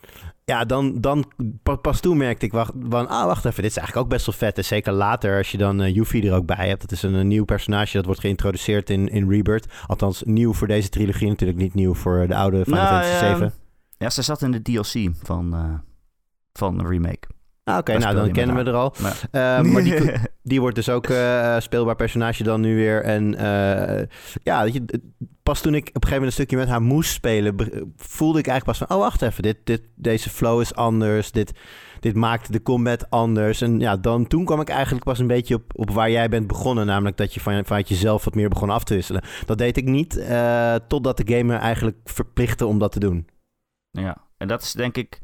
Ja, 0.51 0.65
dan, 0.65 1.01
dan 1.01 1.31
pas 1.81 1.99
toen 1.99 2.17
merkte 2.17 2.45
ik, 2.45 2.51
wacht, 2.51 2.71
van, 2.89 3.07
ah, 3.07 3.25
wacht 3.25 3.45
even, 3.45 3.61
dit 3.61 3.71
is 3.71 3.77
eigenlijk 3.77 4.05
ook 4.05 4.13
best 4.13 4.25
wel 4.25 4.35
vet. 4.35 4.57
En 4.57 4.65
zeker 4.65 4.93
later, 4.93 5.37
als 5.37 5.51
je 5.51 5.57
dan 5.57 5.81
uh, 5.81 5.95
Yuffie 5.95 6.27
er 6.27 6.35
ook 6.35 6.45
bij 6.45 6.67
hebt. 6.67 6.81
Dat 6.81 6.91
is 6.91 7.03
een, 7.03 7.13
een, 7.13 7.27
nieuw 7.27 7.45
personage 7.45 7.95
dat 7.95 8.05
wordt 8.05 8.19
geïntroduceerd 8.19 8.89
in, 8.89 9.07
in 9.07 9.29
Rebirth. 9.29 9.65
Althans, 9.87 10.23
nieuw 10.25 10.53
voor 10.53 10.67
deze 10.67 10.89
trilogie, 10.89 11.27
natuurlijk 11.27 11.59
niet 11.59 11.73
nieuw 11.73 11.93
voor 11.93 12.27
de 12.27 12.35
oude 12.35 12.63
Final 12.63 12.79
nou, 12.79 12.89
Fantasy 12.89 13.25
ja, 13.25 13.35
7. 13.35 13.53
Ja, 13.97 14.09
ze 14.09 14.21
zat 14.21 14.41
in 14.41 14.51
de 14.51 14.61
DLC 14.61 15.09
van, 15.23 15.55
uh, 15.55 15.73
van 16.53 16.77
de 16.77 16.87
remake. 16.87 17.27
Ah, 17.67 17.77
Oké, 17.77 17.91
okay, 17.91 18.03
nou 18.03 18.15
dan 18.15 18.31
kennen 18.31 18.55
we 18.55 18.63
er 18.63 18.75
al. 18.75 18.93
Maar, 19.01 19.21
uh, 19.31 19.71
maar 19.71 19.83
die, 19.83 20.11
die 20.51 20.61
wordt 20.61 20.75
dus 20.75 20.89
ook 20.89 21.07
uh, 21.07 21.59
speelbaar 21.59 21.95
personage 21.95 22.43
dan 22.43 22.61
nu 22.61 22.75
weer. 22.75 23.03
En 23.03 23.33
uh, 23.33 24.07
ja, 24.43 24.63
weet 24.63 24.73
je, 24.73 25.01
pas 25.43 25.61
toen 25.61 25.75
ik 25.75 25.87
op 25.87 25.95
een 25.95 26.01
gegeven 26.01 26.13
moment 26.13 26.25
een 26.25 26.31
stukje 26.31 26.57
met 26.57 26.67
haar 26.67 26.81
moest 26.81 27.11
spelen, 27.11 27.55
voelde 27.95 28.39
ik 28.39 28.47
eigenlijk 28.47 28.77
pas 28.77 28.87
van, 28.87 28.97
oh 28.97 29.03
wacht 29.03 29.21
even, 29.21 29.43
dit, 29.43 29.57
dit, 29.63 29.81
deze 29.95 30.29
flow 30.29 30.61
is 30.61 30.75
anders, 30.75 31.31
dit, 31.31 31.51
dit 31.99 32.15
maakt 32.15 32.53
de 32.53 32.61
combat 32.61 33.09
anders. 33.09 33.61
En 33.61 33.79
ja, 33.79 33.97
dan, 33.97 34.27
toen 34.27 34.45
kwam 34.45 34.61
ik 34.61 34.69
eigenlijk 34.69 35.05
pas 35.05 35.19
een 35.19 35.27
beetje 35.27 35.55
op, 35.55 35.71
op 35.75 35.91
waar 35.91 36.11
jij 36.11 36.29
bent 36.29 36.47
begonnen, 36.47 36.85
namelijk 36.85 37.17
dat 37.17 37.33
je 37.33 37.39
van, 37.39 37.65
vanuit 37.65 37.89
jezelf 37.89 38.25
wat 38.25 38.35
meer 38.35 38.49
begon 38.49 38.69
af 38.69 38.83
te 38.83 38.93
wisselen. 38.93 39.23
Dat 39.45 39.57
deed 39.57 39.77
ik 39.77 39.85
niet, 39.85 40.25
totdat 40.87 41.17
de 41.17 41.33
game 41.33 41.43
me 41.43 41.55
eigenlijk 41.55 41.97
verplichtte 42.03 42.65
om 42.65 42.79
dat 42.79 42.91
te 42.91 42.99
doen. 42.99 43.27
Ja, 43.91 44.17
en 44.37 44.47
dat 44.47 44.61
is 44.61 44.71
denk 44.71 44.97
ik 44.97 45.21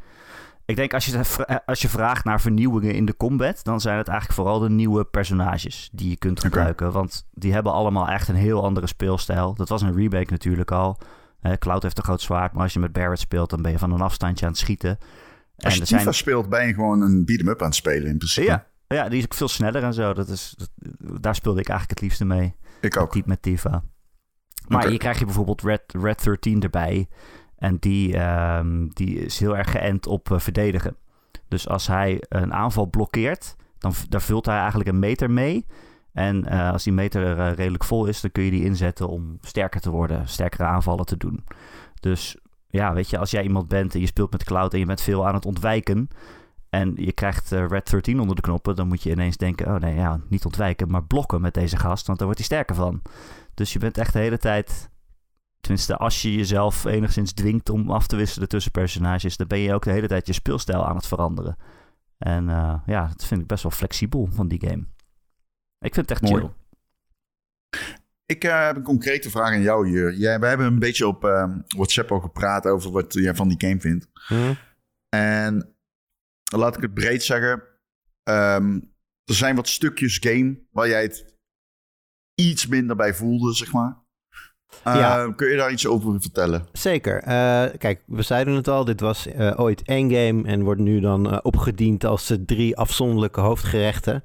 ik 0.66 0.76
denk 0.76 0.94
als 0.94 1.06
je, 1.06 1.22
als 1.66 1.82
je 1.82 1.90
vraagt 1.90 2.24
naar 2.24 2.42
vernieuwingen 2.42 2.94
in 2.94 3.06
de 3.06 3.18
combat, 3.18 3.64
dan 3.64 3.82
zijn 3.82 3.98
het 3.98 4.08
eigenlijk 4.08 4.40
vooral 4.40 4.60
de 4.60 4.70
nieuwe 4.70 5.06
personages 5.06 5.90
die 5.94 6.10
je 6.10 6.18
kunt 6.18 6.40
gebruiken. 6.40 6.88
Okay. 6.88 7.00
Want 7.00 7.28
die 7.32 7.54
hebben 7.54 7.72
allemaal 7.72 8.08
echt 8.08 8.28
een 8.28 8.36
heel 8.36 8.64
andere 8.64 8.88
speelstijl. 8.88 9.54
Dat 9.54 9.70
was 9.70 9.82
een 9.82 9.96
remake 9.96 10.32
natuurlijk 10.32 10.72
al. 10.72 10.98
Cloud 11.60 11.84
heeft 11.84 11.98
een 11.98 12.04
groot 12.04 12.22
zwaard, 12.22 12.54
maar 12.54 12.64
als 12.64 12.74
je 12.74 12.80
met 12.80 12.94
Barrett 12.94 13.20
speelt, 13.20 13.50
dan 13.50 13.62
ben 13.62 13.72
je 13.72 13.78
van 13.78 13.92
een 13.92 14.02
afstandje 14.02 14.46
aan 14.46 14.52
het 14.52 14.60
schieten. 14.60 14.98
Als 15.58 15.74
je 15.74 15.80
en 15.80 15.86
Tifa 15.86 16.02
zijn... 16.02 16.14
speelt, 16.14 16.50
ben 16.50 16.68
je 16.68 16.74
gewoon 16.74 17.02
een 17.02 17.26
beat-em-up 17.26 17.62
aan 17.62 17.68
het 17.68 17.76
spelen 17.76 18.10
in 18.10 18.18
principe. 18.18 18.48
Ja, 18.48 18.68
ja, 18.88 19.10
die 19.10 19.18
is 19.18 19.24
ook 19.24 19.34
veel 19.34 19.48
sneller 19.48 19.84
en 19.84 19.94
zo. 19.94 20.14
Dat 20.14 20.28
is, 20.28 20.56
dat, 20.58 20.70
daar 21.22 21.36
speelde 21.36 21.60
ik 21.60 21.70
eigenlijk 21.70 22.00
het 22.00 22.10
liefste 22.10 22.26
mee. 22.26 22.56
Ik 22.82 22.98
ook. 22.98 23.26
Met 23.26 23.42
Tifa. 23.42 23.84
Maar 24.68 24.78
okay. 24.78 24.90
hier 24.90 25.00
krijg 25.00 25.20
je 25.20 25.26
bijvoorbeeld 25.26 25.62
Red, 25.62 25.84
Red 25.88 26.24
13 26.24 26.62
erbij. 26.62 27.08
En 27.64 27.78
die, 27.80 28.20
um, 28.58 28.90
die 28.94 29.20
is 29.20 29.40
heel 29.40 29.58
erg 29.58 29.72
geënt 29.72 30.08
op 30.08 30.30
uh, 30.30 30.40
verdedigen. 30.40 30.96
Dus 31.48 31.68
als 31.68 31.88
hij 31.88 32.24
een 32.30 32.54
aanval 32.54 32.86
blokkeert, 32.86 33.56
dan 33.78 33.94
daar 34.10 34.22
vult 34.22 34.46
hij 34.46 34.58
eigenlijk 34.58 34.90
een 34.90 35.00
meter 35.00 35.32
mee. 35.32 35.66
En 36.14 36.46
uh, 36.54 36.72
als 36.72 36.84
die 36.84 36.94
meter 36.94 37.38
uh, 37.38 37.54
redelijk 37.54 37.84
vol 37.84 38.06
is, 38.06 38.22
dan 38.22 38.32
kun 38.32 38.44
je 38.44 38.52
die 38.52 38.64
inzetten 38.64 39.10
om 39.10 39.38
sterker 39.42 39.82
te 39.82 39.90
worden, 39.90 40.28
sterkere 40.28 40.64
aanvallen 40.64 41.06
te 41.06 41.18
doen. 41.18 41.44
Dus 42.00 42.38
ja, 42.68 42.94
weet 42.94 43.10
je, 43.10 43.18
als 43.18 43.32
jij 43.32 43.44
iemand 43.44 43.68
bent 43.68 43.94
en 43.94 44.00
je 44.00 44.08
speelt 44.08 44.32
met 44.32 44.44
Cloud 44.44 44.74
en 44.74 44.80
je 44.80 44.86
bent 44.86 45.02
veel 45.02 45.28
aan 45.28 45.34
het 45.34 45.46
ontwijken. 45.46 46.08
En 46.70 46.94
je 46.96 47.12
krijgt 47.12 47.52
Red 47.52 47.90
13 47.90 48.20
onder 48.20 48.36
de 48.36 48.42
knoppen, 48.42 48.76
dan 48.76 48.88
moet 48.88 49.04
je 49.04 49.12
ineens 49.12 49.38
denken: 49.38 49.68
oh 49.68 49.76
nee, 49.76 49.96
ja, 49.96 50.20
niet 50.30 50.46
ontwijken, 50.46 50.92
maar 50.92 51.04
blokken 51.04 51.42
met 51.42 51.54
deze 51.54 51.78
gast, 51.78 52.06
want 52.06 52.18
daar 52.18 52.28
wordt 52.28 52.44
hij 52.44 52.50
sterker 52.50 52.76
van. 52.76 53.02
Dus 53.54 53.74
je 53.74 53.80
bent 53.80 53.98
echt 53.98 54.14
de 54.14 54.20
hele 54.20 54.38
tijd 54.38 54.92
Tenminste, 55.64 55.98
als 55.98 56.22
je 56.22 56.36
jezelf 56.36 56.86
enigszins 56.86 57.34
dwingt 57.34 57.70
om 57.70 57.92
af 57.92 58.08
te 58.08 58.16
wisselen 58.16 58.48
tussen 58.48 58.72
personages, 58.72 59.38
dan 59.38 59.48
ben 59.48 59.60
je 59.60 59.74
ook 59.74 59.84
de 59.84 59.92
hele 59.92 60.08
tijd 60.08 60.28
je 60.28 60.34
speelstijl 60.34 60.86
aan 60.86 60.96
het 60.96 61.08
veranderen. 61.08 61.58
En 62.18 62.50
uh, 62.50 62.80
ja, 62.86 63.08
dat 63.08 63.26
vind 63.26 63.42
ik 63.42 63.48
best 63.48 63.64
wel 63.64 63.72
flexibel 63.72 64.28
van 64.32 64.48
die 64.48 64.60
game. 64.68 64.86
Ik 65.80 65.94
vind 65.94 66.10
het 66.10 66.12
echt 66.12 66.32
Mooi. 66.32 66.42
chill. 66.42 66.52
Ik 68.26 68.44
uh, 68.44 68.66
heb 68.66 68.76
een 68.76 68.84
concrete 68.84 69.30
vraag 69.30 69.54
aan 69.54 69.62
jou 69.62 69.88
hier. 69.88 70.14
Jij, 70.14 70.40
we 70.40 70.46
hebben 70.46 70.66
een 70.66 70.80
beetje 70.80 71.08
op 71.08 71.24
uh, 71.24 71.56
WhatsApp 71.68 72.12
al 72.12 72.20
gepraat 72.20 72.66
over 72.66 72.92
wat 72.92 73.14
jij 73.14 73.36
van 73.36 73.48
die 73.48 73.68
game 73.68 73.80
vindt. 73.80 74.08
Hmm. 74.28 74.58
En 75.10 75.76
laat 76.56 76.76
ik 76.76 76.82
het 76.82 76.94
breed 76.94 77.24
zeggen. 77.24 77.64
Um, 78.24 78.94
er 79.24 79.36
zijn 79.36 79.56
wat 79.56 79.68
stukjes 79.68 80.18
game 80.18 80.60
waar 80.72 80.88
jij 80.88 81.02
het 81.02 81.36
iets 82.36 82.68
minder 82.68 82.96
bij 82.96 83.14
voelde, 83.14 83.54
zeg 83.54 83.72
maar. 83.72 84.03
Uh, 84.88 84.96
ja. 84.96 85.34
Kun 85.36 85.50
je 85.50 85.58
daar 85.58 85.72
iets 85.72 85.88
over 85.88 86.22
vertellen? 86.22 86.66
Zeker. 86.72 87.24
Uh, 87.28 87.64
kijk, 87.78 88.02
we 88.06 88.22
zeiden 88.22 88.54
het 88.54 88.68
al, 88.68 88.86
dit 88.86 89.00
was 89.00 89.28
uh, 89.28 89.52
ooit 89.56 89.82
één 89.86 90.12
game 90.12 90.44
en 90.48 90.64
wordt 90.64 90.82
nu 90.82 91.00
dan 91.00 91.44
opgediend 91.44 92.06
als 92.06 92.34
drie 92.46 92.78
afzonderlijke 92.78 93.40
hoofdgerechten. 93.40 94.24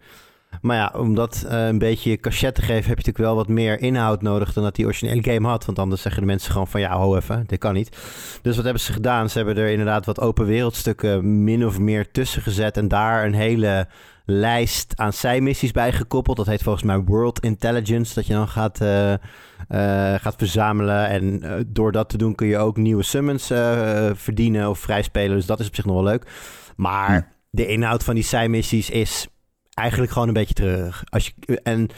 Maar 0.60 0.76
ja, 0.76 0.92
om 0.96 1.14
dat 1.14 1.44
een 1.48 1.78
beetje 1.78 2.16
cachet 2.16 2.54
te 2.54 2.60
geven, 2.60 2.74
heb 2.74 2.84
je 2.84 2.88
natuurlijk 2.88 3.18
wel 3.18 3.34
wat 3.34 3.48
meer 3.48 3.80
inhoud 3.80 4.22
nodig 4.22 4.52
dan 4.52 4.64
dat 4.64 4.74
die 4.74 4.84
originele 4.84 5.32
game 5.32 5.48
had. 5.48 5.64
Want 5.64 5.78
anders 5.78 6.02
zeggen 6.02 6.20
de 6.20 6.26
mensen 6.26 6.52
gewoon 6.52 6.68
van 6.68 6.80
ja, 6.80 6.96
ho 6.96 7.16
even, 7.16 7.44
dit 7.46 7.58
kan 7.58 7.74
niet. 7.74 7.96
Dus 8.42 8.54
wat 8.56 8.64
hebben 8.64 8.82
ze 8.82 8.92
gedaan? 8.92 9.30
Ze 9.30 9.36
hebben 9.36 9.56
er 9.56 9.70
inderdaad 9.70 10.06
wat 10.06 10.20
open 10.20 10.46
wereldstukken 10.46 11.44
min 11.44 11.66
of 11.66 11.78
meer 11.78 12.10
tussen 12.10 12.42
gezet 12.42 12.76
en 12.76 12.88
daar 12.88 13.24
een 13.24 13.34
hele 13.34 13.88
lijst 14.24 14.92
aan 14.96 15.12
zijmissies 15.12 15.72
bij 15.72 15.92
gekoppeld. 15.92 16.36
Dat 16.36 16.46
heet 16.46 16.62
volgens 16.62 16.84
mij 16.84 16.98
World 16.98 17.40
Intelligence. 17.40 18.14
Dat 18.14 18.26
je 18.26 18.32
dan 18.32 18.48
gaat, 18.48 18.78
gaat 20.20 20.34
verzamelen. 20.36 21.08
En 21.08 21.44
uh, 21.44 21.52
door 21.66 21.92
dat 21.92 22.08
te 22.08 22.18
doen 22.18 22.34
kun 22.34 22.46
je 22.46 22.58
ook 22.58 22.76
nieuwe 22.76 23.02
summons 23.02 23.46
verdienen 24.14 24.68
of 24.68 24.78
vrijspelen. 24.78 25.36
Dus 25.36 25.46
dat 25.46 25.60
is 25.60 25.66
op 25.66 25.74
zich 25.74 25.84
nog 25.84 25.94
wel 25.94 26.04
leuk. 26.04 26.30
Maar 26.76 27.32
de 27.50 27.66
inhoud 27.66 28.04
van 28.04 28.14
die 28.14 28.24
zijmissies 28.24 28.90
is 28.90 29.26
eigenlijk 29.74 30.12
gewoon 30.12 30.28
een 30.28 30.34
beetje 30.34 30.54
terug. 30.54 31.04
Als 31.08 31.26
je, 31.26 31.60
en 31.60 31.88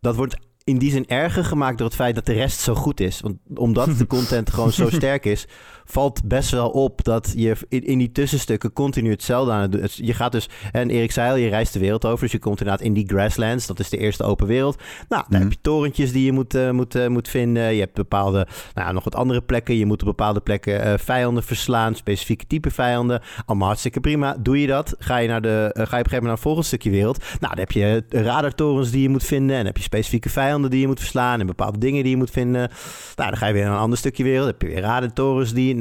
dat 0.00 0.16
wordt 0.16 0.36
in 0.64 0.78
die 0.78 0.90
zin 0.90 1.06
erger 1.06 1.44
gemaakt 1.44 1.78
door 1.78 1.86
het 1.86 1.96
feit 1.96 2.14
dat 2.14 2.26
de 2.26 2.32
rest 2.32 2.60
zo 2.60 2.74
goed 2.74 3.00
is. 3.00 3.20
Want 3.20 3.36
omdat 3.54 3.98
de 3.98 4.06
content 4.16 4.50
gewoon 4.50 4.72
zo 4.72 4.90
sterk 4.90 5.24
is, 5.24 5.46
valt 5.90 6.24
best 6.24 6.50
wel 6.50 6.70
op 6.70 7.04
dat 7.04 7.32
je 7.36 7.56
in, 7.68 7.84
in, 7.84 7.98
die 7.98 8.12
tussenstukken 8.12 8.72
continu 8.72 9.10
hetzelfde 9.10 9.52
aan 9.52 9.60
het 9.60 9.72
doen. 9.72 9.88
Je 9.94 10.14
gaat 10.14 10.32
dus, 10.32 10.48
en 10.72 10.90
Erik 10.90 11.12
zei 11.12 11.30
al, 11.30 11.36
je 11.36 11.48
reist 11.48 11.72
de 11.72 11.78
wereld 11.78 12.04
over. 12.04 12.20
Dus 12.20 12.32
je 12.32 12.38
komt 12.38 12.60
inderdaad 12.60 12.86
in 12.86 12.92
die 12.92 13.08
grasslands. 13.08 13.66
Dat 13.66 13.78
is 13.78 13.88
de 13.88 13.96
eerste 13.96 14.24
open 14.24 14.46
wereld. 14.46 14.82
Nou, 15.08 15.24
dan 15.28 15.40
heb 15.40 15.52
je 15.52 15.58
torentjes 15.60 16.12
die 16.12 16.24
je 16.24 16.32
moet, 16.32 16.54
uh, 16.54 16.70
moet, 16.70 16.96
uh, 16.96 17.06
moet 17.06 17.28
vinden. 17.28 17.74
Je 17.74 17.80
hebt 17.80 17.94
bepaalde, 17.94 18.46
nou 18.74 18.92
nog 18.92 19.04
wat 19.04 19.14
andere 19.14 19.40
plekken. 19.40 19.76
Je 19.76 19.86
moet 19.86 20.00
op 20.00 20.06
bepaalde 20.06 20.40
plekken 20.40 20.86
uh, 20.86 20.94
vijanden 20.96 21.42
verslaan. 21.42 21.94
Specifieke 21.94 22.46
type 22.46 22.70
vijanden. 22.70 23.22
Allemaal 23.46 23.66
hartstikke 23.66 24.00
prima. 24.00 24.36
Doe 24.40 24.60
je 24.60 24.66
dat? 24.66 24.94
Ga 24.98 25.16
je, 25.16 25.28
naar 25.28 25.42
de, 25.42 25.48
ga 25.48 25.62
je 25.62 25.68
op 25.68 25.76
een 25.76 25.86
gegeven 25.86 26.04
moment 26.04 26.22
naar 26.22 26.32
een 26.32 26.38
volgend 26.38 26.66
stukje 26.66 26.90
wereld. 26.90 27.18
Nou, 27.18 27.54
dan 27.54 27.58
heb 27.58 27.72
je 27.72 28.04
radartorens 28.08 28.90
die 28.90 29.02
je 29.02 29.08
moet 29.08 29.24
vinden. 29.24 29.50
En 29.50 29.56
dan 29.56 29.66
heb 29.66 29.76
je 29.76 29.82
specifieke 29.82 30.28
vijanden 30.28 30.70
die 30.70 30.80
je 30.80 30.86
moet 30.86 30.98
verslaan. 30.98 31.40
En 31.40 31.46
bepaalde 31.46 31.78
dingen 31.78 32.02
die 32.02 32.12
je 32.12 32.18
moet 32.18 32.30
vinden. 32.30 32.70
Nou, 33.16 33.28
dan 33.30 33.36
ga 33.36 33.46
je 33.46 33.52
weer 33.52 33.64
naar 33.64 33.72
een 33.72 33.78
ander 33.78 33.98
stukje 33.98 34.22
wereld. 34.22 34.44
Dan 34.44 34.54
heb 34.58 34.62
je 34.62 34.74
weer 34.74 34.80
radartorens 34.80 35.52
die 35.52 35.74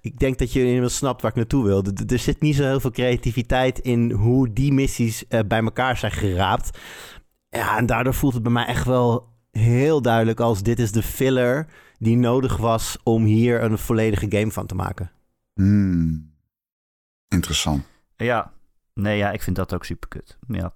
ik 0.00 0.18
denk 0.18 0.38
dat 0.38 0.52
je 0.52 0.64
inmiddels 0.64 0.96
snapt 0.96 1.22
waar 1.22 1.30
ik 1.30 1.36
naartoe 1.36 1.64
wil. 1.64 1.84
Er 2.06 2.18
zit 2.18 2.40
niet 2.40 2.56
zo 2.56 2.62
heel 2.62 2.80
veel 2.80 2.90
creativiteit 2.90 3.78
in 3.78 4.10
hoe 4.10 4.52
die 4.52 4.72
missies 4.72 5.24
uh, 5.28 5.40
bij 5.46 5.62
elkaar 5.62 5.96
zijn 5.96 6.12
geraapt. 6.12 6.78
Ja, 7.48 7.76
en 7.76 7.86
daardoor 7.86 8.14
voelt 8.14 8.34
het 8.34 8.42
bij 8.42 8.52
mij 8.52 8.66
echt 8.66 8.86
wel 8.86 9.28
heel 9.50 10.02
duidelijk 10.02 10.40
als 10.40 10.62
dit 10.62 10.78
is 10.78 10.92
de 10.92 11.02
filler 11.02 11.66
die 11.98 12.16
nodig 12.16 12.56
was 12.56 12.96
om 13.02 13.24
hier 13.24 13.62
een 13.62 13.78
volledige 13.78 14.26
game 14.28 14.50
van 14.50 14.66
te 14.66 14.74
maken. 14.74 15.10
Hmm. 15.54 16.32
Interessant. 17.28 17.84
Ja, 18.16 18.52
nee, 18.94 19.16
ja, 19.16 19.30
ik 19.30 19.42
vind 19.42 19.56
dat 19.56 19.74
ook 19.74 19.84
super 19.84 20.08
kut. 20.08 20.38
Ja. 20.48 20.74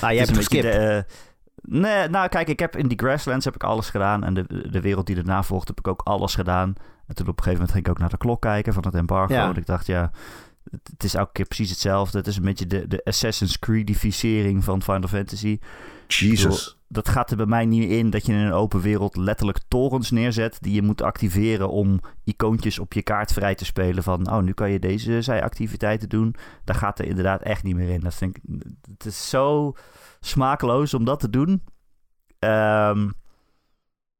Ah, 0.00 0.10
jij 0.10 0.16
hebt 0.16 0.36
geskipt. 0.36 0.62
De, 0.62 1.04
uh, 1.08 1.14
Nee, 1.62 2.08
nou 2.08 2.28
kijk, 2.28 2.48
ik 2.48 2.58
heb 2.58 2.76
in 2.76 2.88
die 2.88 2.98
Grasslands 2.98 3.44
heb 3.44 3.54
ik 3.54 3.62
alles 3.62 3.90
gedaan. 3.90 4.24
En 4.24 4.34
de, 4.34 4.68
de 4.70 4.80
wereld 4.80 5.06
die 5.06 5.16
erna 5.16 5.42
volgt 5.42 5.68
heb 5.68 5.78
ik 5.78 5.88
ook 5.88 6.02
alles 6.02 6.34
gedaan. 6.34 6.74
En 7.06 7.14
toen 7.14 7.28
op 7.28 7.36
een 7.38 7.44
gegeven 7.44 7.52
moment 7.52 7.70
ging 7.70 7.84
ik 7.84 7.90
ook 7.90 7.98
naar 7.98 8.08
de 8.08 8.16
klok 8.16 8.40
kijken 8.40 8.72
van 8.72 8.84
het 8.84 8.94
embargo. 8.94 9.34
Ja. 9.34 9.48
En 9.48 9.56
ik 9.56 9.66
dacht, 9.66 9.86
ja, 9.86 10.10
het, 10.70 11.04
is 11.04 11.14
elke 11.14 11.32
keer 11.32 11.46
precies 11.46 11.70
hetzelfde. 11.70 12.18
Het 12.18 12.26
is 12.26 12.36
een 12.36 12.42
beetje 12.42 12.66
de, 12.66 12.88
de 12.88 13.04
Assassin's 13.04 13.58
Creedificering 13.58 14.64
van 14.64 14.82
Final 14.82 15.08
Fantasy. 15.08 15.58
Jesus. 16.06 16.78
Dat 16.88 17.08
gaat 17.08 17.30
er 17.30 17.36
bij 17.36 17.46
mij 17.46 17.66
niet 17.66 17.90
in 17.90 18.10
dat 18.10 18.26
je 18.26 18.32
in 18.32 18.38
een 18.38 18.52
open 18.52 18.80
wereld 18.80 19.16
letterlijk 19.16 19.58
torens 19.68 20.10
neerzet... 20.10 20.58
die 20.60 20.74
je 20.74 20.82
moet 20.82 21.02
activeren 21.02 21.70
om 21.70 22.00
icoontjes 22.24 22.78
op 22.78 22.92
je 22.92 23.02
kaart 23.02 23.32
vrij 23.32 23.54
te 23.54 23.64
spelen. 23.64 24.02
Van, 24.02 24.30
oh, 24.30 24.38
nu 24.38 24.52
kan 24.52 24.70
je 24.70 24.78
deze 24.78 25.22
zijactiviteiten 25.22 26.08
doen. 26.08 26.34
Daar 26.64 26.76
gaat 26.76 26.98
er 26.98 27.04
inderdaad 27.04 27.42
echt 27.42 27.62
niet 27.62 27.76
meer 27.76 27.88
in. 27.88 28.00
Dat 28.00 28.14
vind 28.14 28.36
ik, 28.36 28.42
het 28.90 29.04
is 29.04 29.28
zo 29.28 29.74
smakeloos 30.20 30.94
om 30.94 31.04
dat 31.04 31.20
te 31.20 31.30
doen. 31.30 31.62
Ehm, 32.38 33.08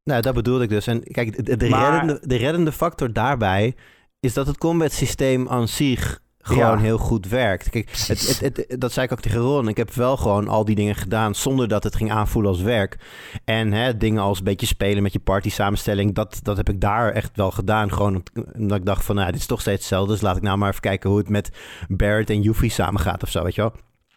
Nou, 0.04 0.22
dat 0.22 0.34
bedoelde 0.34 0.64
ik 0.64 0.70
dus. 0.70 0.86
En 0.86 1.02
kijk, 1.02 1.46
de, 1.46 1.56
de, 1.56 1.68
Maar- 1.68 1.90
reddende, 1.90 2.26
de 2.28 2.36
reddende 2.36 2.72
factor 2.72 3.12
daarbij 3.12 3.74
is 4.20 4.34
dat 4.34 4.46
het 4.46 4.58
combat 4.58 4.92
systeem 4.92 5.48
aan 5.48 5.68
zich 5.68 6.20
gewoon 6.38 6.60
Ja. 6.62 6.78
heel 6.78 6.98
goed 6.98 7.28
werkt. 7.28 7.70
Kijk, 7.70 7.90
het, 8.06 8.38
het, 8.40 8.56
het- 8.56 8.80
dat 8.80 8.92
zei 8.92 9.06
ik 9.06 9.12
ook 9.12 9.20
tegen 9.20 9.40
Ron. 9.40 9.68
Ik 9.68 9.76
heb 9.76 9.92
wel 9.92 10.16
gewoon 10.16 10.48
al 10.48 10.64
die 10.64 10.74
dingen 10.74 10.94
gedaan 10.94 11.34
zonder 11.34 11.68
dat 11.68 11.82
het 11.84 11.96
ging 11.96 12.12
aanvoelen 12.12 12.50
als 12.50 12.60
werk. 12.60 12.96
En 13.44 13.72
hè, 13.72 13.96
dingen 13.96 14.22
als 14.22 14.38
een 14.38 14.44
beetje 14.44 14.66
spelen 14.66 15.02
met 15.02 15.12
je 15.12 15.18
party 15.18 15.50
samenstelling, 15.50 16.14
dat, 16.14 16.40
dat 16.42 16.56
heb 16.56 16.68
ik 16.68 16.80
daar 16.80 17.12
echt 17.12 17.30
wel 17.36 17.50
gedaan. 17.50 17.92
Gewoon 17.92 18.22
omdat 18.56 18.78
ik 18.78 18.84
dacht 18.86 19.04
van, 19.04 19.14
nou, 19.14 19.30
dit 19.30 19.40
is 19.40 19.46
toch 19.46 19.60
steeds 19.60 19.78
hetzelfde. 19.78 20.12
Dus 20.12 20.20
laat 20.22 20.36
ik 20.36 20.42
nou 20.42 20.58
maar 20.58 20.68
even 20.68 20.80
kijken 20.80 21.10
hoe 21.10 21.18
het 21.18 21.28
met 21.28 21.50
Barrett 21.88 22.30
en 22.30 22.42
Yuffie 22.42 22.70
samen 22.70 23.00
gaat 23.00 23.22
of 23.22 23.28
zo, 23.30 23.42
weet 23.42 23.54
je 23.54 23.60
wel. 23.60 23.72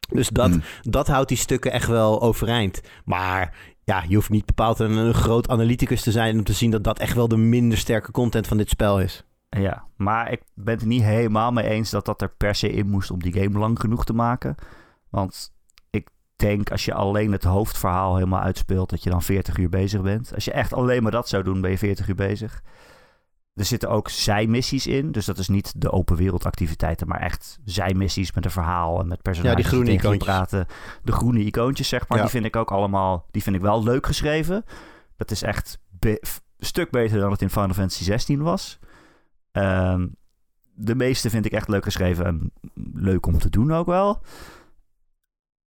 Dus 0.10 0.30
dat, 0.30 0.50
Hmm. 0.50 0.62
dat 0.82 1.08
houdt 1.08 1.30
die 1.30 1.38
stukken 1.38 1.72
echt 1.72 1.88
wel 1.88 2.22
overeind. 2.22 2.82
Maar 3.06 3.54
ja, 3.86 4.04
je 4.08 4.16
hoeft 4.16 4.30
niet 4.30 4.46
bepaald 4.46 4.80
een, 4.80 5.14
groot 5.14 5.50
analyticus 5.50 6.02
te 6.02 6.12
zijn 6.12 6.38
om 6.38 6.44
te 6.44 6.54
zien 6.54 6.72
dat 6.72 6.84
dat 6.84 7.00
echt 7.00 7.16
wel 7.16 7.28
de 7.28 7.38
minder 7.38 7.78
sterke 7.78 8.12
content 8.12 8.48
van 8.48 8.58
dit 8.58 8.70
spel 8.70 9.00
is. 9.00 9.26
Ja, 9.50 9.86
maar 9.96 10.32
ik 10.32 10.42
ben 10.54 10.76
het 10.76 10.86
niet 10.86 11.04
helemaal 11.04 11.52
mee 11.52 11.68
eens 11.68 11.90
dat 11.90 12.06
dat 12.06 12.22
er 12.22 12.30
per 12.30 12.56
se 12.56 12.70
in 12.72 12.90
moest 12.90 13.12
om 13.12 13.20
die 13.20 13.34
game 13.34 13.60
lang 13.60 13.80
genoeg 13.80 14.06
te 14.06 14.14
maken. 14.14 14.56
Want 15.10 15.54
ik 15.90 16.10
denk 16.36 16.72
als 16.72 16.86
je 16.86 16.94
alleen 16.94 17.32
het 17.32 17.44
hoofdverhaal 17.44 18.16
helemaal 18.16 18.42
uitspeelt, 18.42 18.90
dat 18.90 19.04
je 19.04 19.10
dan 19.10 19.22
40 19.22 19.58
uur 19.58 19.70
bezig 19.70 20.02
bent. 20.02 20.34
Als 20.34 20.46
je 20.46 20.52
echt 20.52 20.74
alleen 20.74 21.04
maar 21.04 21.12
dat 21.12 21.30
zou 21.30 21.44
doen, 21.44 21.62
ben 21.62 21.72
je 21.72 21.78
40 21.78 22.08
uur 22.08 22.16
bezig. 22.16 22.62
Er 23.56 23.66
zitten 23.66 23.90
ook 23.90 24.10
zijmissies 24.10 24.88
in, 24.88 25.12
dus 25.12 25.26
dat 25.26 25.38
is 25.38 25.48
niet 25.48 25.82
de 25.82 25.92
open 25.92 26.16
wereld 26.16 26.46
activiteiten, 26.46 27.08
maar 27.08 27.20
echt 27.22 27.60
zijmissies 27.66 28.34
met 28.34 28.46
een 28.46 28.52
verhaal 28.52 29.00
en 29.00 29.08
met 29.08 29.22
personages 29.22 29.56
Ja, 29.58 29.62
die 29.62 29.72
groene 29.72 29.92
icoontjes. 29.92 30.24
praten. 30.26 30.68
De 31.04 31.12
groene 31.12 31.40
icoontjes, 31.40 31.88
zeg 31.88 32.08
maar, 32.08 32.18
Ja. 32.18 32.24
die 32.24 32.32
vind 32.34 32.46
ik 32.46 32.56
ook 32.56 32.72
allemaal, 32.72 33.26
die 33.32 33.44
vind 33.44 33.56
ik 33.56 33.62
wel 33.62 33.84
leuk 33.84 34.06
geschreven. 34.06 34.66
Dat 35.18 35.32
is 35.32 35.42
echt 35.44 35.80
een 36.00 36.20
stuk 36.60 36.92
beter 36.92 37.20
dan 37.20 37.32
het 37.32 37.42
in 37.42 37.50
Final 37.50 37.74
Fantasy 37.74 38.04
16 38.04 38.42
was. 38.42 38.80
Ehm, 39.52 40.08
de 40.74 40.96
meeste 40.96 41.30
vind 41.30 41.46
ik 41.46 41.52
echt 41.52 41.68
leuk 41.68 41.84
geschreven 41.84 42.26
en 42.26 42.52
leuk 42.94 43.26
om 43.26 43.38
te 43.40 43.50
doen 43.50 43.74
ook 43.74 43.86
wel. 43.88 44.22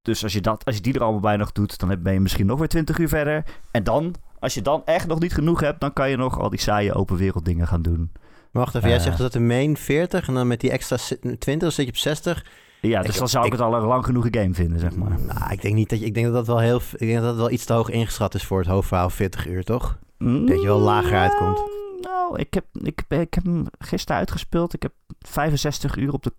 Dus 0.02 0.22
als 0.22 0.32
je, 0.32 0.40
dat, 0.40 0.64
als 0.64 0.74
je 0.74 0.80
die 0.82 0.94
er 0.94 1.00
allemaal 1.02 1.20
bij 1.20 1.36
nog 1.36 1.52
doet, 1.52 1.78
dan 1.78 2.02
ben 2.02 2.12
je 2.12 2.20
misschien 2.20 2.46
nog 2.46 2.58
weer 2.58 2.68
20 2.68 2.98
uur 2.98 3.08
verder. 3.08 3.44
En 3.70 3.84
dan, 3.84 4.14
als 4.40 4.54
je 4.54 4.62
dan 4.62 4.82
echt 4.84 5.06
nog 5.06 5.20
niet 5.20 5.34
genoeg 5.34 5.60
hebt, 5.60 5.80
dan 5.80 5.92
kan 5.92 6.10
je 6.10 6.16
nog 6.16 6.38
al 6.38 6.50
die 6.50 6.60
saaie 6.60 6.94
open 6.94 7.16
wereld 7.16 7.44
dingen 7.44 7.66
gaan 7.66 7.82
doen. 7.82 8.10
Maar 8.52 8.62
wacht 8.62 8.74
even, 8.74 8.88
jij 8.88 8.98
Eh. 8.98 9.04
zegt 9.04 9.18
dat 9.18 9.32
de 9.32 9.40
main 9.40 9.76
40 9.76 10.28
en 10.28 10.34
dan 10.34 10.46
met 10.46 10.60
die 10.60 10.70
extra 10.70 10.96
si- 10.96 11.18
20 11.18 11.58
dan 11.58 11.72
zit 11.72 11.84
je 11.84 11.90
op 11.90 11.96
60. 11.96 12.44
Ja, 12.80 13.02
dus 13.02 13.12
Ik- 13.12 13.18
dan 13.18 13.28
zou 13.28 13.46
ik, 13.46 13.52
ik- 13.52 13.58
het 13.58 13.66
al 13.68 13.74
een 13.76 13.86
lang 13.86 14.04
genoege 14.04 14.28
game 14.30 14.54
vinden, 14.54 14.78
zeg 14.80 14.96
maar. 14.96 15.20
Nou, 15.20 15.52
ik 15.52 15.62
denk 15.62 15.74
niet 15.74 15.88
dat 15.88 15.98
je, 16.00 16.04
ik 16.04 16.14
denk 16.14 16.26
dat 16.26 16.34
dat 16.34 16.46
wel 16.46 16.58
heel, 16.58 16.76
ik 16.92 16.98
denk 16.98 17.14
dat 17.14 17.22
dat 17.22 17.36
wel 17.36 17.50
iets 17.50 17.64
te 17.64 17.72
hoog 17.72 17.90
ingeschat 17.90 18.34
is 18.34 18.44
voor 18.44 18.58
het 18.58 18.68
hoofdverhaal 18.68 19.10
40 19.10 19.46
uur, 19.46 19.64
toch? 19.64 19.98
Dat 20.18 20.60
je 20.60 20.66
wel 20.66 20.78
lager 20.80 21.18
uitkomt. 21.18 21.62
Nou, 22.00 22.38
ik 22.38 22.54
heb, 22.54 22.64
ik, 22.72 23.00
heb- 23.08 23.20
ik 23.20 23.34
heb 23.34 23.44
hem 23.44 23.66
gisteren 23.78 24.16
uitgespeeld. 24.20 24.74
Ik 24.74 24.82
heb 24.82 24.92
65 25.18 25.96
uur 25.96 26.12
op 26.12 26.22
de 26.22 26.32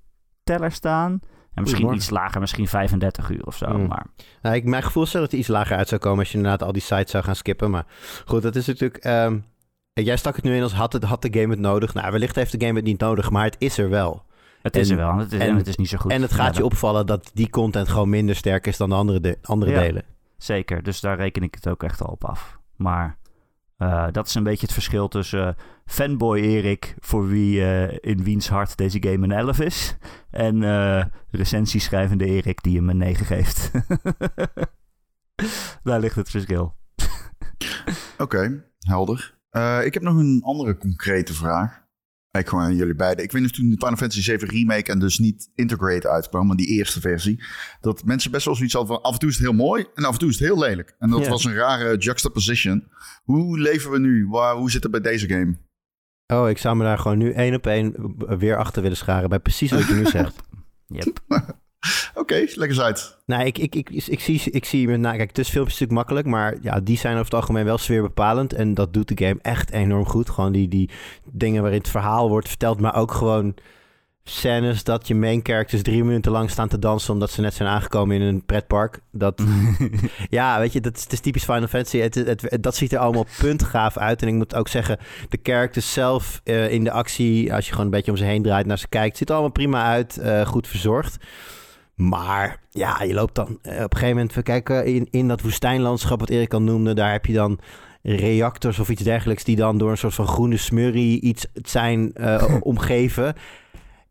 teller 0.44 0.72
staan. 0.72 1.20
En 1.54 1.62
misschien 1.62 1.94
iets 1.94 2.10
lager, 2.10 2.40
misschien 2.42 2.68
35 2.68 3.30
uur 3.30 3.46
of 3.46 3.56
zo. 3.56 3.66
Hmm. 3.66 3.88
Maar 3.88 4.06
Nou, 4.42 4.56
ik, 4.56 4.64
mijn 4.64 4.84
gevoel 4.84 5.04
is 5.04 5.12
dat 5.12 5.22
het 5.22 5.34
iets 5.34 5.48
lager 5.48 5.78
uit 5.78 5.88
zou 5.88 6.02
komen 6.02 6.20
als 6.20 6.32
je 6.32 6.38
inderdaad 6.38 6.64
al 6.64 6.72
die 6.74 6.82
sites 6.82 7.12
zou 7.12 7.24
gaan 7.24 7.36
skippen. 7.36 7.70
Maar 7.72 7.86
goed, 8.26 8.42
dat 8.42 8.56
is 8.56 8.68
natuurlijk. 8.68 8.98
ehm, 9.04 9.38
jij 9.94 10.18
stak 10.18 10.36
het 10.36 10.44
nu 10.44 10.56
in 10.56 10.64
als 10.64 10.74
had, 10.74 10.94
het, 10.94 11.04
had 11.04 11.22
de 11.22 11.40
game 11.40 11.50
het 11.50 11.60
nodig. 11.60 11.94
Nou, 11.94 12.12
wellicht 12.12 12.36
heeft 12.36 12.60
de 12.60 12.66
game 12.66 12.78
het 12.78 12.86
niet 12.88 13.00
nodig, 13.00 13.30
maar 13.30 13.44
het 13.44 13.56
is 13.60 13.78
er 13.78 13.90
wel. 13.90 14.26
het 14.62 14.76
is 14.76 14.90
En- 14.90 14.98
er 15.00 15.06
wel. 15.06 15.18
Het 15.18 15.32
is, 15.32 15.40
en- 15.40 15.48
en, 15.48 15.56
het 15.58 15.68
is 15.68 15.76
niet 15.76 15.90
zo 15.90 15.98
goed. 15.98 16.12
En 16.12 16.22
het 16.22 16.34
gaat 16.34 16.54
Ja, 16.54 16.60
je 16.60 16.66
opvallen 16.66 17.06
dat 17.06 17.32
die 17.34 17.50
content 17.50 17.90
gewoon 17.90 18.10
minder 18.10 18.36
sterk 18.36 18.68
is 18.68 18.78
dan 18.78 18.90
de 18.90 18.96
andere, 18.96 19.20
de, 19.20 19.38
andere 19.42 19.72
Ja. 19.72 19.80
delen. 19.80 20.04
Zeker, 20.38 20.84
dus 20.84 21.00
daar 21.00 21.18
reken 21.18 21.44
ik 21.44 21.56
het 21.56 21.68
ook 21.68 21.84
echt 21.84 22.02
al 22.02 22.12
op 22.12 22.26
af. 22.26 22.58
Maar 22.76 23.18
eh, 23.82 24.08
dat 24.12 24.28
is 24.28 24.36
een 24.36 24.44
beetje 24.44 24.66
het 24.66 24.74
verschil 24.74 25.08
tussen 25.08 25.48
eh, 25.48 25.64
fanboy 25.86 26.40
Erik, 26.40 26.96
voor 27.00 27.28
wie 27.28 27.66
eh, 27.66 27.98
in 28.02 28.24
wiens 28.24 28.50
hart 28.50 28.78
deze 28.78 29.04
game 29.04 29.24
een 29.24 29.32
11 29.32 29.60
is, 29.60 29.98
en 30.32 30.64
eh 30.64 31.06
recensieschrijvende 31.32 32.26
Erik 32.26 32.64
die 32.64 32.78
hem 32.78 32.90
een 32.90 32.98
9 32.98 33.26
geeft. 33.26 33.72
daar 35.84 36.00
ligt 36.00 36.16
het 36.16 36.30
verschil. 36.30 36.76
Oké, 38.18 38.64
helder. 38.80 39.40
Ik 39.84 39.94
heb 39.94 40.04
nog 40.04 40.16
een 40.16 40.42
andere 40.44 40.78
concrete 40.78 41.34
vraag. 41.34 41.84
Ik 42.32 42.48
gewoon 42.48 42.64
aan 42.64 42.76
jullie 42.76 42.96
beiden. 42.96 43.24
Ik 43.24 43.32
weet 43.32 43.42
niet 43.42 43.52
of 43.52 43.58
toen 43.58 43.70
de 43.70 43.76
Final 43.76 43.96
Fantasy 43.96 44.22
7 44.22 44.48
Remake 44.48 44.92
en 44.92 45.00
dus 45.00 45.20
niet 45.20 45.50
Integrate 45.56 46.10
uitkwam, 46.10 46.48
maar 46.48 46.56
die 46.56 46.68
eerste 46.68 47.00
versie. 47.00 47.44
Dat 47.82 48.04
mensen 48.06 48.32
best 48.32 48.46
wel 48.46 48.56
zoiets 48.56 48.74
hadden 48.74 48.96
van 48.96 49.04
af 49.04 49.14
en 49.14 49.20
toe 49.20 49.30
is 49.30 49.36
het 49.36 49.44
heel 49.44 49.54
mooi 49.54 49.86
en 49.96 50.04
af 50.04 50.14
en 50.14 50.20
toe 50.20 50.30
is 50.30 50.40
het 50.40 50.48
heel 50.48 50.60
lelijk. 50.60 50.96
En 51.00 51.10
dat 51.10 51.28
was 51.28 51.44
een 51.44 51.54
rare 51.54 51.98
juxtaposition. 51.98 52.88
Hoe 53.24 53.60
leven 53.60 53.92
we 53.92 54.00
nu? 54.00 54.28
Waar, 54.28 54.56
hoe 54.56 54.72
zit 54.72 54.84
het 54.84 54.92
bij 54.92 55.02
deze 55.02 55.28
game? 55.28 55.58
Oh, 56.28 56.50
ik 56.50 56.58
zou 56.58 56.76
me 56.76 56.84
daar 56.84 56.98
gewoon 56.98 57.18
nu 57.18 57.32
één 57.32 57.56
op 57.56 57.68
één 57.68 58.16
weer 58.38 58.58
achter 58.58 58.82
willen 58.82 58.98
scharen 58.98 59.30
bij 59.30 59.40
precies 59.40 59.72
wat 59.72 59.88
je 59.88 59.94
nu 59.94 60.06
zegt. 60.06 60.36
Yep. 60.88 61.20
Oké, 62.14 62.36
leg 62.56 62.68
eens 62.70 62.80
uit. 62.82 63.18
Nou, 63.26 63.46
ik, 63.46 63.58
ik, 63.58 63.76
ik, 63.76 63.90
ik, 63.90 64.20
zie, 64.20 64.42
ik 64.52 64.66
zie 64.66 64.88
met 64.88 65.00
na, 65.00 65.16
kijk, 65.16 65.32
tussenfilmpjes 65.32 65.82
is 65.82 65.88
natuurlijk 65.88 66.08
makkelijk, 66.10 66.28
maar 66.36 66.58
ja, 66.62 66.80
die 66.80 66.98
zijn 66.98 67.14
over 67.14 67.26
het 67.26 67.34
algemeen 67.34 67.66
wel 67.66 67.78
sfeerbepalend. 67.78 68.54
En 68.54 68.74
dat 68.74 68.94
doet 68.94 69.18
de 69.18 69.26
game 69.26 69.40
echt 69.42 69.72
enorm 69.72 70.06
goed. 70.06 70.30
Gewoon 70.30 70.52
die, 70.52 70.68
die 70.68 70.90
dingen 71.32 71.62
waarin 71.62 71.80
het 71.80 71.90
verhaal 71.90 72.30
wordt 72.30 72.48
verteld, 72.48 72.80
maar 72.80 72.96
ook 72.96 73.12
gewoon 73.12 73.56
scènes 74.24 74.84
dat 74.84 75.08
je 75.08 75.16
main 75.16 75.40
characters 75.44 75.82
drie 75.82 76.04
minuten 76.04 76.32
lang 76.32 76.50
staan 76.50 76.68
te 76.68 76.80
dansen 76.80 77.14
omdat 77.14 77.32
ze 77.32 77.42
net 77.42 77.54
zijn 77.54 77.70
aangekomen 77.70 78.16
in 78.16 78.22
een 78.22 78.46
pretpark. 78.46 79.00
Dat, 79.12 79.42
ja, 80.30 80.60
weet 80.60 80.74
je, 80.74 80.82
dat 80.82 80.98
is, 80.98 81.04
het 81.04 81.14
is 81.14 81.20
typisch 81.20 81.44
Final 81.44 81.68
Fantasy. 81.68 81.98
Het, 81.98 82.16
het, 82.16 82.42
het- 82.42 82.64
dat 82.64 82.76
ziet 82.76 82.94
er 82.94 83.00
allemaal 83.00 83.26
puntgaaf 83.40 83.98
uit. 83.98 84.22
En 84.22 84.28
ik 84.28 84.34
moet 84.34 84.56
ook 84.56 84.68
zeggen, 84.68 84.98
de 85.30 85.40
characters 85.44 85.94
zelf 85.94 86.42
eh, 86.44 86.72
in 86.72 86.84
de 86.84 86.92
actie, 86.92 87.54
als 87.54 87.66
je 87.66 87.72
gewoon 87.72 87.86
een 87.86 87.92
beetje 87.92 88.12
om 88.12 88.18
ze 88.18 88.24
heen 88.24 88.44
draait, 88.44 88.66
naar 88.66 88.80
ze 88.80 88.88
kijkt, 88.88 89.18
ziet 89.18 89.28
er 89.30 89.34
allemaal 89.34 89.52
prima 89.54 89.84
uit, 89.84 90.18
eh, 90.18 90.46
goed 90.46 90.68
verzorgd. 90.68 91.18
Maar 92.10 92.60
ja, 92.70 93.04
je 93.04 93.14
loopt 93.14 93.36
dan 93.36 93.48
eh, 93.62 93.74
op 93.74 93.94
een 93.94 93.98
gegeven 93.98 94.16
moment, 94.16 94.34
we 94.34 94.42
kijken 94.42 94.86
in, 94.86 95.08
in 95.12 95.28
dat 95.28 95.42
woestijnlandschap 95.42 96.20
wat 96.20 96.30
Erik 96.30 96.54
al 96.54 96.62
noemde, 96.62 96.94
daar 96.94 97.12
heb 97.12 97.26
je 97.26 97.34
dan 97.34 97.60
reactors 98.04 98.80
of 98.80 98.90
iets 98.90 99.04
dergelijks 99.04 99.44
die 99.44 99.56
dan 99.56 99.78
door 99.78 99.92
een 99.92 99.98
soort 99.98 100.14
van 100.14 100.28
groene 100.28 100.58
smurrie 100.58 101.22
iets 101.22 101.46
zijn 101.54 102.14
eh, 102.14 102.56
omgeven. 102.62 103.34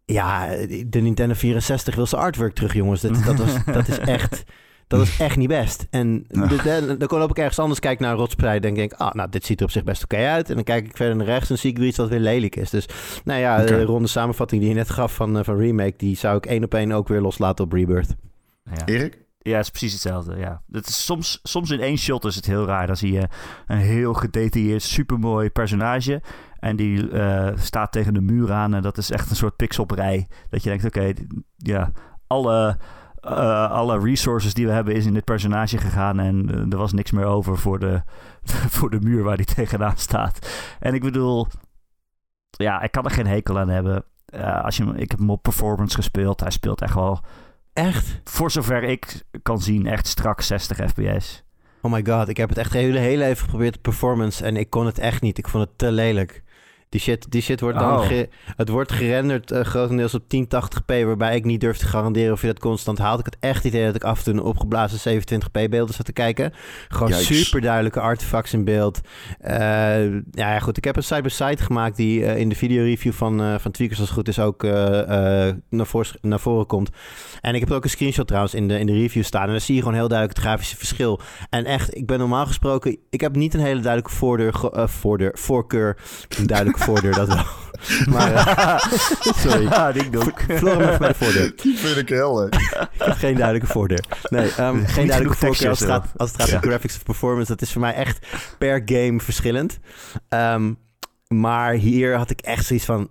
Ja, 0.05 0.47
de 0.87 1.01
Nintendo 1.01 1.35
64 1.35 1.95
wil 1.95 2.07
zijn 2.07 2.23
artwork 2.23 2.55
terug, 2.55 2.75
jongens. 2.75 3.01
Dat, 3.01 3.25
dat, 3.25 3.37
was, 3.37 3.65
dat 3.65 3.89
is 3.89 3.99
echt... 3.99 4.45
Dat 4.91 5.01
is 5.01 5.19
echt 5.21 5.37
niet 5.37 5.49
best. 5.49 5.87
En 5.91 6.25
Ja. 6.29 6.47
de- 6.47 6.57
de- 6.87 6.97
dan 7.07 7.19
loop 7.19 7.31
ik 7.31 7.39
ergens 7.39 7.59
anders, 7.59 7.81
kijk 7.81 7.99
naar 8.01 8.11
een 8.11 8.17
rotsprei... 8.19 8.57
en 8.57 8.63
denk 8.63 8.77
ik, 8.77 8.93
ah, 8.93 9.13
nou, 9.15 9.29
dit 9.31 9.45
ziet 9.47 9.59
er 9.61 9.65
op 9.67 9.71
zich 9.73 9.85
best 9.85 10.03
oké 10.05 10.17
uit. 10.17 10.49
En 10.49 10.55
dan 10.55 10.65
kijk 10.65 10.87
ik 10.87 10.97
verder 10.97 11.17
naar 11.17 11.27
rechts 11.27 11.51
en 11.51 11.59
zie 11.59 11.71
ik 11.71 11.79
weer 11.79 11.87
iets 11.87 11.97
wat 11.97 12.09
weer 12.09 12.19
lelijk 12.21 12.57
is. 12.57 12.71
Dus, 12.71 12.87
nou 13.25 13.41
ja, 13.41 13.65
de 13.65 13.83
ronde 13.85 14.09
samenvatting 14.09 14.61
die 14.61 14.71
je 14.71 14.77
net 14.77 14.91
gaf 14.91 15.15
van, 15.15 15.39
eh, 15.39 15.45
van 15.45 15.57
Remake... 15.57 15.95
die 15.97 16.17
zou 16.17 16.37
ik 16.37 16.47
één 16.47 16.65
op 16.65 16.75
één 16.75 16.93
ook 16.93 17.09
weer 17.09 17.21
loslaten 17.21 17.65
op 17.65 17.73
Rebirth. 17.73 18.15
ja. 18.75 18.85
Erik? 18.87 19.19
Ja, 19.43 19.57
het 19.57 19.65
is 19.65 19.71
precies 19.71 19.93
hetzelfde. 19.93 20.37
Ja. 20.37 20.63
Het 20.73 20.87
is 20.89 21.05
soms, 21.05 21.41
soms 21.43 21.71
in 21.71 21.81
één 21.81 21.97
shot 21.99 22.25
is 22.25 22.35
het 22.37 22.47
heel 22.47 22.67
raar. 22.67 22.87
Dan 22.87 22.97
zie 22.97 23.13
je 23.13 23.29
een 23.67 23.77
heel 23.79 24.13
gedetailleerd, 24.15 24.83
supermooi 24.83 25.51
personage. 25.51 26.23
En 26.59 26.77
die 26.77 27.11
eh, 27.11 27.49
staat 27.57 27.93
tegen 27.93 28.15
de 28.15 28.21
muur 28.21 28.53
aan. 28.53 28.75
En 28.75 28.83
dat 28.83 28.99
is 28.99 29.11
echt 29.11 29.31
een 29.31 29.37
soort 29.37 29.57
pixelbrei. 29.57 30.27
Dat 30.51 30.63
je 30.63 30.69
denkt, 30.69 30.85
oké, 30.85 31.13
ja, 31.57 31.93
alle, 32.27 32.77
eh, 33.21 33.71
alle 33.71 33.99
resources 33.99 34.55
die 34.55 34.67
we 34.67 34.73
hebben 34.73 34.95
is 34.95 35.07
in 35.07 35.15
dit 35.15 35.25
personage 35.25 35.79
gegaan. 35.79 36.21
En 36.21 36.51
eh, 36.51 36.73
er 36.73 36.77
was 36.77 36.93
niks 36.93 37.11
meer 37.11 37.25
over 37.25 37.59
voor 37.59 37.79
de, 37.79 38.03
voor 38.77 38.91
de 38.91 39.01
muur 39.01 39.23
waar 39.23 39.37
die 39.37 39.47
tegenaan 39.47 39.97
staat. 39.97 40.51
En 40.81 40.95
ik 40.95 41.03
bedoel, 41.03 41.47
ja, 42.51 42.83
ik 42.83 42.93
kan 42.93 43.05
er 43.05 43.11
geen 43.11 43.27
hekel 43.27 43.59
aan 43.59 43.69
hebben. 43.69 44.05
Eh, 44.25 44.65
als 44.65 44.77
je, 44.77 44.93
ik 44.97 45.11
heb 45.11 45.19
hem 45.19 45.31
op 45.31 45.43
performance 45.43 45.95
gespeeld. 45.97 46.41
Hij 46.41 46.51
speelt 46.51 46.81
echt 46.81 46.95
wel 46.95 47.21
Echt? 47.73 48.21
voor 48.25 48.51
zover 48.51 48.83
ik 48.83 49.23
kan 49.43 49.61
zien, 49.61 49.87
echt 49.87 50.07
strak 50.07 50.41
60 50.41 50.77
fps. 50.91 51.45
Oh 51.83 51.93
my 51.93 52.05
god, 52.07 52.29
ik 52.29 52.37
heb 52.37 52.49
het 52.49 52.59
echt 52.59 52.73
heel, 52.73 52.95
heel 52.95 53.21
even 53.21 53.45
geprobeerd, 53.45 53.81
performance... 53.81 54.45
en 54.45 54.57
ik 54.57 54.71
kon 54.71 54.87
het 54.87 54.99
echt 54.99 55.23
niet. 55.23 55.39
Ik 55.39 55.49
vond 55.49 55.65
het 55.69 55.79
te 55.79 55.93
lelijk. 55.93 56.43
Die 56.91 57.01
shit, 57.01 57.27
die 57.31 57.43
shit 57.43 57.61
wordt 57.61 57.79
dan... 57.79 57.93
Oh. 57.93 58.07
ge- 58.07 58.29
het 58.57 58.69
wordt 58.69 58.93
gerenderd 58.93 59.51
eh, 59.51 59.65
grotendeels 59.65 60.15
op 60.15 60.23
1080p... 60.23 61.05
waarbij 61.05 61.37
ik 61.37 61.45
niet 61.45 61.61
durf 61.61 61.77
te 61.77 61.87
garanderen 61.87 62.33
of 62.33 62.41
je 62.41 62.47
dat 62.47 62.59
constant 62.59 62.99
haalt. 62.99 63.19
Ik 63.19 63.25
had 63.25 63.37
echt 63.41 63.63
het 63.63 63.73
idee 63.73 63.87
dat 63.87 63.95
ik 63.95 64.05
af 64.05 64.19
en 64.19 64.25
toe 64.25 64.33
een 64.33 64.43
opgeblazen 64.43 65.23
27p 65.23 65.69
beelden 65.71 65.95
zat 65.95 66.05
te 66.07 66.13
kijken. 66.13 66.53
Gewoon 66.89 67.09
Yikes. 67.09 67.27
super 67.27 67.61
duidelijke 67.61 68.01
artefacts 68.01 68.53
in 68.53 68.65
beeld. 68.65 69.01
Eh, 69.41 70.13
ja, 70.31 70.59
goed. 70.59 70.77
Ik 70.77 70.85
heb 70.85 70.97
een 70.97 71.03
side-by-side 71.03 71.63
gemaakt... 71.63 71.97
die 71.97 72.25
eh, 72.25 72.39
in 72.39 72.49
de 72.49 72.55
videoreview 72.55 73.13
van, 73.13 73.61
van 73.61 73.71
Tweakers 73.71 73.99
als 74.01 74.09
het 74.09 74.19
goed 74.19 74.29
is 74.29 74.39
ook 74.39 74.63
naar, 74.63 75.87
voren, 75.87 76.11
naar 76.21 76.41
voren 76.41 76.67
komt. 76.67 76.91
En 77.41 77.55
ik 77.55 77.61
heb 77.61 77.71
ook 77.71 77.85
een 77.85 77.91
screenshot 77.91 78.27
trouwens 78.27 78.55
in 78.55 78.69
de, 78.69 78.79
in 78.79 78.87
de 78.87 78.93
review 78.93 79.25
staan. 79.25 79.45
En 79.45 79.51
dan 79.51 79.61
zie 79.61 79.75
je 79.75 79.81
gewoon 79.81 79.97
heel 79.97 80.09
duidelijk 80.09 80.39
het 80.39 80.47
grafische 80.47 80.77
verschil. 80.77 81.21
En 81.51 81.65
echt, 81.65 81.97
ik 81.97 82.07
ben 82.07 82.19
normaal 82.19 82.47
gesproken... 82.47 82.97
Ik 83.11 83.21
heb 83.21 83.37
niet 83.37 83.55
een 83.55 83.61
hele 83.61 83.81
duidelijke 83.81 84.17
voordeur, 84.17 84.55
voordeur, 84.89 85.39
voorkeur. 85.39 85.97
Een 86.39 86.47
duidelijke 86.47 86.79
voordeur, 86.81 87.13
dat 87.13 87.29
wel. 87.29 87.45
Maar 88.15 88.33
eh, 88.35 88.79
sorry. 89.45 89.63
Ja, 89.63 89.93
bij 89.93 91.09
de 91.09 91.15
voordeur. 91.15 91.53
Die 91.63 91.77
vind 91.77 91.97
ik 91.97 92.09
heel 92.09 92.39
leuk. 92.39 92.55
Ik 92.55 92.89
heb 92.97 93.17
geen 93.17 93.35
duidelijke 93.35 93.67
voordeur. 93.67 94.05
Nee, 94.29 94.51
ehm, 94.57 94.85
geen 94.85 95.07
duidelijke 95.07 95.39
voorkeur 95.39 95.69
als 95.69 95.81
het 95.81 95.89
gaat, 95.89 96.07
als 96.17 96.33
het 96.33 96.43
gaat 96.43 96.53
om 96.53 96.71
graphics 96.71 96.97
of 96.97 97.03
performance. 97.03 97.51
Dat 97.51 97.63
is 97.63 97.73
voor 97.73 97.81
mij 97.81 97.95
echt 97.95 98.27
per 98.59 98.83
game 98.85 99.21
verschillend. 99.21 99.79
Ehm, 100.29 100.73
maar 101.29 101.73
hier 101.73 102.17
had 102.17 102.31
ik 102.31 102.41
echt 102.41 102.67
zoiets 102.67 102.85
van... 102.85 103.09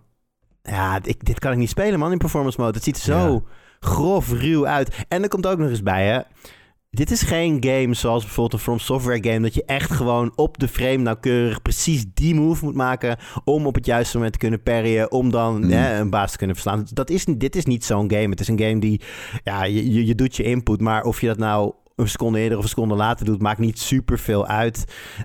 Ja, 0.64 1.00
ik, 1.04 1.26
dit 1.26 1.40
kan 1.40 1.52
ik 1.52 1.58
niet 1.58 1.70
spelen, 1.70 2.00
man, 2.00 2.12
in 2.12 2.18
performance 2.18 2.60
mode. 2.62 2.74
Het 2.74 2.84
ziet 2.84 2.96
er 2.96 3.02
zo 3.02 3.48
grof, 3.80 4.32
ruw 4.32 4.68
uit. 4.68 4.96
En 5.08 5.24
er 5.24 5.30
komt 5.30 5.48
ook 5.48 5.58
nog 5.58 5.70
eens 5.70 5.84
bij, 5.84 6.08
hè. 6.08 6.20
Dit 6.92 7.12
is 7.12 7.22
geen 7.22 7.58
game 7.64 7.94
zoals 7.94 8.24
bijvoorbeeld 8.24 8.54
een 8.54 8.60
From 8.60 8.80
Software 8.80 9.24
game... 9.30 9.40
dat 9.40 9.54
je 9.54 9.64
echt 9.66 9.92
gewoon 9.92 10.32
op 10.36 10.58
de 10.58 10.68
frame 10.68 10.98
nauwkeurig 10.98 11.62
precies 11.62 12.06
die 12.14 12.36
move 12.36 12.66
moet 12.66 12.76
maken... 12.76 13.18
om 13.44 13.66
op 13.68 13.76
het 13.76 13.86
juiste 13.86 14.16
moment 14.16 14.34
te 14.34 14.40
kunnen 14.40 14.64
parryen... 14.64 15.12
om 15.12 15.32
dan 15.32 15.60
Mm. 15.60 15.70
hè, 15.72 16.00
een 16.00 16.10
baas 16.10 16.32
te 16.32 16.38
kunnen 16.38 16.56
verslaan. 16.56 16.86
Dat 16.94 17.10
is, 17.10 17.26
dit 17.26 17.56
is 17.56 17.66
niet 17.66 17.86
zo'n 17.86 18.12
game. 18.12 18.30
Het 18.30 18.40
is 18.40 18.48
een 18.48 18.60
game 18.60 18.80
die... 18.80 19.02
Ja, 19.44 19.64
je, 19.64 19.94
je, 19.94 20.06
je 20.06 20.16
doet 20.16 20.36
je 20.36 20.44
input, 20.44 20.82
maar 20.82 21.04
of 21.04 21.22
je 21.22 21.28
dat 21.28 21.38
nou 21.38 21.74
een 21.96 22.08
seconde 22.08 22.40
eerder 22.40 22.58
of 22.58 22.64
een 22.64 22.70
seconde 22.70 22.96
later 22.96 23.26
doet... 23.26 23.42
maakt 23.42 23.60
niet 23.60 23.80
super 23.80 24.20
veel 24.20 24.48
uit. 24.48 24.84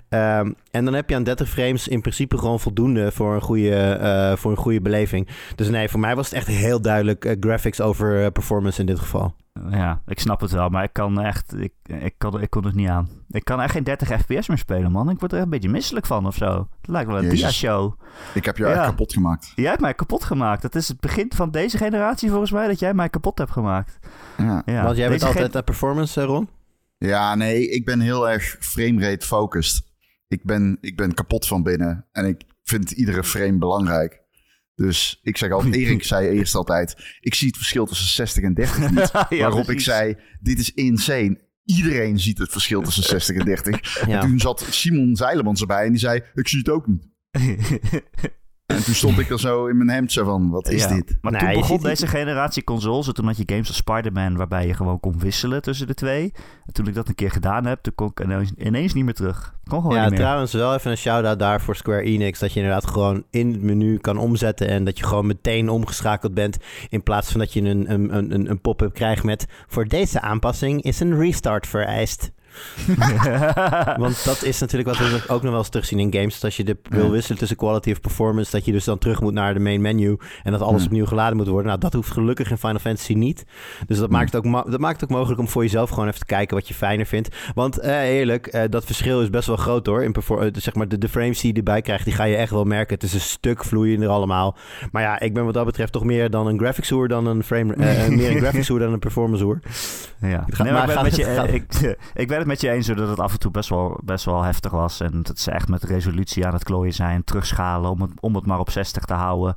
Ehm, 0.09 0.51
en 0.71 0.85
dan 0.85 0.93
heb 0.93 1.09
je 1.09 1.15
aan 1.15 1.23
30 1.23 1.49
frames 1.49 1.87
in 1.87 2.01
principe 2.01 2.37
gewoon 2.37 2.59
voldoende... 2.59 3.11
voor 3.11 3.35
een 3.35 3.41
goede, 3.41 3.75
eh, 3.75 4.35
voor 4.35 4.51
een 4.51 4.57
goede 4.57 4.81
beleving. 4.81 5.27
Dus 5.55 5.69
nee, 5.69 5.89
voor 5.89 5.99
mij 5.99 6.15
was 6.15 6.25
het 6.29 6.35
echt 6.37 6.47
heel 6.47 6.81
duidelijk... 6.81 7.25
eh, 7.25 7.35
graphics 7.39 7.81
over 7.81 8.23
eh, 8.23 8.31
performance 8.31 8.79
in 8.79 8.85
dit 8.85 8.99
geval. 8.99 9.33
Ja, 9.69 10.01
ik 10.07 10.19
snap 10.19 10.41
het 10.41 10.51
wel, 10.51 10.69
maar 10.69 10.83
ik 10.83 10.93
kan 10.93 11.21
echt... 11.21 11.55
Ik, 11.57 11.73
ik, 11.83 12.13
kan, 12.17 12.41
ik 12.41 12.49
kon 12.49 12.65
het 12.65 12.75
niet 12.75 12.87
aan. 12.89 13.09
Ik 13.29 13.43
kan 13.45 13.61
echt 13.61 13.71
geen 13.71 13.83
30 13.83 14.07
fps 14.21 14.47
meer 14.47 14.57
spelen, 14.57 14.91
man. 14.91 15.09
Ik 15.09 15.19
word 15.19 15.31
er 15.31 15.37
echt 15.37 15.45
een 15.45 15.51
beetje 15.51 15.69
misselijk 15.69 16.05
van 16.05 16.25
of 16.27 16.35
zo. 16.35 16.67
Het 16.81 16.89
lijkt 16.89 17.09
wel 17.09 17.23
een 17.23 17.29
dia-show. 17.29 17.99
Ik 18.33 18.45
heb 18.45 18.57
je 18.57 18.63
Ja. 18.65 18.69
echt 18.71 18.85
kapot 18.85 19.13
gemaakt. 19.13 19.51
Jij 19.55 19.69
hebt 19.69 19.81
mij 19.81 19.93
kapot 19.93 20.23
gemaakt. 20.23 20.63
Het 20.63 20.75
is 20.75 20.87
het 20.87 20.99
begin 20.99 21.31
van 21.35 21.51
deze 21.51 21.77
generatie 21.77 22.29
volgens 22.29 22.51
mij 22.51 22.67
dat 22.67 22.79
jij 22.79 22.93
mij 22.93 23.09
kapot 23.09 23.37
hebt 23.37 23.51
gemaakt. 23.51 23.99
Ja. 24.37 24.61
Ja. 24.65 24.83
Want 24.83 24.97
jij 24.97 25.07
bent 25.09 25.19
Deze 25.21 25.33
altijd 25.33 25.55
uh, 25.55 25.61
performance, 25.61 26.21
eh, 26.21 26.27
Ron? 26.27 26.49
ja, 26.97 27.35
nee, 27.35 27.69
ik 27.69 27.85
ben 27.85 27.99
heel 27.99 28.29
erg 28.29 28.57
framerate 28.59 29.25
focused. 29.25 29.83
Ik 30.27 30.43
ben, 30.43 30.77
ik 30.81 30.97
ben 30.97 31.13
kapot 31.13 31.47
van 31.47 31.63
binnen. 31.63 32.05
En 32.11 32.25
ik 32.25 32.43
vind 32.63 32.91
iedere 32.91 33.23
frame 33.23 33.57
belangrijk. 33.57 34.23
Dus 34.75 35.19
ik 35.23 35.37
zeg 35.37 35.51
altijd, 35.51 35.75
Erik 35.75 36.03
zei 36.13 36.27
eerst 36.27 36.55
altijd... 36.55 37.17
ik 37.19 37.35
zie 37.35 37.47
het 37.47 37.57
verschil 37.57 37.85
tussen 37.85 38.07
60 38.07 38.43
en 38.43 38.53
30 38.53 38.79
niet. 38.91 39.11
Ja, 39.29 39.37
waarop 39.37 39.69
ik 39.69 39.79
zei, 39.79 40.15
dit 40.41 40.59
is 40.59 40.73
insane. 40.73 41.43
Iedereen 41.65 42.19
ziet 42.19 42.37
het 42.37 42.51
verschil 42.51 42.81
tussen 42.81 43.03
60 43.13 43.35
en 43.35 43.45
30. 43.45 43.97
En 44.07 44.19
toen 44.19 44.39
zat 44.39 44.67
Simon 44.69 45.15
Zeilemans 45.15 45.61
erbij 45.61 45.85
en 45.85 45.91
die 45.91 45.99
zei, 45.99 46.21
ik 46.33 46.47
zie 46.47 46.59
het 46.59 46.69
ook 46.69 46.87
niet. 46.87 47.07
En 48.65 48.83
toen 48.83 48.93
stond 48.93 49.19
ik 49.19 49.29
er 49.29 49.39
zo 49.39 49.65
in 49.67 49.77
mijn 49.77 49.89
hemd 49.89 50.11
zo 50.11 50.23
van, 50.25 50.49
wat 50.49 50.67
is 50.69 50.81
Ja. 50.83 50.93
dit? 50.93 51.17
Maar 51.21 51.31
Nee, 51.31 51.41
toen 51.41 51.49
je 51.49 51.55
begon 51.59 51.77
ziet 51.77 51.85
deze 51.85 52.07
generatie 52.07 52.63
consoles. 52.63 53.07
En 53.07 53.13
toen 53.13 53.25
had 53.25 53.37
je 53.37 53.43
games 53.45 53.67
als 53.67 53.77
Spider-Man 53.77 54.35
waarbij 54.35 54.67
je 54.67 54.73
gewoon 54.73 54.99
kon 54.99 55.19
wisselen 55.19 55.61
tussen 55.61 55.87
de 55.87 55.93
twee. 55.93 56.33
En 56.65 56.73
toen 56.73 56.87
ik 56.87 56.93
dat 56.93 57.07
een 57.07 57.15
keer 57.15 57.31
gedaan 57.31 57.65
heb, 57.65 57.81
toen 57.81 57.95
kon 57.95 58.07
ik 58.07 58.19
ineens, 58.23 58.51
ineens 58.57 58.93
niet 58.93 59.03
meer 59.03 59.13
terug. 59.13 59.55
Kon 59.67 59.81
gewoon 59.81 59.95
Ja, 59.95 60.01
niet 60.01 60.09
meer. 60.11 60.19
trouwens 60.19 60.53
wel 60.53 60.73
even 60.73 60.91
een 60.91 60.97
shout-out 60.97 61.39
daar 61.39 61.61
voor 61.61 61.75
Square 61.75 62.01
Enix. 62.01 62.39
Dat 62.39 62.53
je 62.53 62.59
inderdaad 62.59 62.87
gewoon 62.87 63.23
in 63.29 63.51
het 63.51 63.61
menu 63.61 63.97
kan 63.97 64.17
omzetten. 64.17 64.67
En 64.67 64.83
dat 64.83 64.97
je 64.97 65.05
gewoon 65.05 65.25
meteen 65.27 65.69
omgeschakeld 65.69 66.33
bent. 66.33 66.57
In 66.89 67.03
plaats 67.03 67.31
van 67.31 67.39
dat 67.39 67.53
je 67.53 67.61
een, 67.61 67.91
een, 67.91 68.15
een, 68.33 68.49
een 68.49 68.61
pop-up 68.61 68.93
krijgt 68.93 69.23
met... 69.23 69.45
Voor 69.67 69.87
deze 69.87 70.21
aanpassing 70.21 70.81
is 70.81 70.99
een 70.99 71.17
restart 71.19 71.67
vereist. 71.67 72.31
Want 74.03 74.25
dat 74.25 74.43
is 74.43 74.59
natuurlijk 74.59 74.97
wat 74.97 75.09
we 75.09 75.23
ook 75.27 75.41
nog 75.41 75.51
wel 75.51 75.59
eens 75.59 75.69
terugzien 75.69 75.99
in 75.99 76.13
games. 76.13 76.33
Dat 76.33 76.43
als 76.43 76.57
je 76.57 76.63
de, 76.63 76.77
wil 76.89 77.11
wisselen 77.11 77.37
tussen 77.37 77.57
quality 77.57 77.91
of 77.91 78.01
performance... 78.01 78.51
dat 78.51 78.65
je 78.65 78.71
dus 78.71 78.83
dan 78.83 78.97
terug 78.97 79.21
moet 79.21 79.33
naar 79.33 79.53
de 79.53 79.59
main 79.59 79.81
menu... 79.81 80.17
en 80.43 80.51
dat 80.51 80.61
alles 80.61 80.85
opnieuw 80.85 81.05
geladen 81.05 81.37
moet 81.37 81.47
worden. 81.47 81.67
Nou, 81.67 81.79
dat 81.79 81.93
hoeft 81.93 82.11
gelukkig 82.11 82.49
in 82.51 82.57
Final 82.57 82.79
Fantasy 82.79 83.13
niet. 83.13 83.45
Dus 83.87 83.97
dat, 83.97 84.09
maakt, 84.09 84.33
het 84.33 84.45
ook 84.45 84.71
dat 84.71 84.79
maakt 84.79 85.01
het 85.01 85.09
ook 85.09 85.17
mogelijk 85.17 85.39
om 85.39 85.47
voor 85.47 85.61
jezelf 85.61 85.89
gewoon 85.89 86.07
even 86.07 86.19
te 86.19 86.25
kijken... 86.25 86.55
wat 86.55 86.67
je 86.67 86.73
fijner 86.73 87.05
vindt. 87.05 87.35
Want 87.55 87.77
eh, 87.79 88.01
eerlijk, 88.01 88.47
eh, 88.47 88.63
dat 88.69 88.85
verschil 88.85 89.21
is 89.21 89.29
best 89.29 89.47
wel 89.47 89.55
groot 89.57 89.85
hoor. 89.85 90.03
In 90.03 90.13
eh, 90.13 90.47
zeg 90.53 90.73
maar 90.75 90.87
de, 90.87 90.97
de 90.97 91.09
frames 91.09 91.39
die 91.39 91.51
je 91.51 91.57
erbij 91.57 91.81
krijgt, 91.81 92.05
die 92.05 92.13
ga 92.13 92.23
je 92.23 92.35
echt 92.35 92.51
wel 92.51 92.63
merken. 92.63 92.93
Het 92.95 93.03
is 93.03 93.13
een 93.13 93.19
stuk 93.19 93.63
vloeiender 93.63 94.09
allemaal. 94.09 94.57
Maar 94.91 95.01
ja, 95.01 95.19
ik 95.19 95.33
ben 95.33 95.45
wat 95.45 95.53
dat 95.53 95.65
betreft 95.65 95.91
toch 95.91 96.03
meer 96.03 96.29
dan 96.29 96.47
een 96.47 96.59
graphics 96.59 96.89
hoer 96.89 97.07
dan 97.07 97.27
een 97.27 97.43
frame... 97.43 97.73
eh, 97.73 98.07
meer 98.17 98.31
een 98.31 98.37
graphics 98.37 98.67
hoer 98.67 98.79
dan 98.79 98.93
een 98.93 98.99
performance 98.99 99.43
hoer. 99.43 99.59
Ja, 100.21 100.45
nee, 100.57 100.71
maar 100.71 100.81
ik, 100.81 100.95
ben 100.95 100.97
gaat- 100.97 101.15
je, 101.15 101.23
gaat- 101.23 101.53
ik, 101.53 101.65
ik 102.23 102.27
ben 102.27 102.37
het 102.37 102.44
met 102.45 102.61
je 102.61 102.69
eens 102.69 102.87
dat 102.87 103.09
het 103.09 103.19
af 103.19 103.33
en 103.33 103.39
toe 103.39 103.51
best 103.51 103.69
wel, 103.69 103.99
best 104.03 104.25
wel 104.25 104.43
heftig 104.43 104.71
was. 104.71 104.99
En 104.99 105.23
dat 105.23 105.39
ze 105.39 105.51
echt 105.51 105.67
met 105.67 105.83
resolutie 105.83 106.45
aan 106.45 106.53
het 106.53 106.63
klooien 106.63 106.93
zijn, 106.93 107.23
terugschalen 107.23 107.91
om 107.91 108.01
het, 108.01 108.11
om 108.19 108.35
het 108.35 108.45
maar 108.45 108.59
op 108.59 108.69
60 108.69 109.05
te 109.05 109.13
houden. 109.13 109.55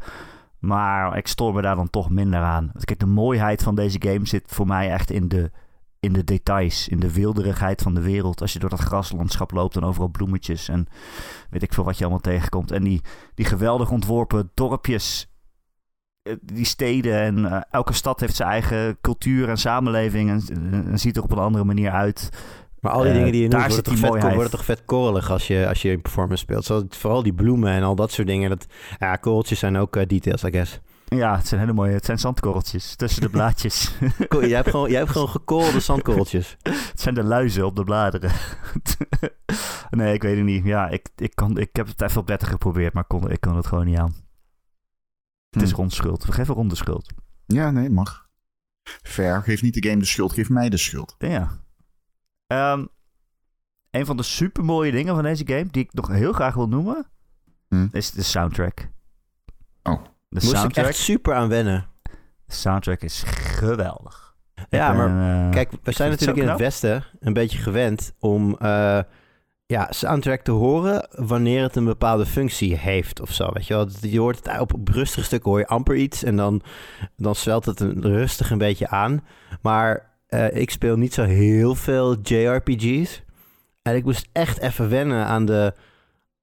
Maar 0.59 1.17
ik 1.17 1.27
stoor 1.27 1.55
me 1.55 1.63
daar 1.63 1.77
dan 1.77 1.91
toch 1.91 2.11
minder 2.11 2.41
aan. 2.41 2.73
Kijk, 2.85 2.99
de 2.99 3.07
mooiheid 3.07 3.63
van 3.63 3.75
deze 3.75 4.03
game 4.03 4.27
zit 4.27 4.45
voor 4.47 4.67
mij 4.67 4.91
echt 4.91 5.11
in 5.11 5.29
de, 5.29 5.51
in 6.01 6.13
de 6.13 6.25
details, 6.25 6.89
in 6.89 7.01
de 7.01 7.13
wilderigheid 7.13 7.83
van 7.83 7.95
de 7.95 8.01
wereld. 8.01 8.41
Als 8.41 8.53
je 8.53 8.59
door 8.59 8.71
dat 8.71 8.81
graslandschap 8.81 9.51
loopt 9.51 9.77
en 9.77 9.85
overal 9.85 10.09
bloemetjes 10.09 10.69
en 10.69 10.87
weet 11.51 11.63
ik 11.63 11.75
veel 11.75 11.85
wat 11.85 11.97
je 11.97 12.03
allemaal 12.03 12.21
tegenkomt. 12.21 12.71
En 12.71 12.85
die, 12.85 13.03
die 13.35 13.47
geweldig 13.47 13.91
ontworpen 13.91 14.51
dorpjes, 14.55 15.31
eh, 16.23 16.35
die 16.43 16.65
steden 16.65 17.21
en 17.21 17.45
eh, 17.45 17.61
elke 17.71 17.93
stad 17.93 18.21
heeft 18.21 18.37
zijn 18.37 18.49
eigen 18.49 19.01
cultuur 19.01 19.49
en 19.49 19.59
samenleving 19.59 20.31
en, 20.31 20.43
en 20.87 20.99
ziet 20.99 21.17
er 21.17 21.23
op 21.23 21.33
een 21.33 21.39
andere 21.39 21.65
manier 21.65 21.91
uit. 21.91 22.31
Maar 22.81 22.93
al 22.93 23.01
die 23.03 23.11
Eh, 23.11 23.17
dingen 23.17 23.33
die 23.33 23.43
je 23.43 23.49
noemt, 23.49 23.67
worden 23.67 23.75
zit 23.75 23.85
toch, 23.85 24.21
die 24.21 24.35
worden 24.35 24.51
toch 24.51 24.65
vet 24.65 24.85
korrelig 24.85 25.31
als 25.31 25.47
je, 25.47 25.69
als 25.69 25.83
je 25.83 25.91
in 25.91 26.03
performance 26.03 26.43
speelt. 26.43 26.65
Zo, 26.65 26.85
vooral 26.89 27.23
die 27.23 27.35
bloemen 27.35 27.73
en 27.73 27.83
al 27.83 27.95
dat 27.95 28.13
soort 28.13 28.27
dingen. 28.29 28.49
Dat, 28.51 28.67
ja, 28.99 29.17
korreltjes 29.17 29.59
zijn 29.59 29.77
ook 29.77 29.97
eh, 29.97 30.07
details, 30.07 30.43
I 30.45 30.51
guess. 30.51 30.81
Ja, 31.05 31.37
het 31.37 31.47
zijn 31.47 31.61
hele 31.61 31.73
mooie, 31.73 31.93
het 31.93 32.05
zijn 32.05 32.19
zandkorreltjes 32.19 32.97
tussen 32.97 33.21
de 33.21 33.29
blaadjes. 33.31 33.95
Cool, 34.29 34.47
jij, 34.47 34.57
hebt 34.57 34.71
gewoon, 34.71 34.91
jij 34.91 34.99
hebt 34.99 35.11
gewoon 35.11 35.29
gekorrelde 35.29 35.81
zandkorreltjes. 35.81 36.57
het 36.63 37.01
zijn 37.01 37.15
de 37.15 37.23
luizen 37.23 37.67
op 37.67 37.77
de 37.77 37.85
bladeren. 37.85 38.31
nee, 39.91 40.15
ik 40.15 40.23
weet 40.23 40.37
het 40.37 40.45
niet. 40.45 40.65
Ja, 40.65 40.89
ik, 40.89 41.09
ik, 41.17 41.35
kan, 41.35 41.59
ik 41.59 41.69
heb 41.73 41.87
het 41.87 42.03
even 42.03 42.21
op 42.21 42.27
30 42.27 42.49
geprobeerd, 42.49 42.93
maar 42.93 43.05
kon, 43.05 43.31
ik 43.31 43.41
kon 43.41 43.57
het 43.57 43.67
gewoon 43.67 43.87
niet 43.87 43.99
aan. 43.99 44.15
Het 45.51 45.63
is 45.63 45.71
Hm. 45.71 45.77
rond 45.77 45.93
schuld. 45.93 46.25
We 46.25 46.33
geven 46.33 46.55
ronde 46.55 46.75
schuld. 46.77 47.13
Ja, 47.47 47.71
nee, 47.71 47.91
mag. 47.91 48.27
Fair, 49.03 49.43
geef 49.43 49.63
niet 49.63 49.75
de 49.83 49.89
game 49.89 50.01
de 50.01 50.07
schuld, 50.07 50.33
geef 50.33 50.49
mij 50.49 50.69
de 50.69 50.77
schuld. 50.77 51.15
Ja. 51.19 51.51
Ehm, 52.49 52.85
een 53.91 54.07
van 54.07 54.17
de 54.17 54.23
supermooie 54.23 54.93
dingen 54.93 55.15
van 55.15 55.23
deze 55.25 55.47
game, 55.47 55.67
die 55.71 55.85
ik 55.85 55.93
nog 55.95 56.09
heel 56.09 56.33
graag 56.33 56.55
wil 56.55 56.69
noemen, 56.69 57.07
Hm. 57.69 57.87
is 57.93 58.11
de 58.11 58.23
soundtrack. 58.23 58.89
Oh. 59.83 60.03
De 60.03 60.09
Moest 60.29 60.47
ik 60.53 60.57
soundtrack, 60.59 60.85
echt 60.87 60.97
super 60.97 61.35
aan 61.35 61.49
wennen. 61.49 61.87
de 62.47 62.55
soundtrack 62.55 63.01
is 63.01 63.23
geweldig. 63.27 64.37
Ja, 64.71 64.91
Ik 64.91 64.97
ben, 64.97 65.15
maar 65.17 65.45
eh, 65.47 65.51
kijk, 65.51 65.71
we 65.83 65.93
zijn 65.93 66.11
het 66.11 66.21
natuurlijk 66.21 66.47
in 66.47 66.53
het. 66.53 66.61
Westen 66.63 67.05
een 67.21 67.33
beetje 67.33 67.59
gewend 67.59 68.13
om 68.19 68.57
eh, 68.59 69.01
ja, 69.67 69.87
soundtrack 69.91 70.41
te 70.41 70.51
horen 70.51 71.09
wanneer 71.11 71.63
het 71.63 71.77
een 71.77 71.85
bepaalde 71.85 72.27
functie 72.27 72.77
heeft 72.77 73.21
of 73.21 73.33
zo. 73.33 73.51
Weet 73.53 73.67
je, 73.67 73.75
wel? 73.75 73.89
je 74.01 74.21
hoort 74.21 74.45
het 74.49 74.61
op, 74.61 74.75
op 74.75 74.89
rustige 74.89 75.25
stukken 75.25 75.51
hoor 75.51 75.59
je 75.61 75.67
amper 75.67 75.97
iets 75.97 76.23
en 76.23 76.37
dan, 76.37 76.63
dan 77.17 77.35
zwelt 77.35 77.65
het 77.65 77.81
een, 77.81 78.03
rustig 78.03 78.51
een 78.51 78.59
beetje 78.59 78.89
aan. 78.89 79.25
Maar 79.63 80.08
eh, 80.29 80.57
ik 80.57 80.71
speel 80.71 80.97
niet 80.97 81.15
zo 81.15 81.23
heel 81.23 81.75
veel 81.75 82.17
JRPG's. 82.23 83.23
En 83.83 83.97
ik 83.97 84.05
moest 84.05 84.29
echt 84.33 84.59
even 84.59 84.89
wennen 84.89 85.27
aan 85.27 85.45
de 85.45 85.75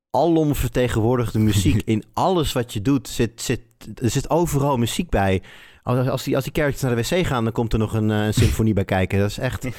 alom 0.10 0.56
vertegenwoordigde 0.56 1.40
muziek. 1.40 1.82
In 1.94 2.04
alles 2.14 2.54
wat 2.54 2.74
je 2.74 2.82
doet 2.82 3.08
zit, 3.08 3.42
zit, 3.42 3.62
er 4.02 4.10
zit 4.10 4.30
overal 4.30 4.78
muziek 4.78 5.10
bij. 5.10 5.42
Als, 5.86 6.08
als, 6.08 6.24
die, 6.24 6.36
als 6.36 6.44
die 6.44 6.54
characters 6.54 6.82
naar 6.84 6.96
de 6.96 7.16
wc 7.16 7.26
gaan, 7.28 7.44
dan 7.44 7.54
komt 7.54 7.74
er 7.74 7.80
nog 7.80 7.94
een, 7.94 8.12
eh, 8.12 8.26
een 8.26 8.34
symfonie 8.34 8.74
bij 8.74 8.86
kijken. 8.86 9.20
Dat 9.20 9.30
is 9.30 9.38
echt... 9.38 9.66
eh, 9.66 9.72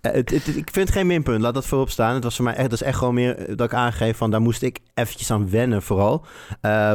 het, 0.00 0.30
het- 0.30 0.46
ik 0.46 0.68
vind 0.72 0.88
het 0.88 0.90
geen 0.90 1.06
minpunt, 1.06 1.40
laat 1.40 1.54
dat 1.54 1.66
voorop 1.66 1.90
staan. 1.90 2.14
Het 2.14 2.24
was 2.24 2.36
voor 2.36 2.44
mij 2.44 2.54
echt, 2.54 2.70
dat 2.70 2.80
is 2.80 2.86
echt 2.86 2.98
gewoon 2.98 3.14
meer 3.14 3.36
eh, 3.38 3.56
dat 3.56 3.66
ik 3.66 3.74
aangeef 3.74 4.16
van... 4.16 4.30
daar 4.30 4.40
moest 4.40 4.62
ik 4.62 4.78
eventjes 4.94 5.30
aan 5.30 5.50
wennen 5.50 5.82
vooral. 5.82 6.24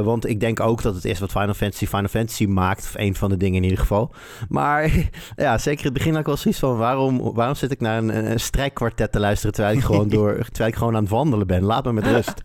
Want 0.04 0.28
ik 0.28 0.40
denk 0.40 0.60
ook 0.60 0.82
dat 0.82 0.96
het 0.96 1.06
is 1.06 1.20
wat 1.20 1.32
Final 1.32 1.54
Fantasy 1.54 1.86
Final 1.86 2.08
Fantasy 2.08 2.46
maakt. 2.46 2.84
Of 2.84 2.94
een 2.96 3.16
van 3.16 3.30
de 3.30 3.38
dingen 3.38 3.56
in 3.58 3.64
ieder 3.64 3.80
geval. 3.80 4.12
Maar 4.50 4.92
ja, 5.36 5.58
zeker 5.58 5.80
in 5.80 5.86
het 5.86 5.94
begin 5.94 6.12
had 6.12 6.20
ik 6.20 6.26
wel 6.28 6.38
zoiets 6.38 6.60
van... 6.60 6.78
waarom, 6.78 7.34
waarom 7.34 7.56
zit 7.56 7.72
ik 7.72 7.80
naar 7.80 7.98
een, 7.98 8.32
een 8.32 8.40
strijkkwartet 8.40 9.12
te 9.12 9.20
luisteren... 9.20 9.54
terwijl 9.54 9.78
ik, 9.78 9.84
gewoon 9.84 10.10
door, 10.20 10.36
terwijl 10.46 10.70
ik 10.70 10.76
gewoon 10.76 10.96
aan 10.96 11.02
het 11.04 11.12
wandelen 11.12 11.48
ben? 11.48 11.64
Laat 11.64 11.86
me 11.86 11.94
met 11.94 12.06
rust. 12.06 12.44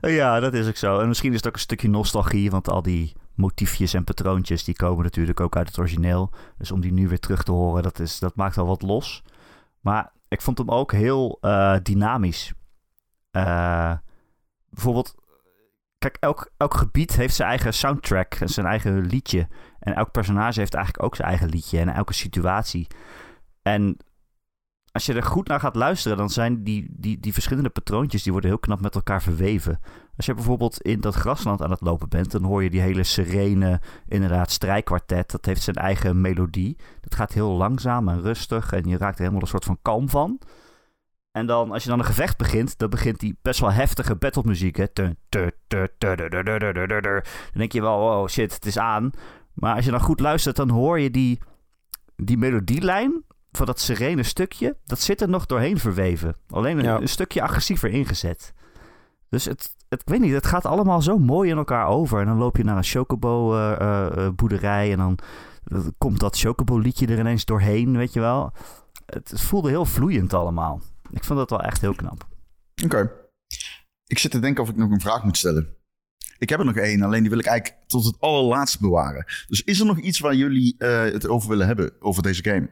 ja, 0.00 0.40
dat 0.40 0.54
is 0.54 0.68
ook 0.68 0.76
zo. 0.76 0.98
En 0.98 1.08
misschien 1.08 1.30
is 1.30 1.36
het 1.36 1.46
ook 1.46 1.54
een 1.54 1.60
stukje 1.60 1.88
nostalgie, 1.88 2.50
want 2.50 2.68
al 2.68 2.82
die 2.82 3.12
motiefjes 3.40 3.94
en 3.94 4.04
patroontjes, 4.04 4.64
die 4.64 4.74
komen 4.74 5.04
natuurlijk 5.04 5.40
ook 5.40 5.56
uit 5.56 5.68
het 5.68 5.78
origineel. 5.78 6.32
Dus 6.58 6.70
om 6.70 6.80
die 6.80 6.92
nu 6.92 7.08
weer 7.08 7.20
terug 7.20 7.42
te 7.42 7.52
horen, 7.52 7.82
dat, 7.82 7.98
is, 7.98 8.18
dat 8.18 8.36
maakt 8.36 8.56
wel 8.56 8.66
wat 8.66 8.82
los. 8.82 9.22
Maar 9.80 10.12
ik 10.28 10.40
vond 10.40 10.58
hem 10.58 10.70
ook 10.70 10.92
heel 10.92 11.38
uh, 11.40 11.76
dynamisch. 11.82 12.52
Uh, 13.32 13.92
bijvoorbeeld, 14.70 15.14
kijk, 15.98 16.16
elk, 16.20 16.50
elk 16.56 16.74
gebied 16.74 17.16
heeft 17.16 17.34
zijn 17.34 17.48
eigen 17.48 17.74
soundtrack 17.74 18.34
en 18.34 18.48
zijn 18.48 18.66
eigen 18.66 19.06
liedje. 19.06 19.48
En 19.78 19.94
elk 19.94 20.10
personage 20.10 20.60
heeft 20.60 20.74
eigenlijk 20.74 21.04
ook 21.04 21.16
zijn 21.16 21.28
eigen 21.28 21.48
liedje 21.48 21.78
en 21.78 21.88
elke 21.88 22.12
situatie. 22.14 22.86
En 23.62 23.96
als 24.92 25.06
je 25.06 25.14
er 25.14 25.22
goed 25.22 25.48
naar 25.48 25.60
gaat 25.60 25.74
luisteren, 25.74 26.16
dan 26.16 26.30
zijn 26.30 26.64
die, 26.64 26.86
die, 26.90 27.20
die 27.20 27.32
verschillende 27.32 27.70
patroontjes 27.70 28.22
die 28.22 28.32
worden 28.32 28.50
heel 28.50 28.58
knap 28.58 28.80
met 28.80 28.94
elkaar 28.94 29.22
verweven. 29.22 29.80
Als 30.20 30.28
je 30.28 30.34
bijvoorbeeld 30.34 30.80
in 30.80 31.00
dat 31.00 31.14
grasland 31.14 31.62
aan 31.62 31.70
het 31.70 31.80
lopen 31.80 32.08
bent, 32.08 32.30
dan 32.30 32.42
hoor 32.42 32.62
je 32.62 32.70
die 32.70 32.80
hele 32.80 33.02
serene, 33.02 33.80
inderdaad, 34.08 34.50
strijkkwartet. 34.50 35.30
Dat 35.30 35.44
heeft 35.44 35.62
zijn 35.62 35.76
eigen 35.76 36.20
melodie. 36.20 36.76
Dat 37.00 37.14
gaat 37.14 37.32
heel 37.32 37.50
langzaam 37.50 38.08
en 38.08 38.22
rustig 38.22 38.72
en 38.72 38.88
je 38.88 38.96
raakt 38.96 39.14
er 39.14 39.20
helemaal 39.20 39.40
een 39.42 39.48
soort 39.48 39.64
van 39.64 39.78
kalm 39.82 40.08
van. 40.08 40.40
En 41.32 41.46
dan, 41.46 41.72
als 41.72 41.82
je 41.82 41.88
dan 41.88 41.98
een 41.98 42.04
gevecht 42.04 42.36
begint, 42.36 42.78
dan 42.78 42.90
begint 42.90 43.20
die 43.20 43.38
best 43.42 43.60
wel 43.60 43.72
heftige 43.72 44.16
battlemuziek. 44.16 44.76
Hè? 44.76 44.86
Dan 44.92 45.14
denk 47.52 47.72
je 47.72 47.80
wel, 47.80 47.96
oh 47.96 48.26
shit, 48.26 48.54
het 48.54 48.66
is 48.66 48.78
aan. 48.78 49.10
Maar 49.52 49.74
als 49.74 49.84
je 49.84 49.90
dan 49.90 50.00
goed 50.00 50.20
luistert, 50.20 50.56
dan 50.56 50.68
hoor 50.70 51.00
je 51.00 51.10
die, 51.10 51.38
die 52.16 52.38
melodielijn 52.38 53.24
van 53.52 53.66
dat 53.66 53.80
serene 53.80 54.22
stukje, 54.22 54.76
dat 54.84 55.00
zit 55.00 55.20
er 55.20 55.28
nog 55.28 55.46
doorheen 55.46 55.78
verweven. 55.78 56.36
Alleen 56.48 56.78
een, 56.78 56.84
Ja. 56.84 57.00
een 57.00 57.08
stukje 57.08 57.42
agressiever 57.42 57.90
ingezet. 57.90 58.54
Dus 59.28 59.44
het, 59.44 59.78
het, 59.90 60.00
ik 60.00 60.08
weet 60.08 60.20
niet, 60.20 60.32
het 60.32 60.46
gaat 60.46 60.64
allemaal 60.66 61.02
zo 61.02 61.18
mooi 61.18 61.50
in 61.50 61.56
elkaar 61.56 61.86
over. 61.86 62.20
En 62.20 62.26
dan 62.26 62.36
loop 62.38 62.56
je 62.56 62.64
naar 62.64 62.76
een 62.76 62.84
chocobo-boerderij 62.84 64.92
en 64.92 64.98
dan 64.98 65.18
eh, 65.64 65.78
komt 65.98 66.20
dat 66.20 66.38
chocobo-liedje 66.38 67.06
er 67.06 67.18
ineens 67.18 67.44
doorheen, 67.44 67.96
weet 67.96 68.12
je 68.12 68.20
wel. 68.20 68.52
Het, 69.06 69.30
het 69.30 69.40
voelde 69.40 69.68
heel 69.68 69.84
vloeiend 69.84 70.34
allemaal. 70.34 70.80
Ik 71.10 71.24
vond 71.24 71.38
dat 71.38 71.50
wel 71.50 71.62
echt 71.62 71.80
heel 71.80 71.94
knap. 71.94 72.26
Oké. 72.84 73.10
Ik 74.06 74.18
zit 74.18 74.30
te 74.30 74.38
denken 74.38 74.62
of 74.62 74.68
ik 74.68 74.76
nog 74.76 74.90
een 74.90 75.00
vraag 75.00 75.24
moet 75.24 75.36
stellen. 75.36 75.74
Ik 76.38 76.48
heb 76.48 76.58
er 76.58 76.64
nog 76.64 76.76
één, 76.76 77.02
alleen 77.02 77.20
die 77.20 77.30
wil 77.30 77.38
ik 77.38 77.46
eigenlijk 77.46 77.80
tot 77.86 78.04
het 78.04 78.20
allerlaatste 78.20 78.78
bewaren. 78.80 79.24
Dus 79.48 79.62
is 79.62 79.80
er 79.80 79.86
nog 79.86 79.98
iets 79.98 80.18
waar 80.18 80.34
jullie 80.34 80.74
eh, 80.78 81.02
het 81.02 81.28
over 81.28 81.48
willen 81.48 81.66
hebben, 81.66 81.92
over 82.00 82.22
deze 82.22 82.44
game? 82.44 82.70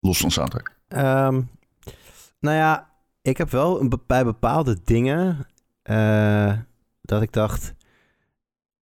Los 0.00 0.18
van 0.18 0.30
soundtrack. 0.30 0.76
Ehm, 0.88 1.42
nou 2.40 2.56
ja, 2.56 2.90
ik 3.22 3.36
heb 3.36 3.50
wel 3.50 3.80
een 3.80 3.88
be- 3.88 4.00
bij 4.06 4.24
bepaalde 4.24 4.78
dingen 4.84 5.46
eh, 5.84 6.52
dat 7.02 7.22
ik 7.22 7.32
dacht, 7.32 7.74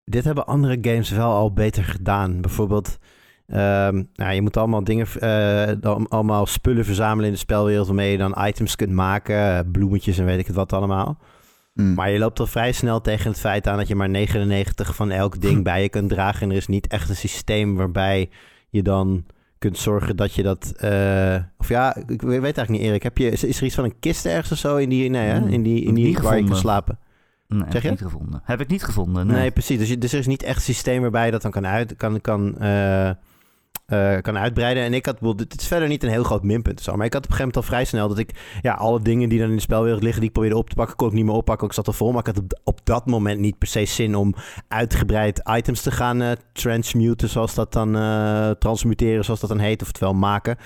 dit 0.05 0.25
hebben 0.25 0.47
andere 0.47 0.79
games 0.81 1.11
wel 1.11 1.33
al 1.33 1.53
beter 1.53 1.85
gedaan. 1.85 2.41
Bijvoorbeeld, 2.41 2.99
ehm, 3.47 4.03
nou, 4.15 4.33
je 4.33 4.43
moet 4.43 4.57
allemaal 4.57 4.85
dingen, 4.85 5.07
eh, 5.21 5.93
allemaal 6.09 6.47
spullen 6.47 6.85
verzamelen 6.85 7.27
in 7.27 7.33
de 7.33 7.39
spelwereld 7.39 7.87
waarmee 7.87 8.11
je 8.11 8.19
dan 8.19 8.45
items 8.47 8.77
kunt 8.77 8.93
maken, 8.93 9.71
bloemetjes 9.71 10.19
en 10.19 10.25
weet 10.25 10.39
ik 10.39 10.47
het 10.47 10.57
wat 10.57 10.73
allemaal. 10.73 11.19
Hmm. 11.75 11.95
Maar 11.95 12.11
je 12.11 12.19
loopt 12.19 12.41
al 12.41 12.47
vrij 12.47 12.73
snel 12.73 13.01
tegen 13.01 13.31
het 13.31 13.41
feit 13.41 13.67
aan 13.67 13.77
dat 13.77 13.89
je 13.89 13.95
maar 13.95 14.09
99 14.09 14.95
van 14.95 15.11
elk 15.11 15.41
ding 15.41 15.63
bij 15.73 15.83
je 15.83 15.89
kunt 15.89 16.09
dragen. 16.09 16.43
En 16.43 16.51
er 16.51 16.57
is 16.57 16.67
niet 16.67 16.87
echt 16.87 17.09
een 17.09 17.17
systeem 17.17 17.77
waarbij 17.77 18.31
je 18.69 18.83
dan 18.83 19.25
kunt 19.63 19.79
zorgen 19.79 20.17
dat 20.17 20.35
je 20.35 20.43
dat... 20.43 20.73
eh, 20.77 21.37
of 21.59 21.69
ja, 21.69 21.97
ik 22.07 22.23
weet 22.23 22.43
eigenlijk 22.43 22.69
niet, 22.69 22.81
Erik. 22.81 23.03
Heb 23.03 23.19
je, 23.19 23.31
is, 23.31 23.45
is 23.45 23.59
er 23.59 23.65
iets 23.65 23.75
van 23.75 23.85
een 23.85 23.99
kist 24.01 24.27
ergens 24.27 24.53
of 24.53 24.59
zo 24.59 24.77
in 24.77 24.89
die, 24.89 25.11
nee, 25.11 25.29
hè? 25.29 25.39
Hmm, 25.39 25.49
in 25.49 25.63
die, 25.63 25.83
in 25.85 25.95
die 25.95 26.19
waar 26.19 26.37
je 26.39 26.45
kunt 26.45 26.57
slapen? 26.57 26.99
Nee, 27.49 27.61
Zeg 27.61 27.73
heb 27.73 27.83
je? 27.83 27.91
niet 27.91 28.01
gevonden. 28.01 28.41
Heb 28.45 28.61
ik 28.61 28.69
niet 28.69 28.85
gevonden. 28.85 29.27
Nee, 29.27 29.37
Nee. 29.37 29.51
precies. 29.51 29.79
Dus, 29.79 29.89
je- 29.89 29.99
dus 29.99 30.13
er 30.13 30.19
is 30.19 30.27
niet 30.27 30.43
echt 30.43 30.57
een 30.57 30.63
systeem 30.63 31.01
waarbij 31.01 31.25
je 31.25 31.31
dat 31.31 31.43
dan 31.43 31.51
kan, 31.51 31.67
uit, 31.67 31.97
kan, 31.97 32.21
kan, 32.21 32.59
eh, 32.59 33.11
eh, 33.93 34.21
kan 34.21 34.39
uitbreiden. 34.39 34.83
En 34.83 34.95
ik 34.95 35.07
had, 35.07 35.19
dit 35.37 35.61
is 35.61 35.67
verder 35.67 35.89
niet 35.89 36.03
een 36.03 36.11
heel 36.11 36.23
groot 36.23 36.43
minpunt. 36.43 36.81
Zo, 36.81 36.97
maar 36.97 37.07
ik 37.07 37.13
had 37.13 37.25
op 37.25 37.31
een 37.31 37.37
gegeven 37.37 37.55
moment 37.55 37.57
al 37.57 37.77
vrij 37.77 37.85
snel 37.85 38.09
dat 38.09 38.19
ik, 38.19 38.59
ja, 38.63 38.73
alle 38.73 39.03
dingen 39.03 39.29
die 39.29 39.39
dan 39.39 39.49
in 39.49 39.55
de 39.55 39.61
spelwereld 39.61 40.03
liggen, 40.03 40.21
die 40.21 40.29
ik 40.29 40.35
probeerde 40.35 40.59
op 40.59 40.69
te 40.69 40.75
pakken, 40.75 40.97
kon 40.97 41.09
ik 41.09 41.15
niet 41.15 41.25
meer 41.25 41.35
oppakken. 41.35 41.67
Ik 41.67 41.73
zat 41.73 41.87
er 41.87 41.95
vol, 41.95 42.11
maar 42.11 42.29
ik 42.29 42.35
had 42.35 42.43
op, 42.65 42.81
dat 42.85 43.07
moment 43.07 43.41
niet 43.41 43.59
per 43.59 43.69
se 43.69 43.85
zin 43.85 44.15
om 44.15 44.35
uitgebreid 44.69 45.43
items 45.57 45.83
te 45.83 45.91
gaan 45.91 46.23
eh, 46.23 46.31
transmuten, 46.53 47.29
zoals 47.29 47.55
dat 47.55 47.73
dan, 47.73 47.97
eh, 47.97 48.51
transmuteren, 48.51 49.25
zoals 49.25 49.41
dat 49.41 49.49
dan 49.49 49.59
heet, 49.59 49.83
oftewel 49.83 50.15
maken. 50.15 50.57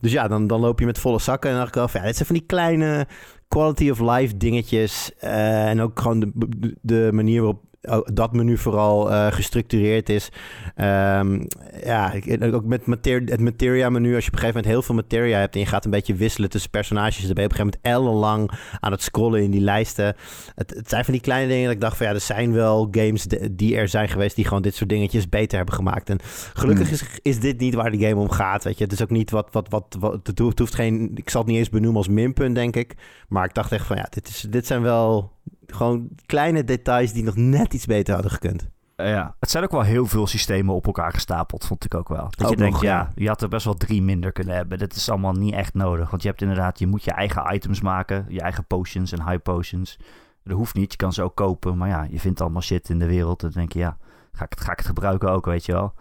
Dus 0.00 0.12
ja, 0.12 0.28
dan, 0.28 0.46
dan 0.46 0.60
loop 0.60 0.78
je 0.78 0.86
met 0.86 0.98
volle 0.98 1.20
zakken 1.20 1.50
en 1.50 1.56
dan 1.56 1.64
dacht 1.64 1.76
ik 1.76 1.92
wel 1.92 2.02
ja, 2.02 2.06
dit 2.06 2.16
zijn 2.16 2.28
van 2.28 2.36
die 2.36 2.46
kleine 2.46 3.06
quality 3.48 3.90
of 3.90 4.00
life 4.00 4.36
dingetjes. 4.36 5.10
en 5.18 5.80
ook 5.80 6.00
gewoon 6.00 6.20
de, 6.20 6.76
de, 6.80 7.08
manier 7.12 7.42
waarop 7.42 7.71
dat 8.04 8.32
menu 8.32 8.58
vooral 8.58 9.10
eh, 9.10 9.32
gestructureerd 9.32 10.08
is. 10.08 10.28
Ehm, 10.74 11.42
ja, 11.84 12.12
ook 12.52 12.64
met 12.64 12.86
mater 12.86 13.22
het 13.24 13.40
materia 13.40 13.90
menu. 13.90 14.14
Als 14.14 14.24
je 14.24 14.30
op 14.30 14.34
een 14.34 14.40
gegeven 14.40 14.46
moment 14.46 14.66
heel 14.66 14.82
veel 14.82 14.94
materia 14.94 15.38
hebt 15.38 15.54
en 15.54 15.60
je 15.60 15.66
gaat 15.66 15.84
een 15.84 15.90
beetje 15.90 16.14
wisselen 16.14 16.50
tussen 16.50 16.70
personages, 16.70 17.24
dan 17.24 17.34
ben 17.34 17.42
je 17.42 17.50
op 17.50 17.58
een 17.58 17.64
gegeven 17.64 17.80
moment 17.82 18.06
ellenlang 18.06 18.50
aan 18.80 18.92
het 18.92 19.02
scrollen 19.02 19.42
in 19.42 19.50
die 19.50 19.60
lijsten. 19.60 20.16
Het, 20.54 20.74
het 20.74 20.88
zijn 20.88 21.04
van 21.04 21.12
die 21.12 21.22
kleine 21.22 21.48
dingen 21.48 21.64
dat 21.64 21.74
ik 21.74 21.80
dacht 21.80 21.96
van 21.96 22.06
ja, 22.06 22.12
er 22.12 22.20
zijn 22.20 22.52
wel 22.52 22.88
games 22.90 23.26
die 23.50 23.76
er 23.76 23.88
zijn 23.88 24.08
geweest 24.08 24.36
die 24.36 24.44
gewoon 24.44 24.62
dit 24.62 24.74
soort 24.74 24.90
dingetjes 24.90 25.28
beter 25.28 25.56
hebben 25.56 25.74
gemaakt. 25.74 26.10
En 26.10 26.18
gelukkig 26.52 26.82
Hmm. 26.86 26.92
is, 26.92 27.20
is 27.22 27.40
dit 27.40 27.60
niet 27.60 27.74
waar 27.74 27.90
de 27.90 28.06
game 28.06 28.20
om 28.20 28.30
gaat, 28.30 28.64
weet 28.64 28.78
je. 28.78 28.84
Het 28.84 28.92
is 28.92 29.02
ook 29.02 29.10
niet 29.10 29.30
wat, 29.30 29.48
wat, 29.50 29.68
wat, 29.68 29.96
wat 30.00 30.26
het, 30.26 30.38
hoeft, 30.38 30.50
het 30.50 30.58
hoeft 30.58 30.74
geen, 30.74 31.10
ik 31.14 31.30
zal 31.30 31.40
het 31.40 31.50
niet 31.50 31.58
eens 31.58 31.68
benoemen 31.68 31.96
als 31.96 32.08
minpunt, 32.08 32.54
denk 32.54 32.76
ik. 32.76 32.94
Maar 33.28 33.44
ik 33.44 33.54
dacht 33.54 33.72
echt 33.72 33.86
van 33.86 33.96
ja, 33.96 34.06
dit, 34.10 34.28
is, 34.28 34.46
dit 34.50 34.66
zijn 34.66 34.82
wel 34.82 35.32
gewoon 35.66 36.08
kleine 36.26 36.64
details 36.64 37.12
die 37.12 37.22
nog 37.22 37.36
net 37.36 37.74
iets 37.74 37.86
beter 37.86 38.14
hadden 38.14 38.32
gekund. 38.32 38.68
Eh, 38.96 39.08
ja. 39.08 39.34
Het 39.40 39.50
zijn 39.50 39.64
ook 39.64 39.70
wel 39.70 39.82
heel 39.82 40.06
veel 40.06 40.26
systemen 40.26 40.74
op 40.74 40.86
elkaar 40.86 41.12
gestapeld, 41.12 41.64
vond 41.64 41.84
ik 41.84 41.94
ook 41.94 42.08
wel. 42.08 42.24
Dat 42.30 42.44
Ook 42.44 42.50
je 42.50 42.56
denkt, 42.56 42.72
nog, 42.72 42.82
ja, 42.82 42.98
ja. 42.98 43.10
je 43.14 43.28
had 43.28 43.42
er 43.42 43.48
best 43.48 43.64
wel 43.64 43.74
drie 43.74 44.02
minder 44.02 44.32
kunnen 44.32 44.54
hebben. 44.54 44.78
Dat 44.78 44.94
is 44.94 45.10
allemaal 45.10 45.32
niet 45.32 45.54
echt 45.54 45.74
nodig. 45.74 46.10
Want 46.10 46.22
je 46.22 46.28
hebt 46.28 46.40
inderdaad, 46.40 46.78
je 46.78 46.86
moet 46.86 47.04
je 47.04 47.10
eigen 47.10 47.54
items 47.54 47.80
maken. 47.80 48.24
Je 48.28 48.40
eigen 48.40 48.64
potions 48.64 49.12
en 49.12 49.28
high 49.28 49.42
potions. 49.42 49.98
Dat 50.44 50.56
hoeft 50.56 50.74
niet, 50.74 50.90
je 50.90 50.96
kan 50.96 51.12
ze 51.12 51.22
ook 51.22 51.34
kopen. 51.34 51.76
Maar 51.76 51.88
ja, 51.88 52.06
je 52.10 52.20
vindt 52.20 52.40
allemaal 52.40 52.62
shit 52.62 52.88
in 52.88 52.98
de 52.98 53.06
wereld. 53.06 53.40
Dan 53.40 53.50
denk 53.50 53.72
je, 53.72 53.78
ja, 53.78 53.96
ga 54.32 54.44
ik 54.44 54.50
het, 54.50 54.60
ga 54.60 54.72
ik 54.72 54.78
het 54.78 54.86
gebruiken 54.86 55.30
ook, 55.30 55.44
weet 55.46 55.66
je 55.66 55.72
wel. 55.72 55.94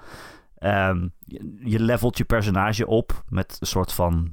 Ehm, 0.58 1.08
je, 1.20 1.58
je 1.64 1.80
levelt 1.80 2.18
je 2.18 2.24
personage 2.24 2.88
op 2.88 3.24
met 3.30 3.58
een 3.60 3.68
soort 3.68 3.94
van 3.94 4.32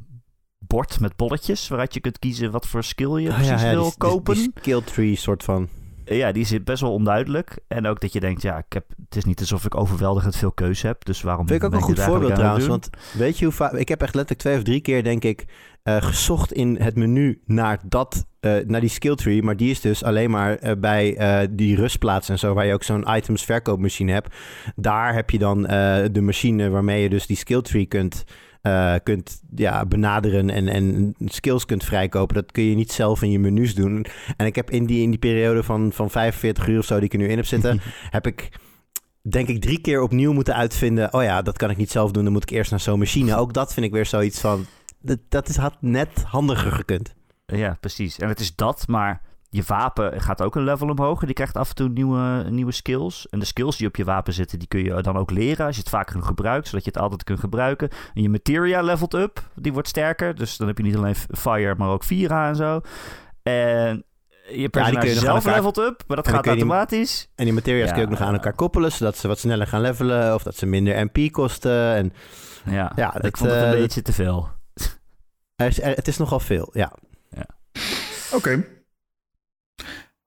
bord 0.68 1.00
met 1.00 1.16
bolletjes... 1.16 1.68
waaruit 1.68 1.94
je 1.94 2.00
kunt 2.00 2.18
kiezen 2.18 2.50
wat 2.50 2.66
voor 2.66 2.84
skill 2.84 3.20
je 3.20 3.28
Oh 3.28 3.34
precies 3.34 3.62
wil 3.62 3.82
die, 3.82 3.98
kopen. 3.98 4.34
Die, 4.34 4.50
skill 4.54 4.80
tree 4.82 5.16
soort 5.16 5.44
van. 5.44 5.68
Ja, 6.04 6.32
die 6.32 6.42
is 6.42 6.62
best 6.62 6.80
wel 6.80 6.92
onduidelijk. 6.92 7.58
En 7.68 7.86
ook 7.86 8.00
dat 8.00 8.12
je 8.12 8.20
denkt, 8.20 8.42
ja, 8.42 8.58
ik 8.58 8.72
heb, 8.72 8.84
het 9.04 9.16
is 9.16 9.24
niet 9.24 9.40
alsof 9.40 9.64
ik 9.64 9.76
overweldigend 9.76 10.36
veel 10.36 10.52
keuze 10.52 10.86
heb. 10.86 11.04
Dus 11.04 11.22
waarom 11.22 11.46
Vind 11.46 11.62
ik 11.62 11.66
ook 11.66 11.74
een 11.74 11.80
goed 11.80 12.00
voorbeeld 12.00 12.34
trouwens. 12.34 12.66
Want 12.66 12.90
weet 13.12 13.38
je 13.38 13.44
hoe 13.44 13.54
vaak... 13.54 13.72
Ik 13.72 13.88
heb 13.88 14.02
echt 14.02 14.14
letterlijk 14.14 14.40
twee 14.40 14.56
of 14.56 14.62
drie 14.62 14.80
keer, 14.80 15.04
denk 15.04 15.24
ik, 15.24 15.44
eh, 15.82 15.96
gezocht 16.02 16.52
in 16.52 16.76
het 16.80 16.96
menu 16.96 17.42
naar, 17.44 17.78
dat, 17.84 18.26
eh, 18.40 18.56
naar 18.66 18.80
die 18.80 18.90
skill 18.90 19.14
tree. 19.14 19.42
Maar 19.42 19.56
die 19.56 19.70
is 19.70 19.80
dus 19.80 20.04
alleen 20.04 20.30
maar 20.30 20.56
eh, 20.56 20.72
bij 20.78 21.16
eh, 21.16 21.48
die 21.50 21.76
rustplaats 21.76 22.28
en 22.28 22.38
zo, 22.38 22.54
waar 22.54 22.66
je 22.66 22.72
ook 22.72 22.82
zo'n 22.82 23.16
items 23.16 23.44
verkoopmachine 23.44 24.12
hebt. 24.12 24.34
Daar 24.76 25.14
heb 25.14 25.30
je 25.30 25.38
dan 25.38 25.66
eh, 25.66 26.04
de 26.12 26.20
machine 26.20 26.70
waarmee 26.70 27.02
je 27.02 27.08
dus 27.08 27.26
die 27.26 27.36
skill 27.36 27.62
tree 27.62 27.86
kunt... 27.86 28.24
eh, 28.62 28.94
kunt 29.02 29.40
ja, 29.54 29.86
benaderen 29.86 30.50
en, 30.50 30.68
en 30.68 31.14
skills 31.24 31.64
kunt 31.64 31.84
vrijkopen. 31.84 32.34
Dat 32.34 32.52
kun 32.52 32.62
je 32.62 32.74
niet 32.74 32.92
zelf 32.92 33.22
in 33.22 33.30
je 33.30 33.38
menus 33.38 33.74
doen. 33.74 34.06
En 34.36 34.46
ik 34.46 34.54
heb 34.54 34.70
in 34.70 34.86
die, 34.86 35.02
in 35.02 35.11
die 35.11 35.18
periode 35.18 35.62
van, 35.62 35.92
van 35.92 36.11
45 36.11 36.68
uur 36.68 36.78
of 36.78 36.84
zo 36.84 36.94
die 36.94 37.04
ik 37.04 37.12
er 37.12 37.18
nu 37.18 37.28
in 37.28 37.36
heb 37.36 37.46
zitten, 37.46 37.80
heb 38.16 38.26
ik 38.26 38.50
denk 39.22 39.48
ik 39.48 39.61
drie 39.61 39.80
keer 39.80 40.02
opnieuw 40.02 40.32
moeten 40.32 40.54
uitvinden. 40.54 41.14
Oh 41.14 41.22
ja, 41.22 41.42
dat 41.42 41.56
kan 41.56 41.70
ik 41.70 41.76
niet 41.76 41.90
zelf 41.90 42.11
doen. 42.11 42.24
Dan 42.24 42.32
moet 42.32 42.42
ik 42.42 42.50
eerst 42.50 42.70
naar 42.70 42.80
zo'n 42.80 42.98
machine. 42.98 43.36
Ook 43.36 43.52
dat 43.52 43.72
vind 43.72 43.86
ik 43.86 43.92
weer 43.92 44.06
zoiets 44.06 44.40
van. 44.40 44.66
Dat, 45.00 45.18
dat 45.28 45.48
is, 45.48 45.56
had 45.56 45.76
net 45.80 46.22
handiger 46.24 46.72
gekund. 46.72 47.14
Ja, 47.46 47.76
precies. 47.80 48.18
En 48.18 48.28
het 48.28 48.40
is 48.40 48.54
dat, 48.54 48.88
maar 48.88 49.22
je 49.51 49.62
wapen 49.66 50.20
gaat 50.20 50.42
ook 50.42 50.55
een 50.57 50.64
level 50.64 50.88
omhoog. 50.88 51.20
En 51.20 51.26
die 51.26 51.34
krijgt 51.34 51.57
af 51.57 51.68
en 51.68 51.74
toe 51.74 51.88
nieuwe, 51.88 52.44
nieuwe 52.51 52.72
skills. 52.72 53.28
En 53.30 53.38
de 53.38 53.44
skills 53.44 53.76
die 53.76 53.86
op 53.86 53.96
je 53.96 54.05
wapen 54.05 54.32
zitten, 54.32 54.59
die 54.59 54.68
kun 54.68 54.84
je 54.84 55.03
dan 55.03 55.16
ook 55.16 55.30
leren 55.30 55.66
als 55.66 55.74
je 55.74 55.80
het 55.80 55.90
vaker 55.90 56.22
gebruikt. 56.22 56.66
Zodat 56.68 56.84
je 56.84 56.90
het 56.90 57.01
altijd 57.01 57.24
kunt 57.24 57.40
gebruiken. 57.40 57.88
En 58.14 58.22
je 58.22 58.28
materia 58.28 58.82
levelt 58.82 59.14
up, 59.14 59.42
die 59.55 59.72
wordt 59.72 59.88
sterker. 59.88 60.34
Dus 60.34 60.57
dan 60.57 60.66
heb 60.66 60.76
je 60.78 60.84
niet 60.84 60.96
alleen 60.96 61.14
fire, 61.14 61.74
maar 61.78 61.88
ook 61.88 62.05
Vira 62.05 62.49
en 62.49 62.57
zo. 62.57 62.80
En 63.42 64.05
je 64.53 64.68
personage 64.68 65.01
kun 65.07 65.09
je 65.14 65.18
zelf 65.20 65.36
elkaar- 65.44 65.55
levelt 65.57 65.78
up, 65.78 66.03
maar 66.07 66.16
dat 66.16 66.28
gaat 66.28 66.42
die- 66.42 66.53
automatisch. 66.53 67.28
En 67.34 67.44
die 67.44 67.55
materia's 67.55 67.86
Ja, 67.86 67.92
kun 67.92 68.01
je 68.01 68.07
ook 68.07 68.18
nog 68.18 68.20
aan 68.28 68.34
elkaar 68.34 68.53
koppelen. 68.55 68.92
Zodat 68.92 69.16
ze 69.16 69.28
wat 69.28 69.38
sneller 69.38 69.66
gaan 69.66 69.80
levelen. 69.80 70.34
Of 70.34 70.42
dat 70.42 70.57
ze 70.57 70.66
minder 70.66 71.05
MP 71.12 71.32
kosten. 71.32 71.94
En 71.94 72.12
Ja, 72.64 72.92
Ja, 72.96 73.14
ik 73.16 73.22
dat, 73.22 73.38
vond 73.38 73.51
het 73.51 73.61
een 73.62 73.72
eh, 73.72 73.78
beetje 73.80 74.03
te 74.03 74.12
veel. 74.12 74.49
er 75.57 75.66
is, 75.66 75.80
er- 75.80 75.94
het 75.94 76.09
is 76.09 76.16
nogal 76.18 76.40
veel. 76.40 76.70
Ja. 76.72 76.92
Oké. 78.34 78.64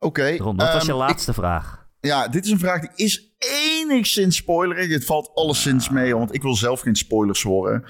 Oké. 0.04 0.38
Wat 0.38 0.56
was 0.56 0.86
je 0.86 0.92
ehm, 0.92 1.00
laatste 1.00 1.34
vraag? 1.34 1.82
ja, 2.00 2.28
dit 2.28 2.46
is 2.46 2.52
een 2.52 2.60
vraag 2.60 2.82
die 2.82 3.06
is 3.06 3.34
enigszins 3.38 4.36
spoilerig. 4.36 4.90
Het 4.90 5.06
valt 5.06 5.32
alleszins 5.34 5.90
mee, 5.90 6.16
want 6.16 6.36
ik 6.36 6.42
wil 6.42 6.56
zelf 6.56 6.80
geen 6.80 6.96
spoilers 6.96 7.44
horen. 7.44 7.84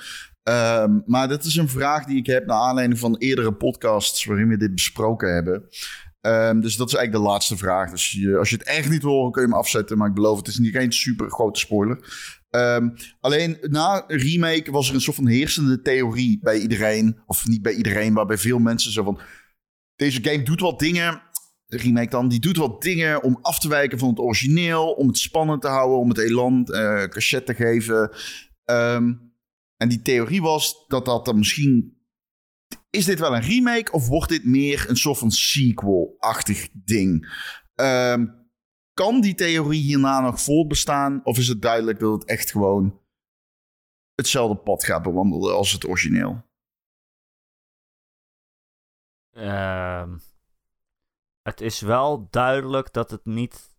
Ehm, 0.43 0.99
maar 1.05 1.27
dit 1.27 1.43
is 1.43 1.55
een 1.55 1.69
vraag 1.69 2.05
die 2.05 2.17
ik 2.17 2.25
heb 2.25 2.45
naar 2.45 2.57
aanleiding 2.57 2.99
van 2.99 3.15
eerdere 3.17 3.53
podcasts 3.53 4.25
waarin 4.25 4.47
we 4.47 4.57
dit 4.57 4.73
besproken 4.73 5.33
hebben. 5.33 5.67
Ehm, 6.21 6.59
dus 6.59 6.75
dat 6.75 6.87
is 6.87 6.93
eigenlijk 6.93 7.25
de 7.25 7.31
laatste 7.31 7.57
vraag. 7.57 7.91
Dus 7.91 8.11
je, 8.11 8.37
als 8.37 8.49
je 8.49 8.55
het 8.55 8.67
echt 8.67 8.89
niet 8.89 9.03
wil 9.03 9.11
horen, 9.11 9.31
kun 9.31 9.41
je 9.41 9.47
hem 9.47 9.57
afzetten. 9.57 9.97
Maar 9.97 10.07
ik 10.07 10.13
beloof, 10.13 10.37
het 10.37 10.47
is 10.47 10.57
niet 10.57 10.75
geen 10.75 10.93
super 10.93 11.29
grote 11.29 11.59
spoiler. 11.59 11.99
Alleen 13.19 13.57
na 13.61 14.03
remake 14.07 14.71
was 14.71 14.89
er 14.89 14.95
een 14.95 15.01
soort 15.01 15.15
van 15.15 15.27
heersende 15.27 15.81
theorie 15.81 16.39
bij 16.41 16.57
iedereen. 16.57 17.19
Of 17.25 17.47
niet 17.47 17.61
bij 17.61 17.73
iedereen, 17.73 18.13
maar 18.13 18.25
bij 18.25 18.37
veel 18.37 18.59
mensen. 18.59 18.91
Zo 18.91 19.03
van, 19.03 19.19
deze 19.95 20.23
game 20.23 20.43
doet 20.43 20.59
wat 20.59 20.79
dingen 20.79 21.21
de 21.71 21.77
remake 21.77 22.09
dan, 22.09 22.27
die 22.27 22.39
doet 22.39 22.57
wat 22.57 22.81
dingen 22.81 23.23
om 23.23 23.39
af 23.41 23.59
te 23.59 23.67
wijken 23.67 23.99
van 23.99 24.09
het 24.09 24.19
origineel, 24.19 24.91
om 24.91 25.07
het 25.07 25.17
spannend 25.17 25.61
te 25.61 25.67
houden, 25.67 25.99
om 25.99 26.09
het 26.09 26.17
elan 26.17 26.67
uh, 26.69 27.03
cachet 27.03 27.45
te 27.45 27.53
geven. 27.53 28.11
Ehm, 28.65 29.13
en 29.77 29.89
die 29.89 30.01
theorie 30.01 30.41
was 30.41 30.85
dat 30.87 31.05
dat 31.05 31.25
dan 31.25 31.37
misschien. 31.37 31.97
Is 32.89 33.05
dit 33.05 33.19
wel 33.19 33.35
een 33.35 33.41
remake 33.41 33.91
of 33.91 34.07
wordt 34.07 34.29
dit 34.29 34.45
meer 34.45 34.89
een 34.89 34.95
soort 34.95 35.17
van 35.17 35.31
sequel-achtig 35.31 36.69
ding? 36.73 37.33
Ehm, 37.75 38.25
kan 38.93 39.21
die 39.21 39.35
theorie 39.35 39.81
hierna 39.81 40.19
nog 40.19 40.41
voortbestaan? 40.41 41.21
Of 41.23 41.37
is 41.37 41.47
het 41.47 41.61
duidelijk 41.61 41.99
dat 41.99 42.13
het 42.13 42.25
echt 42.29 42.51
gewoon 42.51 42.99
hetzelfde 44.15 44.57
pad 44.57 44.83
gaat 44.83 45.03
bewandelen 45.03 45.55
als 45.55 45.71
het 45.71 45.87
origineel? 45.87 46.43
Ehm 49.31 50.30
het 51.43 51.61
is 51.61 51.81
wel 51.81 52.27
duidelijk 52.29 52.93
dat 52.93 53.11
het 53.11 53.25
niet. 53.25 53.69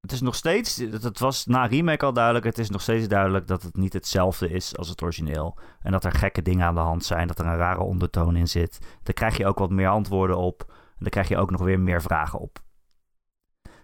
Het 0.00 0.12
is 0.12 0.20
nog 0.20 0.34
steeds. 0.34 0.76
Het 0.76 1.18
was 1.18 1.46
na 1.46 1.66
remake 1.66 2.04
al 2.04 2.12
duidelijk. 2.12 2.44
Het 2.44 2.58
is 2.58 2.70
nog 2.70 2.82
steeds 2.82 3.08
duidelijk 3.08 3.46
dat 3.46 3.62
het 3.62 3.76
niet 3.76 3.92
hetzelfde 3.92 4.50
is 4.50 4.76
als 4.76 4.88
het 4.88 5.02
origineel. 5.02 5.58
En 5.80 5.92
dat 5.92 6.04
er 6.04 6.12
gekke 6.12 6.42
dingen 6.42 6.66
aan 6.66 6.74
de 6.74 6.80
hand 6.80 7.04
zijn. 7.04 7.26
Dat 7.26 7.38
er 7.38 7.46
een 7.46 7.56
rare 7.56 7.80
ondertoon 7.80 8.36
in 8.36 8.48
zit. 8.48 8.78
Daar 9.02 9.14
krijg 9.14 9.36
je 9.36 9.46
ook 9.46 9.58
wat 9.58 9.70
meer 9.70 9.88
antwoorden 9.88 10.36
op. 10.36 10.64
En 10.68 10.96
daar 10.98 11.10
krijg 11.10 11.28
je 11.28 11.36
ook 11.36 11.50
nog 11.50 11.60
weer 11.60 11.80
meer 11.80 12.02
vragen 12.02 12.38
op. 12.38 12.62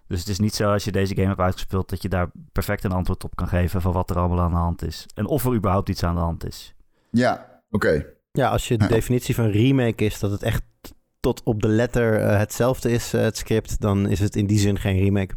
Dus 0.07 0.19
het 0.19 0.29
is 0.29 0.39
niet 0.39 0.55
zo 0.55 0.73
als 0.73 0.85
je 0.85 0.93
deze 0.93 1.15
game 1.15 1.29
hebt 1.29 1.41
uitgespeeld. 1.41 1.89
dat 1.89 2.03
je 2.03 2.09
daar 2.09 2.31
perfect 2.53 2.85
een 2.85 2.93
antwoord 2.93 3.25
op 3.25 3.37
kan 3.37 3.49
geven. 3.49 3.81
van 3.81 3.93
wat 3.93 4.11
er 4.11 4.19
allemaal 4.19 4.41
aan 4.41 4.51
de 4.51 4.57
hand 4.57 4.83
is. 4.83 5.07
En 5.15 5.27
of 5.27 5.45
er 5.45 5.55
überhaupt 5.55 5.89
iets 5.89 6.03
aan 6.03 6.15
de 6.15 6.21
hand 6.21 6.47
is. 6.47 6.75
Ja, 7.11 7.63
oké. 7.71 8.07
Ja, 8.33 8.51
als 8.51 8.69
je 8.69 8.79
de 8.79 8.87
definitie 8.87 9.35
van 9.35 9.47
remake 9.47 10.05
is 10.05 10.19
dat 10.19 10.31
het 10.31 10.43
echt 10.43 10.63
tot 11.27 11.43
op 11.45 11.63
de 11.63 11.69
letter 11.69 12.21
uh, 12.21 12.39
hetzelfde 12.39 12.91
is, 12.91 13.15
uh, 13.15 13.21
het 13.21 13.37
script, 13.37 13.81
dan 13.81 14.09
is 14.09 14.21
het 14.21 14.37
in 14.37 14.47
die 14.47 14.59
zin 14.59 14.79
geen 14.79 14.99
remake. 14.99 15.35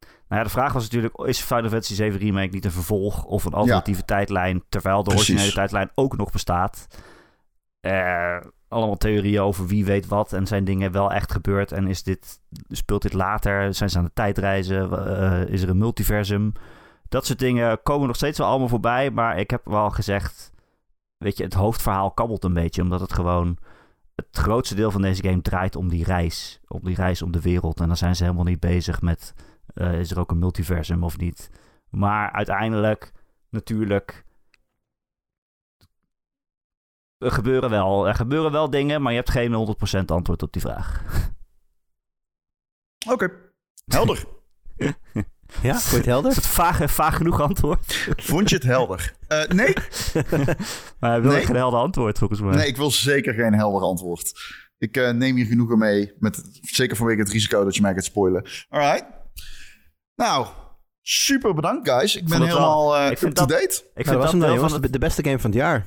Nou 0.00 0.40
ja, 0.40 0.42
de 0.42 0.48
vraag 0.48 0.72
was 0.72 0.82
natuurlijk, 0.82 1.18
is 1.18 1.40
Final 1.40 1.68
Fantasy 1.68 1.94
7 1.94 2.20
Remake 2.20 2.54
niet 2.54 2.64
een 2.64 2.70
vervolg 2.70 3.24
of 3.24 3.44
een 3.44 3.52
alternatieve 3.52 4.00
ja. 4.00 4.06
tijdlijn, 4.06 4.62
terwijl 4.68 5.02
de 5.02 5.10
Precies. 5.10 5.28
originele 5.28 5.52
tijdlijn 5.52 5.90
ook 5.94 6.16
nog 6.16 6.30
bestaat? 6.30 6.86
Uh, 7.80 8.36
allemaal 8.68 8.96
theorieën 8.96 9.40
over 9.40 9.66
wie 9.66 9.84
weet 9.84 10.06
wat 10.06 10.32
en 10.32 10.46
zijn 10.46 10.64
dingen 10.64 10.92
wel 10.92 11.12
echt 11.12 11.32
gebeurd 11.32 11.72
en 11.72 11.86
is 11.86 12.02
dit, 12.02 12.40
speelt 12.68 13.02
dit 13.02 13.12
later? 13.12 13.74
Zijn 13.74 13.90
ze 13.90 13.98
aan 13.98 14.04
de 14.04 14.10
tijdreizen? 14.14 14.90
is 15.48 15.62
er 15.62 15.68
een 15.68 15.78
multiversum? 15.78 16.52
Dat 17.08 17.26
soort 17.26 17.38
dingen 17.38 17.82
komen 17.82 18.06
nog 18.06 18.16
steeds 18.16 18.38
wel 18.38 18.48
allemaal 18.48 18.68
voorbij, 18.68 19.10
maar 19.10 19.38
ik 19.38 19.50
heb 19.50 19.64
wel 19.64 19.90
gezegd, 19.90 20.52
weet 21.16 21.36
je, 21.36 21.44
het 21.44 21.54
hoofdverhaal 21.54 22.10
kabbelt 22.10 22.44
een 22.44 22.54
beetje, 22.54 22.82
omdat 22.82 23.00
het 23.00 23.12
gewoon 23.12 23.58
het 24.16 24.36
grootste 24.36 24.74
deel 24.74 24.90
van 24.90 25.02
deze 25.02 25.22
game 25.22 25.42
draait 25.42 25.76
om 25.76 25.88
die 25.88 26.04
reis. 26.04 26.60
Om 26.66 26.84
die 26.84 26.94
reis 26.94 27.22
om 27.22 27.32
de 27.32 27.40
wereld. 27.40 27.80
En 27.80 27.86
dan 27.86 27.96
zijn 27.96 28.16
ze 28.16 28.22
helemaal 28.22 28.44
niet 28.44 28.60
bezig 28.60 29.00
met... 29.02 29.34
Uh, 29.74 29.98
is 29.98 30.10
er 30.10 30.18
ook 30.18 30.30
een 30.30 30.38
multiversum 30.38 31.04
of 31.04 31.18
niet? 31.18 31.50
Maar 31.90 32.32
uiteindelijk, 32.32 33.12
natuurlijk... 33.50 34.24
Er 37.18 37.30
gebeuren 37.30 37.70
wel, 37.70 38.08
er 38.08 38.14
gebeuren 38.14 38.52
wel 38.52 38.70
dingen, 38.70 39.02
maar 39.02 39.12
je 39.12 39.18
hebt 39.18 39.30
geen 39.30 39.76
100% 40.02 40.04
antwoord 40.06 40.42
op 40.42 40.52
die 40.52 40.62
vraag. 40.62 41.04
Oké, 43.08 43.32
helder. 43.84 44.24
Ja, 45.62 45.72
vond 45.72 45.90
je 45.90 45.96
het 45.96 46.06
helder? 46.06 46.30
Is 46.30 46.36
het 46.36 46.46
vaag, 46.46 46.90
vaag 46.92 47.16
genoeg 47.16 47.40
antwoord? 47.40 48.08
Vond 48.16 48.48
je 48.48 48.54
het 48.54 48.64
helder? 48.64 49.14
Uh, 49.28 49.44
nee. 49.44 49.74
maar 51.00 51.10
hij 51.10 51.20
wil 51.20 51.30
nee. 51.30 51.44
geen 51.44 51.56
helder 51.56 51.80
antwoord 51.80 52.18
volgens 52.18 52.40
mij. 52.40 52.54
Nee, 52.54 52.66
ik 52.66 52.76
wil 52.76 52.90
zeker 52.90 53.34
geen 53.34 53.54
helder 53.54 53.82
antwoord. 53.82 54.32
Ik 54.78 54.96
uh, 54.96 55.10
neem 55.10 55.36
hier 55.36 55.46
genoegen 55.46 55.78
mee. 55.78 56.12
Met, 56.18 56.42
zeker 56.60 56.96
vanwege 56.96 57.20
het 57.20 57.30
risico 57.30 57.64
dat 57.64 57.74
je 57.74 57.82
mij 57.82 57.94
gaat 57.94 58.04
spoilen. 58.04 58.46
Alright. 58.68 59.04
Nou, 60.14 60.46
super 61.02 61.54
bedankt 61.54 61.88
guys. 61.88 62.16
Ik 62.16 62.28
ben 62.28 62.42
helemaal 62.42 62.96
uh, 62.96 63.10
up-to-date. 63.10 63.82
Ik 63.94 64.06
vind 64.06 64.22
dat, 64.22 64.40
dat 64.40 64.58
was 64.58 64.80
de 64.80 64.98
beste 64.98 65.24
game 65.24 65.38
van 65.38 65.50
het 65.50 65.58
jaar. 65.58 65.86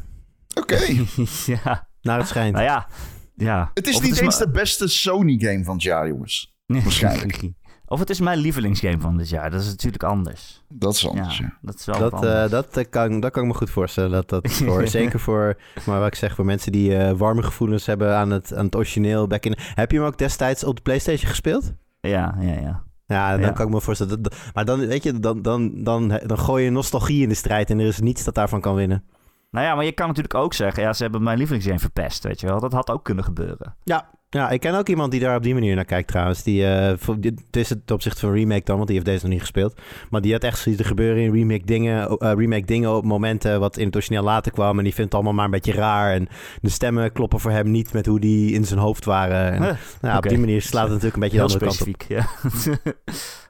Oké. 0.55 0.74
Okay. 0.74 1.05
ja. 1.64 1.89
Naar 2.01 2.18
het 2.18 2.28
schijnt. 2.28 2.53
Nou 2.53 2.66
ja. 2.66 2.88
ja. 3.36 3.72
Het 3.74 3.88
is 3.88 3.95
of 3.95 4.01
niet 4.01 4.10
het 4.10 4.20
is 4.20 4.26
eens 4.26 4.38
de 4.38 4.51
beste 4.51 4.88
Sony 4.88 5.39
game 5.39 5.64
van 5.64 5.74
het 5.74 5.84
jaar, 5.84 6.07
jongens. 6.07 6.57
Waarschijnlijk. 6.66 7.41
Of 7.90 8.00
het 8.00 8.10
is 8.10 8.20
mijn 8.20 8.38
lievelingsgame 8.38 9.00
van 9.00 9.18
dit 9.18 9.30
jaar. 9.30 9.52
Dat 9.52 9.62
is 9.62 9.68
natuurlijk 9.68 10.04
anders. 10.04 10.64
Dat 10.68 10.94
is 10.94 11.08
anders, 11.08 11.38
ja. 11.38 11.58
Dat, 11.62 11.76
is 11.76 11.86
wel 11.86 12.10
dat, 12.10 12.24
uh, 12.24 12.50
dat, 12.50 12.90
kan, 12.90 13.20
dat 13.20 13.32
kan 13.32 13.44
ik 13.44 13.50
me 13.50 13.56
goed 13.56 13.70
voorstellen. 13.70 14.12
Dat, 14.12 14.30
dat 14.30 14.52
voor, 14.68 14.88
zeker 14.88 15.20
voor, 15.20 15.58
maar 15.86 16.00
wat 16.00 16.08
ik 16.08 16.16
zeg, 16.16 16.36
voor 16.36 16.46
mensen 16.46 16.72
die 16.72 16.92
uh, 16.92 17.12
warme 17.12 17.44
gevoelens 17.44 17.86
hebben 17.86 18.16
aan 18.16 18.30
het, 18.30 18.54
aan 18.54 18.66
het 18.66 18.76
origineel. 18.76 19.28
Back 19.28 19.46
in, 19.46 19.56
heb 19.58 19.92
je 19.92 19.98
hem 19.98 20.08
ook 20.08 20.18
destijds 20.18 20.64
op 20.64 20.76
de 20.76 20.82
PlayStation 20.82 21.30
gespeeld? 21.30 21.74
Ja, 22.00 22.36
ja, 22.40 22.60
ja. 22.60 22.84
Ja, 23.06 23.38
dan 23.38 23.54
kan 23.54 23.66
ik 23.66 23.74
me 23.74 23.82
voorstellen. 23.82 24.22
Dat, 24.22 24.36
maar 24.54 24.66
dan, 24.66 24.88
weet 24.88 25.04
je, 25.04 25.20
dan, 25.20 25.42
dan, 25.42 25.84
dan, 25.84 26.08
dan 26.08 26.40
gooi 26.40 26.64
je 26.64 26.70
nostalgie 26.70 27.24
in 27.24 27.30
de 27.30 27.36
strijd 27.36 27.70
en 27.70 27.80
er 27.80 27.86
is 27.86 28.00
niets 28.00 28.24
dat 28.24 28.36
daarvan 28.36 28.62
kan 28.62 28.76
winnen. 28.76 29.04
Nou 29.52 29.66
ja, 29.66 29.76
maar 29.76 29.86
je 29.86 29.92
kan 29.92 30.08
natuurlijk 30.08 30.36
ook 30.36 30.54
zeggen, 30.54 30.84
ja, 30.84 30.94
ze 30.94 31.04
hebben 31.04 31.24
mijn 31.24 31.38
lievelingsgame 31.38 31.80
verpest, 31.80 32.24
weet 32.24 32.40
je 32.40 32.48
wel. 32.48 32.60
Dat 32.60 32.74
had 32.74 32.90
ook 32.90 33.04
kunnen 33.04 33.24
gebeuren. 33.24 33.76
Ja, 33.84 34.10
ja, 34.30 34.50
ik 34.50 34.60
ken 34.60 34.76
ook 34.76 34.88
iemand 34.88 35.12
die 35.12 35.20
daar 35.20 35.36
op 35.36 35.44
die 35.44 35.54
manier 35.54 35.76
naar 35.76 35.86
kijkt 35.86 36.08
trouwens. 36.08 36.44
Die, 36.44 36.62
uh, 36.62 36.94
het 37.22 37.56
is 37.56 37.70
het 37.70 37.92
opzicht 37.92 38.20
van 38.20 38.32
remake 38.32 38.64
dan, 38.64 38.76
want 38.76 38.88
die 38.88 38.96
heeft 38.96 39.10
deze 39.10 39.24
nog 39.24 39.32
niet 39.32 39.42
gespeeld. 39.42 39.82
Maar 40.10 40.22
die 40.22 40.34
had 40.34 40.44
echt 40.44 40.60
zoiets 40.60 40.82
te 40.82 40.88
gebeuren 40.88 41.24
in 41.24 41.32
remake 41.32 41.66
dingen, 41.66 42.12
uh, 42.12 42.32
remake 42.34 42.66
dingen 42.66 42.96
op 42.96 43.04
momenten 43.04 43.60
wat 43.60 43.78
in 43.78 43.86
het 43.86 43.96
origineel 43.96 44.24
later 44.24 44.52
kwam. 44.52 44.78
En 44.78 44.84
die 44.84 44.94
vindt 44.94 45.12
het 45.12 45.14
allemaal 45.14 45.34
maar 45.34 45.46
een 45.46 45.52
beetje 45.52 45.74
raar. 45.74 46.14
En 46.14 46.28
de 46.62 46.70
stemmen 46.70 47.12
kloppen 47.12 47.40
voor 47.40 47.52
hem 47.52 47.72
niet 47.72 47.94
met 47.94 48.06
hoe 48.06 48.20
die 48.20 48.54
in 48.54 48.66
zijn 48.66 48.80
hoofd 48.80 49.06
waren. 49.06 49.52
En, 49.52 49.78
nou, 50.02 50.18
Op 50.18 50.30
die 50.30 50.40
manier 50.40 50.62
slaat 50.62 50.90
het 50.90 51.04
natuurlijk 51.04 51.16
een 51.16 51.22
beetje 51.22 51.38
de 51.38 51.44
andere 51.44 51.72
specifiek, 51.72 52.06
kant 52.08 52.68
op. 52.68 52.82
Ja. 52.86 52.94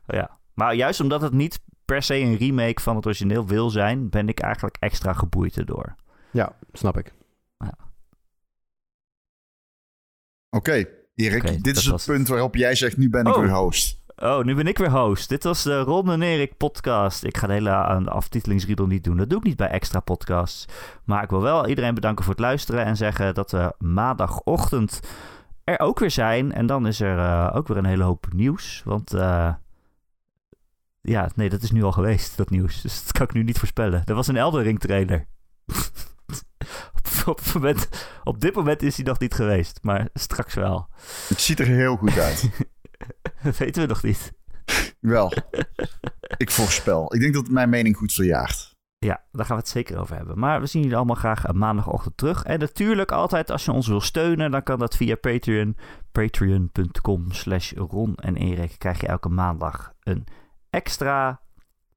ja. 0.19 0.37
Maar 0.53 0.75
juist 0.75 0.99
omdat 1.01 1.21
het 1.21 1.33
niet 1.33 1.59
per 1.85 2.03
se 2.03 2.15
een 2.15 2.37
remake 2.37 2.81
van 2.81 2.95
het 2.95 3.05
origineel 3.05 3.47
wil 3.47 3.69
zijn, 3.69 4.09
ben 4.09 4.27
ik 4.27 4.39
eigenlijk 4.39 4.77
extra 4.79 5.13
geboeid 5.13 5.57
erdoor. 5.57 5.95
Ja, 6.31 6.55
snap 6.73 6.97
ik. 6.97 7.13
Oké, 10.51 10.69
okay, 10.69 10.89
Erik, 11.15 11.63
dit 11.63 11.77
is 11.77 11.85
het 11.85 12.05
punt 12.05 12.27
waarop 12.27 12.55
jij 12.55 12.75
zegt, 12.75 12.97
nu 12.97 13.09
ben 13.09 13.25
ik 13.25 13.35
oh. 13.35 13.41
weer 13.41 13.51
host. 13.51 13.99
Oh, 14.15 14.43
nu 14.43 14.55
ben 14.55 14.67
ik 14.67 14.77
weer 14.77 14.91
host. 14.91 15.29
Dit 15.29 15.43
was 15.43 15.63
de 15.63 15.79
Ron 15.79 16.11
en 16.11 16.21
Erik 16.21 16.57
podcast. 16.57 17.23
Ik 17.23 17.37
ga 17.37 17.47
de 17.47 17.53
hele 17.53 18.01
de 18.03 18.09
aftitelingsriedel 18.09 18.85
niet 18.85 19.03
doen. 19.03 19.17
Dat 19.17 19.29
doe 19.29 19.39
ik 19.39 19.45
niet 19.45 19.57
bij 19.57 19.67
extra 19.67 19.99
podcasts. 19.99 20.65
Maar 21.05 21.23
ik 21.23 21.29
wil 21.29 21.41
wel 21.41 21.67
iedereen 21.67 21.93
bedanken 21.93 22.23
voor 22.23 22.33
het 22.33 22.43
luisteren 22.43 22.85
en 22.85 22.97
zeggen 22.97 23.33
dat 23.33 23.51
we 23.51 23.73
maandagochtend 23.77 24.99
er 25.63 25.79
ook 25.79 25.99
weer 25.99 26.11
zijn. 26.11 26.51
En 26.51 26.65
dan 26.65 26.87
is 26.87 26.99
er 26.99 27.17
uh, 27.17 27.51
ook 27.53 27.67
weer 27.67 27.77
een 27.77 27.85
hele 27.85 28.03
hoop 28.03 28.27
nieuws. 28.33 28.81
Want 28.85 29.13
uh, 29.13 29.53
ja, 31.01 31.29
nee, 31.35 31.49
dat 31.49 31.61
is 31.61 31.71
nu 31.71 31.83
al 31.83 31.91
geweest, 31.91 32.37
dat 32.37 32.49
nieuws. 32.49 32.81
Dus 32.81 33.03
dat 33.03 33.11
kan 33.11 33.25
ik 33.25 33.33
nu 33.33 33.43
niet 33.43 33.59
voorspellen. 33.59 34.01
Er 34.05 34.15
was 34.15 34.27
een 34.27 34.37
Eldering 34.37 34.79
trailer. 34.79 35.25
op, 37.25 37.41
moment, 37.53 37.89
op 38.23 38.41
dit 38.41 38.55
moment 38.55 38.81
is 38.81 38.95
hij 38.95 39.05
nog 39.05 39.19
niet 39.19 39.33
geweest, 39.33 39.79
maar 39.81 40.09
straks 40.13 40.53
wel. 40.53 40.87
Het 41.27 41.41
ziet 41.41 41.59
er 41.59 41.65
heel 41.65 41.95
goed 41.95 42.17
uit. 42.17 42.49
dat 43.43 43.57
weten 43.63 43.81
we 43.81 43.87
nog 43.87 44.03
niet. 44.03 44.33
Wel. 44.99 45.33
Ik 46.37 46.51
voorspel. 46.51 47.15
Ik 47.15 47.21
denk 47.21 47.33
dat 47.33 47.49
mijn 47.49 47.69
mening 47.69 47.97
goed 47.97 48.13
verjaagt. 48.13 48.77
Ja, 48.97 49.23
daar 49.31 49.45
gaan 49.45 49.55
we 49.55 49.61
het 49.61 49.71
zeker 49.71 49.99
over 49.99 50.15
hebben. 50.15 50.39
Maar 50.39 50.59
we 50.59 50.65
zien 50.65 50.81
jullie 50.81 50.97
allemaal 50.97 51.15
graag 51.15 51.53
maandagochtend 51.53 52.17
terug. 52.17 52.43
En 52.43 52.59
natuurlijk 52.59 53.11
altijd 53.11 53.51
als 53.51 53.65
je 53.65 53.71
ons 53.71 53.87
wil 53.87 54.01
steunen, 54.01 54.51
dan 54.51 54.63
kan 54.63 54.79
dat 54.79 54.95
via 54.95 55.15
Patreon. 55.15 55.77
Patreon.com 56.11 57.31
slash 57.31 57.71
Ron 57.71 58.15
en 58.15 58.35
Erik 58.35 58.75
krijg 58.77 59.01
je 59.01 59.07
elke 59.07 59.29
maandag 59.29 59.93
een 59.99 60.27
extra 60.69 61.41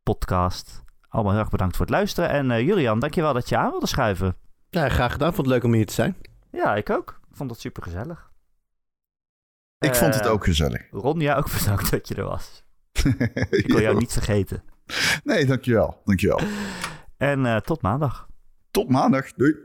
podcast. 0.03 0.83
Allemaal 1.13 1.33
heel 1.33 1.41
erg 1.41 1.51
bedankt 1.51 1.77
voor 1.77 1.87
het 1.87 1.95
luisteren. 1.95 2.31
En 2.31 2.51
uh, 2.51 2.61
Julian, 2.61 2.99
dankjewel 2.99 3.33
dat 3.33 3.49
je 3.49 3.57
aan 3.57 3.71
wilde 3.71 3.87
schuiven. 3.87 4.37
Ja, 4.71 4.89
graag 4.89 5.13
gedaan. 5.13 5.35
Vond 5.35 5.47
het 5.47 5.55
leuk 5.57 5.65
om 5.65 5.73
hier 5.73 5.87
te 5.87 5.93
zijn. 5.93 6.17
Ja, 6.51 6.77
ik 6.77 6.91
ook. 6.91 7.21
Ik 7.31 7.37
vond 7.37 7.51
het 7.51 7.61
super 7.61 7.83
gezellig. 7.83 8.31
Ik 9.79 9.95
vond 9.95 10.15
het 10.15 10.25
eh, 10.25 10.31
ook 10.31 10.45
gezellig. 10.45 10.91
Ron, 10.91 11.21
ja, 11.21 11.37
ook 11.37 11.51
bedankt 11.59 11.91
dat 11.91 12.09
je 12.09 12.15
er 12.15 12.25
was. 12.25 12.65
ik 13.51 13.67
wil 13.67 13.81
jou 13.81 13.97
niet 13.97 14.13
vergeten. 14.13 14.63
Nee, 15.25 15.47
dankjewel. 15.47 16.01
Dankjewel. 16.05 16.41
En 17.17 17.45
uh, 17.45 17.57
tot 17.57 17.83
maandag. 17.83 18.29
Tot 18.71 18.89
maandag. 18.89 19.33
Doei. 19.33 19.57